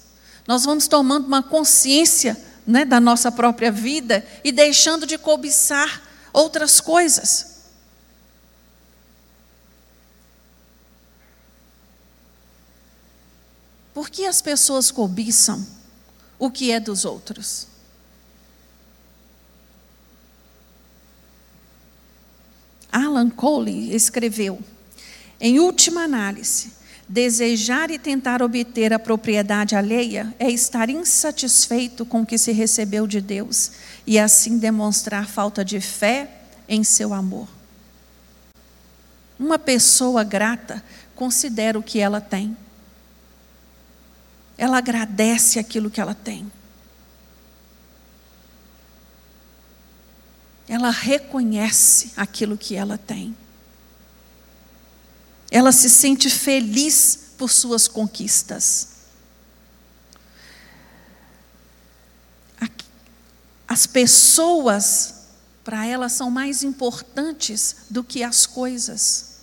nós 0.48 0.64
vamos 0.66 0.88
tomando 0.88 1.28
uma 1.28 1.44
consciência 1.44 2.38
né, 2.66 2.84
da 2.84 3.00
nossa 3.00 3.32
própria 3.32 3.72
vida 3.72 4.26
e 4.44 4.52
deixando 4.52 5.06
de 5.06 5.18
cobiçar 5.18 6.02
outras 6.32 6.82
coisas. 6.82 7.54
Por 13.94 14.10
que 14.10 14.26
as 14.26 14.42
pessoas 14.42 14.90
cobiçam 14.90 15.66
o 16.40 16.50
que 16.50 16.72
é 16.72 16.80
dos 16.80 17.06
outros? 17.06 17.73
Alan 22.94 23.30
Cole 23.30 23.94
escreveu: 23.94 24.62
em 25.42 25.60
última 25.60 26.04
análise, 26.04 26.72
desejar 27.10 27.92
e 27.92 28.00
tentar 28.00 28.42
obter 28.42 28.94
a 28.94 29.00
propriedade 29.00 29.76
alheia 29.76 30.34
é 30.40 30.50
estar 30.50 30.90
insatisfeito 30.90 32.06
com 32.06 32.22
o 32.22 32.26
que 32.26 32.38
se 32.38 32.52
recebeu 32.52 33.06
de 33.06 33.20
Deus 33.20 33.72
e 34.08 34.20
assim 34.20 34.58
demonstrar 34.58 35.28
falta 35.28 35.66
de 35.66 35.82
fé 35.82 36.30
em 36.70 36.84
seu 36.84 37.14
amor. 37.14 37.50
Uma 39.40 39.60
pessoa 39.60 40.24
grata 40.24 40.82
considera 41.16 41.78
o 41.78 41.84
que 41.84 42.00
ela 42.00 42.22
tem 42.22 42.56
ela 44.58 44.78
agradece 44.78 45.60
aquilo 45.60 45.90
que 45.90 46.00
ela 46.00 46.14
tem. 46.14 46.52
Ela 50.74 50.90
reconhece 50.90 52.14
aquilo 52.18 52.58
que 52.58 52.76
ela 52.76 52.98
tem. 52.98 53.38
Ela 55.52 55.72
se 55.72 55.88
sente 55.88 56.32
feliz 56.32 57.30
por 57.38 57.52
suas 57.52 57.88
conquistas. 57.88 58.88
As 63.68 63.86
pessoas, 63.86 65.26
para 65.64 65.86
ela, 65.86 66.10
são 66.10 66.32
mais 66.32 66.64
importantes 66.64 67.76
do 67.88 68.04
que 68.04 68.24
as 68.24 68.48
coisas. 68.48 69.42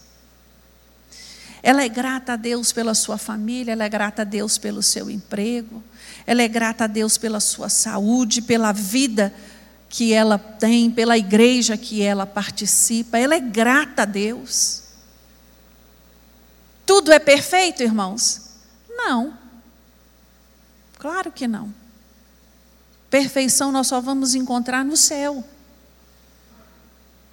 Ela 1.62 1.84
é 1.84 1.88
grata 1.88 2.32
a 2.32 2.36
Deus 2.36 2.72
pela 2.72 2.92
sua 2.92 3.18
família, 3.18 3.70
ela 3.70 3.84
é 3.84 3.88
grata 3.88 4.22
a 4.22 4.24
Deus 4.24 4.58
pelo 4.58 4.82
seu 4.82 5.08
emprego, 5.08 5.80
ela 6.26 6.42
é 6.42 6.48
grata 6.48 6.84
a 6.84 6.88
Deus 6.88 7.16
pela 7.16 7.38
sua 7.38 7.68
saúde, 7.68 8.42
pela 8.42 8.72
vida 8.72 9.32
que 9.91 10.12
ela 10.12 10.38
tem, 10.38 10.88
pela 10.88 11.18
igreja 11.18 11.76
que 11.76 12.01
ela 12.01 12.24
participa, 12.24 13.18
ela 13.18 13.34
é 13.34 13.41
grata 13.41 14.03
a 14.03 14.05
Deus. 14.05 14.84
Tudo 16.86 17.12
é 17.12 17.18
perfeito, 17.18 17.82
irmãos? 17.82 18.51
Não. 18.88 19.36
Claro 20.97 21.32
que 21.32 21.49
não. 21.49 21.74
Perfeição 23.11 23.72
nós 23.72 23.88
só 23.88 24.01
vamos 24.01 24.36
encontrar 24.36 24.84
no 24.84 24.97
céu. 24.97 25.45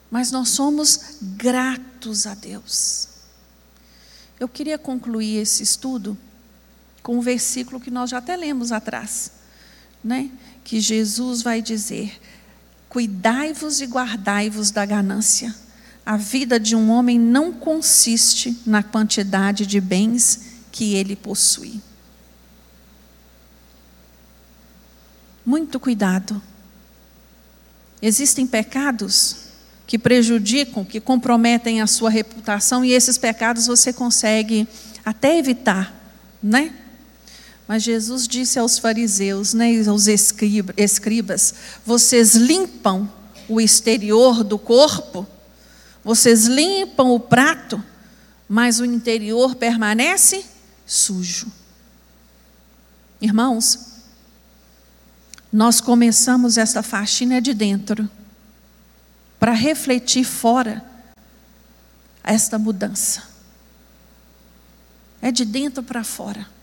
Mas 0.09 0.31
nós 0.31 0.49
somos 0.49 1.17
gratos 1.21 2.25
a 2.25 2.33
Deus. 2.33 3.07
Eu 4.39 4.47
queria 4.47 4.79
concluir 4.79 5.37
esse 5.37 5.61
estudo 5.61 6.17
com 7.03 7.17
um 7.17 7.21
versículo 7.21 7.79
que 7.79 7.91
nós 7.91 8.09
já 8.09 8.17
até 8.17 8.35
lemos 8.35 8.71
atrás, 8.71 9.31
né? 10.03 10.31
Que 10.63 10.79
Jesus 10.79 11.41
vai 11.41 11.61
dizer: 11.61 12.19
Cuidai-vos 12.97 13.79
e 13.79 13.85
guardai-vos 13.85 14.71
da 14.71 14.83
ganância. 14.83 15.53
A 16.03 16.17
vida 16.17 16.59
de 16.59 16.75
um 16.75 16.89
homem 16.89 17.19
não 17.19 17.53
consiste 17.53 18.57
na 18.65 18.81
quantidade 18.81 19.67
de 19.67 19.79
bens 19.79 20.41
que 20.71 20.95
ele 20.95 21.15
possui. 21.15 21.79
Muito 25.45 25.79
cuidado. 25.79 26.41
Existem 28.01 28.47
pecados 28.47 29.35
que 29.85 29.99
prejudicam, 29.99 30.83
que 30.83 30.99
comprometem 30.99 31.81
a 31.81 31.85
sua 31.85 32.09
reputação, 32.09 32.83
e 32.83 32.93
esses 32.93 33.15
pecados 33.15 33.67
você 33.67 33.93
consegue 33.93 34.67
até 35.05 35.37
evitar, 35.37 35.93
né? 36.41 36.73
Mas 37.67 37.83
Jesus 37.83 38.27
disse 38.27 38.57
aos 38.57 38.79
fariseus, 38.79 39.53
né, 39.53 39.71
aos 39.87 40.07
escribas: 40.07 41.53
vocês 41.85 42.35
limpam 42.35 43.11
o 43.49 43.59
exterior 43.59 44.43
do 44.43 44.57
corpo, 44.57 45.27
vocês 46.03 46.45
limpam 46.45 47.11
o 47.11 47.19
prato, 47.19 47.83
mas 48.47 48.79
o 48.79 48.85
interior 48.85 49.55
permanece 49.55 50.45
sujo. 50.85 51.51
Irmãos, 53.19 53.79
nós 55.51 55.81
começamos 55.81 56.57
esta 56.57 56.81
faxina 56.81 57.41
de 57.41 57.53
dentro 57.53 58.09
para 59.39 59.51
refletir 59.51 60.23
fora 60.23 60.85
esta 62.23 62.57
mudança. 62.57 63.23
É 65.21 65.31
de 65.31 65.43
dentro 65.43 65.81
para 65.83 66.03
fora. 66.03 66.56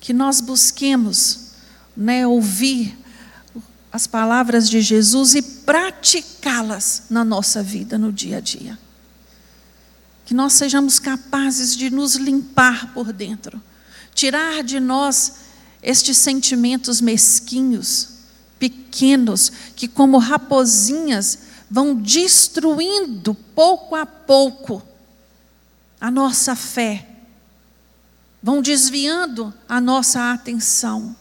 Que 0.00 0.12
nós 0.12 0.40
busquemos 0.40 1.46
né, 1.96 2.26
ouvir 2.26 2.96
as 3.92 4.06
palavras 4.06 4.68
de 4.68 4.80
Jesus 4.80 5.34
e 5.34 5.42
praticá-las 5.42 7.04
na 7.08 7.24
nossa 7.24 7.62
vida, 7.62 7.96
no 7.96 8.12
dia 8.12 8.36
a 8.38 8.40
dia. 8.40 8.78
Que 10.24 10.34
nós 10.34 10.52
sejamos 10.52 10.98
capazes 10.98 11.74
de 11.74 11.88
nos 11.88 12.16
limpar 12.16 12.92
por 12.92 13.12
dentro, 13.12 13.60
tirar 14.14 14.62
de 14.62 14.78
nós 14.80 15.34
estes 15.82 16.18
sentimentos 16.18 17.00
mesquinhos, 17.00 18.08
pequenos, 18.58 19.52
que 19.74 19.88
como 19.88 20.18
raposinhas 20.18 21.38
vão 21.70 21.94
destruindo 21.94 23.34
pouco 23.54 23.94
a 23.94 24.04
pouco 24.04 24.82
a 26.00 26.10
nossa 26.10 26.54
fé, 26.54 27.05
vão 28.46 28.62
desviando 28.62 29.52
a 29.68 29.80
nossa 29.80 30.32
atenção. 30.32 31.16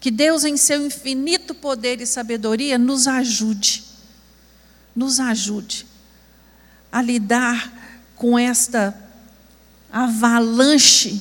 Que 0.00 0.10
Deus, 0.10 0.42
em 0.42 0.56
seu 0.56 0.86
infinito 0.86 1.54
poder 1.54 2.00
e 2.00 2.06
sabedoria, 2.06 2.78
nos 2.78 3.06
ajude, 3.06 3.84
nos 4.94 5.20
ajude 5.20 5.86
a 6.90 7.02
lidar 7.02 7.70
com 8.14 8.38
esta 8.38 8.98
avalanche 9.92 11.20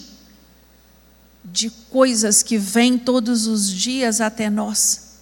de 1.44 1.70
coisas 1.90 2.42
que 2.42 2.58
vêm 2.58 2.98
todos 2.98 3.48
os 3.48 3.70
dias 3.70 4.22
até 4.22 4.50
nós, 4.50 5.18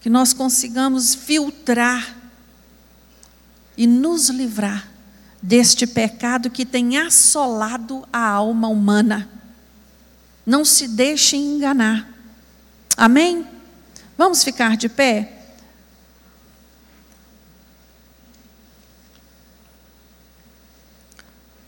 que 0.00 0.08
nós 0.08 0.32
consigamos 0.32 1.14
filtrar 1.14 2.16
e 3.76 3.86
nos 3.86 4.30
livrar 4.30 4.97
deste 5.42 5.86
pecado 5.86 6.50
que 6.50 6.66
tem 6.66 6.98
assolado 6.98 8.06
a 8.12 8.26
alma 8.26 8.68
humana. 8.68 9.28
Não 10.44 10.64
se 10.64 10.88
deixe 10.88 11.36
enganar. 11.36 12.08
Amém? 12.96 13.46
Vamos 14.16 14.42
ficar 14.42 14.76
de 14.76 14.88
pé? 14.88 15.34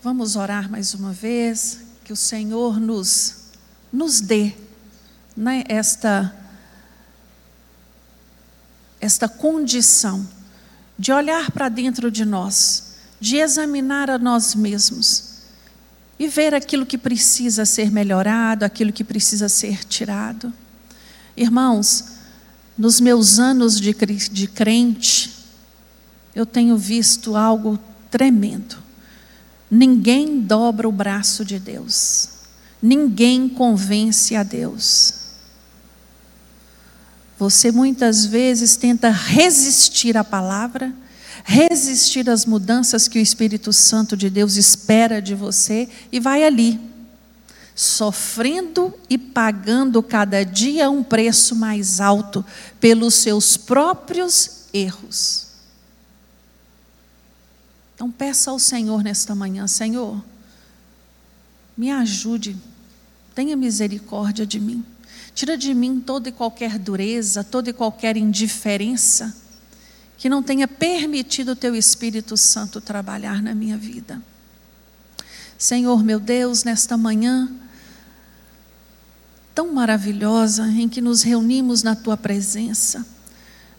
Vamos 0.03 0.35
orar 0.35 0.69
mais 0.69 0.93
uma 0.93 1.13
vez, 1.13 1.79
que 2.03 2.11
o 2.11 2.15
Senhor 2.15 2.79
nos 2.79 3.41
nos 3.91 4.21
dê 4.21 4.53
né, 5.35 5.63
esta, 5.67 6.33
esta 8.99 9.27
condição 9.27 10.27
de 10.97 11.11
olhar 11.11 11.51
para 11.51 11.67
dentro 11.67 12.09
de 12.09 12.23
nós, 12.23 12.90
de 13.21 13.37
examinar 13.37 14.09
a 14.09 14.17
nós 14.17 14.55
mesmos 14.55 15.31
e 16.17 16.27
ver 16.27 16.55
aquilo 16.55 16.85
que 16.85 16.97
precisa 16.97 17.65
ser 17.65 17.91
melhorado, 17.91 18.65
aquilo 18.65 18.91
que 18.91 19.03
precisa 19.03 19.47
ser 19.47 19.85
tirado. 19.85 20.51
Irmãos, 21.37 22.05
nos 22.75 22.99
meus 22.99 23.37
anos 23.37 23.79
de, 23.79 23.93
de 23.93 24.47
crente, 24.47 25.31
eu 26.33 26.45
tenho 26.45 26.75
visto 26.75 27.35
algo 27.35 27.79
tremendo. 28.09 28.77
Ninguém 29.69 30.41
dobra 30.41 30.89
o 30.89 30.91
braço 30.91 31.45
de 31.45 31.59
Deus. 31.59 32.29
Ninguém 32.81 33.47
convence 33.47 34.35
a 34.35 34.41
Deus. 34.41 35.13
Você 37.37 37.71
muitas 37.71 38.25
vezes 38.25 38.75
tenta 38.75 39.09
resistir 39.09 40.17
à 40.17 40.23
palavra, 40.23 40.93
resistir 41.43 42.29
às 42.29 42.45
mudanças 42.45 43.07
que 43.07 43.19
o 43.19 43.21
Espírito 43.21 43.71
Santo 43.73 44.15
de 44.15 44.29
Deus 44.29 44.55
espera 44.55 45.21
de 45.21 45.35
você 45.35 45.89
e 46.11 46.19
vai 46.19 46.43
ali, 46.43 46.79
sofrendo 47.75 48.93
e 49.09 49.17
pagando 49.17 50.01
cada 50.03 50.43
dia 50.43 50.89
um 50.89 51.03
preço 51.03 51.55
mais 51.55 51.99
alto 51.99 52.45
pelos 52.79 53.15
seus 53.15 53.57
próprios 53.57 54.67
erros. 54.73 55.47
Então 57.95 58.11
peça 58.11 58.51
ao 58.51 58.59
Senhor 58.59 59.03
nesta 59.03 59.35
manhã, 59.35 59.67
Senhor, 59.67 60.23
me 61.77 61.91
ajude 61.91 62.57
tenha 63.33 63.55
misericórdia 63.55 64.45
de 64.45 64.59
mim. 64.59 64.83
Tira 65.33 65.57
de 65.57 65.73
mim 65.73 65.99
toda 65.99 66.29
e 66.29 66.31
qualquer 66.31 66.77
dureza, 66.77 67.43
toda 67.43 67.69
e 67.69 67.73
qualquer 67.73 68.17
indiferença 68.17 69.35
que 70.21 70.29
não 70.29 70.43
tenha 70.43 70.67
permitido 70.67 71.53
o 71.53 71.55
teu 71.55 71.75
Espírito 71.75 72.37
Santo 72.37 72.79
trabalhar 72.79 73.41
na 73.41 73.55
minha 73.55 73.75
vida. 73.75 74.21
Senhor 75.57 76.03
meu 76.03 76.19
Deus, 76.19 76.63
nesta 76.63 76.95
manhã 76.95 77.51
tão 79.55 79.73
maravilhosa 79.73 80.67
em 80.67 80.87
que 80.87 81.01
nos 81.01 81.23
reunimos 81.23 81.81
na 81.81 81.95
tua 81.95 82.15
presença, 82.15 83.03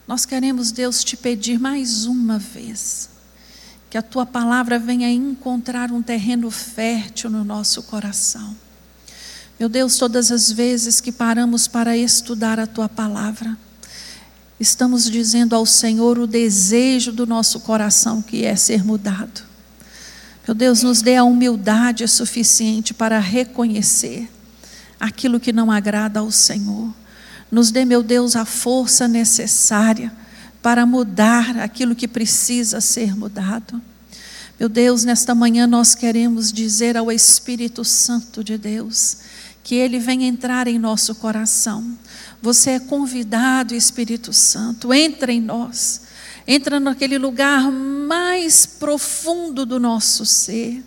nós 0.06 0.26
queremos, 0.26 0.72
Deus, 0.72 1.04
te 1.04 1.16
pedir 1.16 1.60
mais 1.60 2.06
uma 2.06 2.38
vez 2.38 3.08
que 3.88 3.96
a 3.96 4.02
tua 4.02 4.26
palavra 4.26 4.78
venha 4.78 5.08
encontrar 5.08 5.92
um 5.92 6.02
terreno 6.02 6.50
fértil 6.50 7.30
no 7.30 7.44
nosso 7.44 7.84
coração 7.84 8.56
meu 9.62 9.68
Deus, 9.68 9.96
todas 9.96 10.32
as 10.32 10.50
vezes 10.50 11.00
que 11.00 11.12
paramos 11.12 11.68
para 11.68 11.96
estudar 11.96 12.58
a 12.58 12.66
tua 12.66 12.88
palavra, 12.88 13.56
estamos 14.62 15.10
dizendo 15.10 15.56
ao 15.56 15.66
Senhor 15.66 16.20
o 16.20 16.26
desejo 16.26 17.10
do 17.10 17.26
nosso 17.26 17.60
coração 17.60 18.22
que 18.22 18.44
é 18.44 18.54
ser 18.54 18.84
mudado. 18.84 19.42
Meu 20.46 20.54
Deus, 20.54 20.82
nos 20.82 21.02
dê 21.02 21.16
a 21.16 21.24
humildade 21.24 22.06
suficiente 22.06 22.94
para 22.94 23.18
reconhecer 23.18 24.30
aquilo 25.00 25.40
que 25.40 25.52
não 25.52 25.70
agrada 25.70 26.20
ao 26.20 26.30
Senhor. 26.30 26.94
Nos 27.50 27.72
dê, 27.72 27.84
meu 27.84 28.04
Deus, 28.04 28.36
a 28.36 28.44
força 28.44 29.08
necessária 29.08 30.12
para 30.62 30.86
mudar 30.86 31.58
aquilo 31.58 31.94
que 31.94 32.06
precisa 32.06 32.80
ser 32.80 33.16
mudado. 33.16 33.82
Meu 34.60 34.68
Deus, 34.68 35.02
nesta 35.02 35.34
manhã 35.34 35.66
nós 35.66 35.96
queremos 35.96 36.52
dizer 36.52 36.96
ao 36.96 37.10
Espírito 37.10 37.84
Santo 37.84 38.44
de 38.44 38.56
Deus 38.56 39.18
que 39.64 39.74
Ele 39.74 39.98
venha 39.98 40.26
entrar 40.26 40.68
em 40.68 40.78
nosso 40.78 41.16
coração. 41.16 41.96
Você 42.42 42.70
é 42.70 42.80
convidado, 42.80 43.72
Espírito 43.72 44.32
Santo, 44.32 44.92
entra 44.92 45.32
em 45.32 45.40
nós, 45.40 46.00
entra 46.44 46.80
naquele 46.80 47.16
lugar 47.16 47.70
mais 47.70 48.66
profundo 48.66 49.64
do 49.64 49.78
nosso 49.78 50.26
ser, 50.26 50.82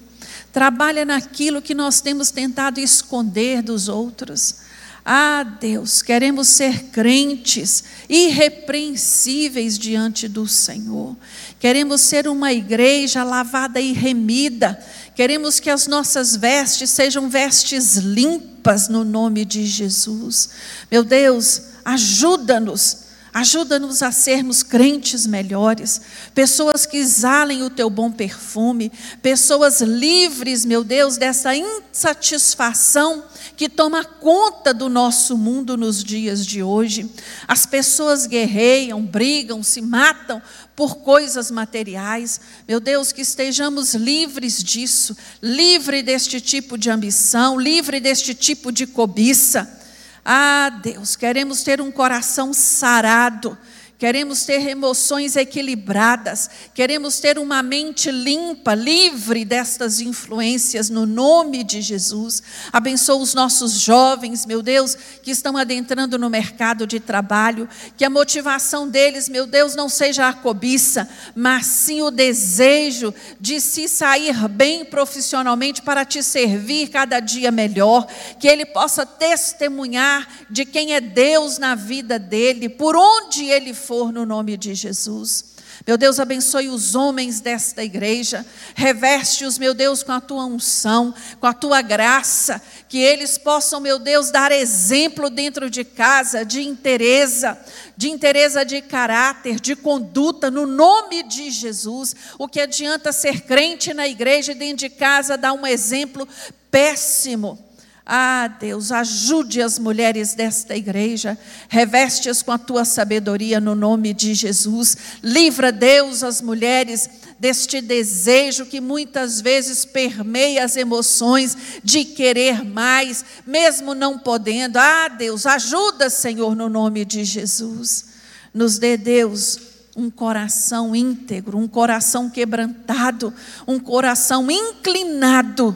trabalha 0.51 1.05
naquilo 1.05 1.61
que 1.61 1.73
nós 1.73 2.01
temos 2.01 2.29
tentado 2.29 2.81
esconder 2.81 3.61
dos 3.61 3.87
outros. 3.87 4.65
Ah, 5.07 5.43
Deus, 5.43 6.01
queremos 6.01 6.47
ser 6.47 6.85
crentes 6.85 7.83
irrepreensíveis 8.09 9.77
diante 9.77 10.27
do 10.27 10.47
Senhor. 10.47 11.15
Queremos 11.59 12.01
ser 12.01 12.27
uma 12.27 12.51
igreja 12.51 13.23
lavada 13.23 13.79
e 13.79 13.93
remida. 13.93 14.83
Queremos 15.15 15.61
que 15.61 15.69
as 15.69 15.87
nossas 15.87 16.35
vestes 16.35 16.89
sejam 16.89 17.29
vestes 17.29 17.95
limpas 17.95 18.89
no 18.89 19.05
nome 19.05 19.45
de 19.45 19.65
Jesus. 19.65 20.49
Meu 20.91 21.03
Deus, 21.03 21.61
ajuda-nos 21.85 23.05
Ajuda-nos 23.35 24.01
a 24.01 24.13
sermos 24.13 24.63
crentes 24.63 25.27
melhores, 25.27 25.99
pessoas 26.33 26.85
que 26.85 26.95
exalem 26.95 27.63
o 27.63 27.69
teu 27.69 27.89
bom 27.89 28.09
perfume, 28.09 28.89
pessoas 29.21 29.81
livres, 29.81 30.63
meu 30.63 30.85
Deus, 30.85 31.17
dessa 31.17 31.53
insatisfação 31.53 33.25
que 33.57 33.67
toma 33.67 34.05
conta 34.05 34.73
do 34.73 34.87
nosso 34.87 35.37
mundo 35.37 35.75
nos 35.75 36.01
dias 36.01 36.45
de 36.45 36.63
hoje. 36.63 37.11
As 37.45 37.65
pessoas 37.65 38.25
guerreiam, 38.25 39.05
brigam, 39.05 39.61
se 39.61 39.81
matam 39.81 40.41
por 40.75 40.97
coisas 40.97 41.49
materiais. 41.49 42.39
Meu 42.67 42.79
Deus, 42.79 43.11
que 43.11 43.21
estejamos 43.21 43.93
livres 43.93 44.63
disso, 44.63 45.15
livre 45.41 46.03
deste 46.03 46.41
tipo 46.41 46.77
de 46.77 46.89
ambição, 46.89 47.59
livre 47.59 47.99
deste 47.99 48.35
tipo 48.35 48.71
de 48.71 48.85
cobiça. 48.85 49.81
Ah, 50.23 50.69
Deus, 50.83 51.15
queremos 51.15 51.63
ter 51.63 51.79
um 51.79 51.91
coração 51.91 52.51
sarado, 52.51 53.57
queremos 53.97 54.43
ter 54.45 54.67
emoções 54.67 55.35
equilibradas, 55.35 56.49
queremos 56.73 57.19
ter 57.19 57.37
uma 57.37 57.63
mente 57.63 58.11
limpa, 58.11 58.73
livre 58.73 59.45
destas 59.45 60.01
influências, 60.01 60.89
no 60.89 61.05
nome 61.05 61.63
de 61.63 61.81
Jesus. 61.81 62.43
Abençoa 62.73 63.15
os 63.21 63.33
nossos 63.33 63.73
jovens, 63.73 64.45
meu 64.45 64.61
Deus, 64.61 64.95
que 65.23 65.31
estão 65.31 65.55
adentrando 65.55 66.19
no 66.19 66.29
mercado 66.29 66.85
de 66.85 66.99
trabalho, 66.99 67.69
que 67.97 68.03
a 68.03 68.09
motivação 68.09 68.87
deles, 68.87 69.29
meu 69.29 69.47
Deus, 69.47 69.75
não 69.75 69.87
seja 69.87 70.27
a 70.27 70.33
cobiça, 70.33 71.07
mas 71.33 71.65
sim 71.65 72.01
o 72.01 72.11
desejo 72.11 73.13
de 73.39 73.61
se 73.61 73.87
sair 73.87 74.47
bem 74.49 74.83
profissionalmente 74.83 75.81
para 75.81 76.03
te 76.03 76.21
servir 76.21 76.89
cada 76.89 77.19
dia 77.19 77.51
melhor, 77.51 78.07
que 78.39 78.47
ele 78.47 78.65
possa 78.65 79.05
testemunhar 79.05 80.27
de 80.49 80.65
quem 80.65 80.93
é 80.93 81.01
Deus 81.01 81.57
na 81.57 81.75
vida 81.75 82.19
dele, 82.19 82.67
por 82.67 82.95
onde 82.95 83.45
ele 83.45 83.73
for 83.85 84.11
no 84.11 84.25
nome 84.25 84.57
de 84.57 84.73
Jesus. 84.73 85.55
Meu 85.85 85.97
Deus, 85.97 86.19
abençoe 86.19 86.69
os 86.69 86.95
homens 86.95 87.41
desta 87.41 87.83
igreja, 87.83 88.45
reveste-os, 88.73 89.57
meu 89.57 89.73
Deus, 89.73 90.01
com 90.01 90.11
a 90.11 90.21
tua 90.21 90.45
unção, 90.45 91.13
com 91.39 91.45
a 91.45 91.53
tua 91.53 91.81
graça, 91.81 92.61
que 92.87 92.97
eles 92.97 93.37
possam, 93.37 93.79
meu 93.79 93.99
Deus, 93.99 94.31
dar 94.31 94.51
exemplo 94.51 95.29
dentro 95.29 95.69
de 95.69 95.83
casa 95.83 96.45
de 96.45 96.61
interesa, 96.61 97.59
de 97.97 98.09
interesa 98.09 98.63
de 98.63 98.81
caráter, 98.81 99.59
de 99.59 99.75
conduta, 99.75 100.49
no 100.49 100.65
nome 100.65 101.23
de 101.23 101.51
Jesus. 101.51 102.15
O 102.39 102.47
que 102.47 102.61
adianta 102.61 103.11
ser 103.11 103.41
crente 103.41 103.93
na 103.93 104.07
igreja 104.07 104.53
e 104.53 104.55
dentro 104.55 104.77
de 104.77 104.89
casa 104.89 105.37
dar 105.37 105.53
um 105.53 105.67
exemplo 105.67 106.27
péssimo? 106.71 107.59
Ah, 108.07 108.47
Deus, 108.59 108.91
ajude 108.91 109.63
as 109.63 109.79
mulheres 109.79 110.35
desta 110.35 110.75
igreja, 110.75 111.35
reveste-as 111.67 112.43
com 112.43 112.51
a 112.51 112.57
tua 112.57 112.85
sabedoria 112.85 113.59
no 113.59 113.73
nome 113.73 114.13
de 114.13 114.35
Jesus. 114.35 114.95
Livra, 115.23 115.71
Deus, 115.71 116.21
as 116.21 116.39
mulheres 116.39 117.09
deste 117.39 117.81
desejo 117.81 118.67
que 118.67 118.79
muitas 118.79 119.41
vezes 119.41 119.85
permeia 119.85 120.63
as 120.63 120.77
emoções 120.77 121.57
de 121.83 122.05
querer 122.05 122.63
mais, 122.63 123.25
mesmo 123.45 123.95
não 123.95 124.19
podendo. 124.19 124.77
Ah, 124.77 125.07
Deus, 125.07 125.47
ajuda, 125.47 126.07
Senhor, 126.07 126.55
no 126.55 126.69
nome 126.69 127.05
de 127.05 127.25
Jesus. 127.25 128.05
Nos 128.53 128.77
dê, 128.77 128.97
Deus, 128.97 129.59
um 129.97 130.11
coração 130.11 130.95
íntegro, 130.95 131.57
um 131.57 131.67
coração 131.67 132.29
quebrantado, 132.29 133.33
um 133.67 133.79
coração 133.79 134.51
inclinado 134.51 135.75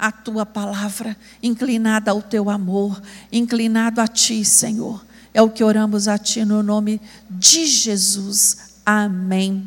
à 0.00 0.10
tua 0.10 0.46
palavra, 0.46 1.14
inclinado 1.42 2.10
ao 2.10 2.22
teu 2.22 2.48
amor, 2.48 3.00
inclinado 3.30 4.00
a 4.00 4.08
ti, 4.08 4.44
Senhor. 4.44 5.04
É 5.34 5.42
o 5.42 5.50
que 5.50 5.62
oramos 5.62 6.08
a 6.08 6.16
ti 6.16 6.44
no 6.44 6.62
nome 6.62 7.00
de 7.28 7.66
Jesus. 7.66 8.80
Amém. 8.84 9.64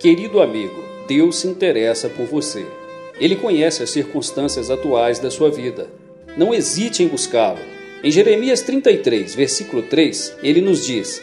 Querido 0.00 0.40
amigo, 0.40 0.84
Deus 1.06 1.36
se 1.36 1.48
interessa 1.48 2.08
por 2.08 2.26
você. 2.26 2.66
Ele 3.20 3.36
conhece 3.36 3.82
as 3.82 3.90
circunstâncias 3.90 4.70
atuais 4.70 5.18
da 5.18 5.30
sua 5.30 5.50
vida. 5.50 5.88
Não 6.36 6.54
hesite 6.54 7.02
em 7.02 7.08
buscá-lo. 7.08 7.58
Em 8.02 8.10
Jeremias 8.10 8.60
33, 8.62 9.34
versículo 9.34 9.82
3, 9.82 10.36
ele 10.42 10.60
nos 10.60 10.84
diz: 10.86 11.22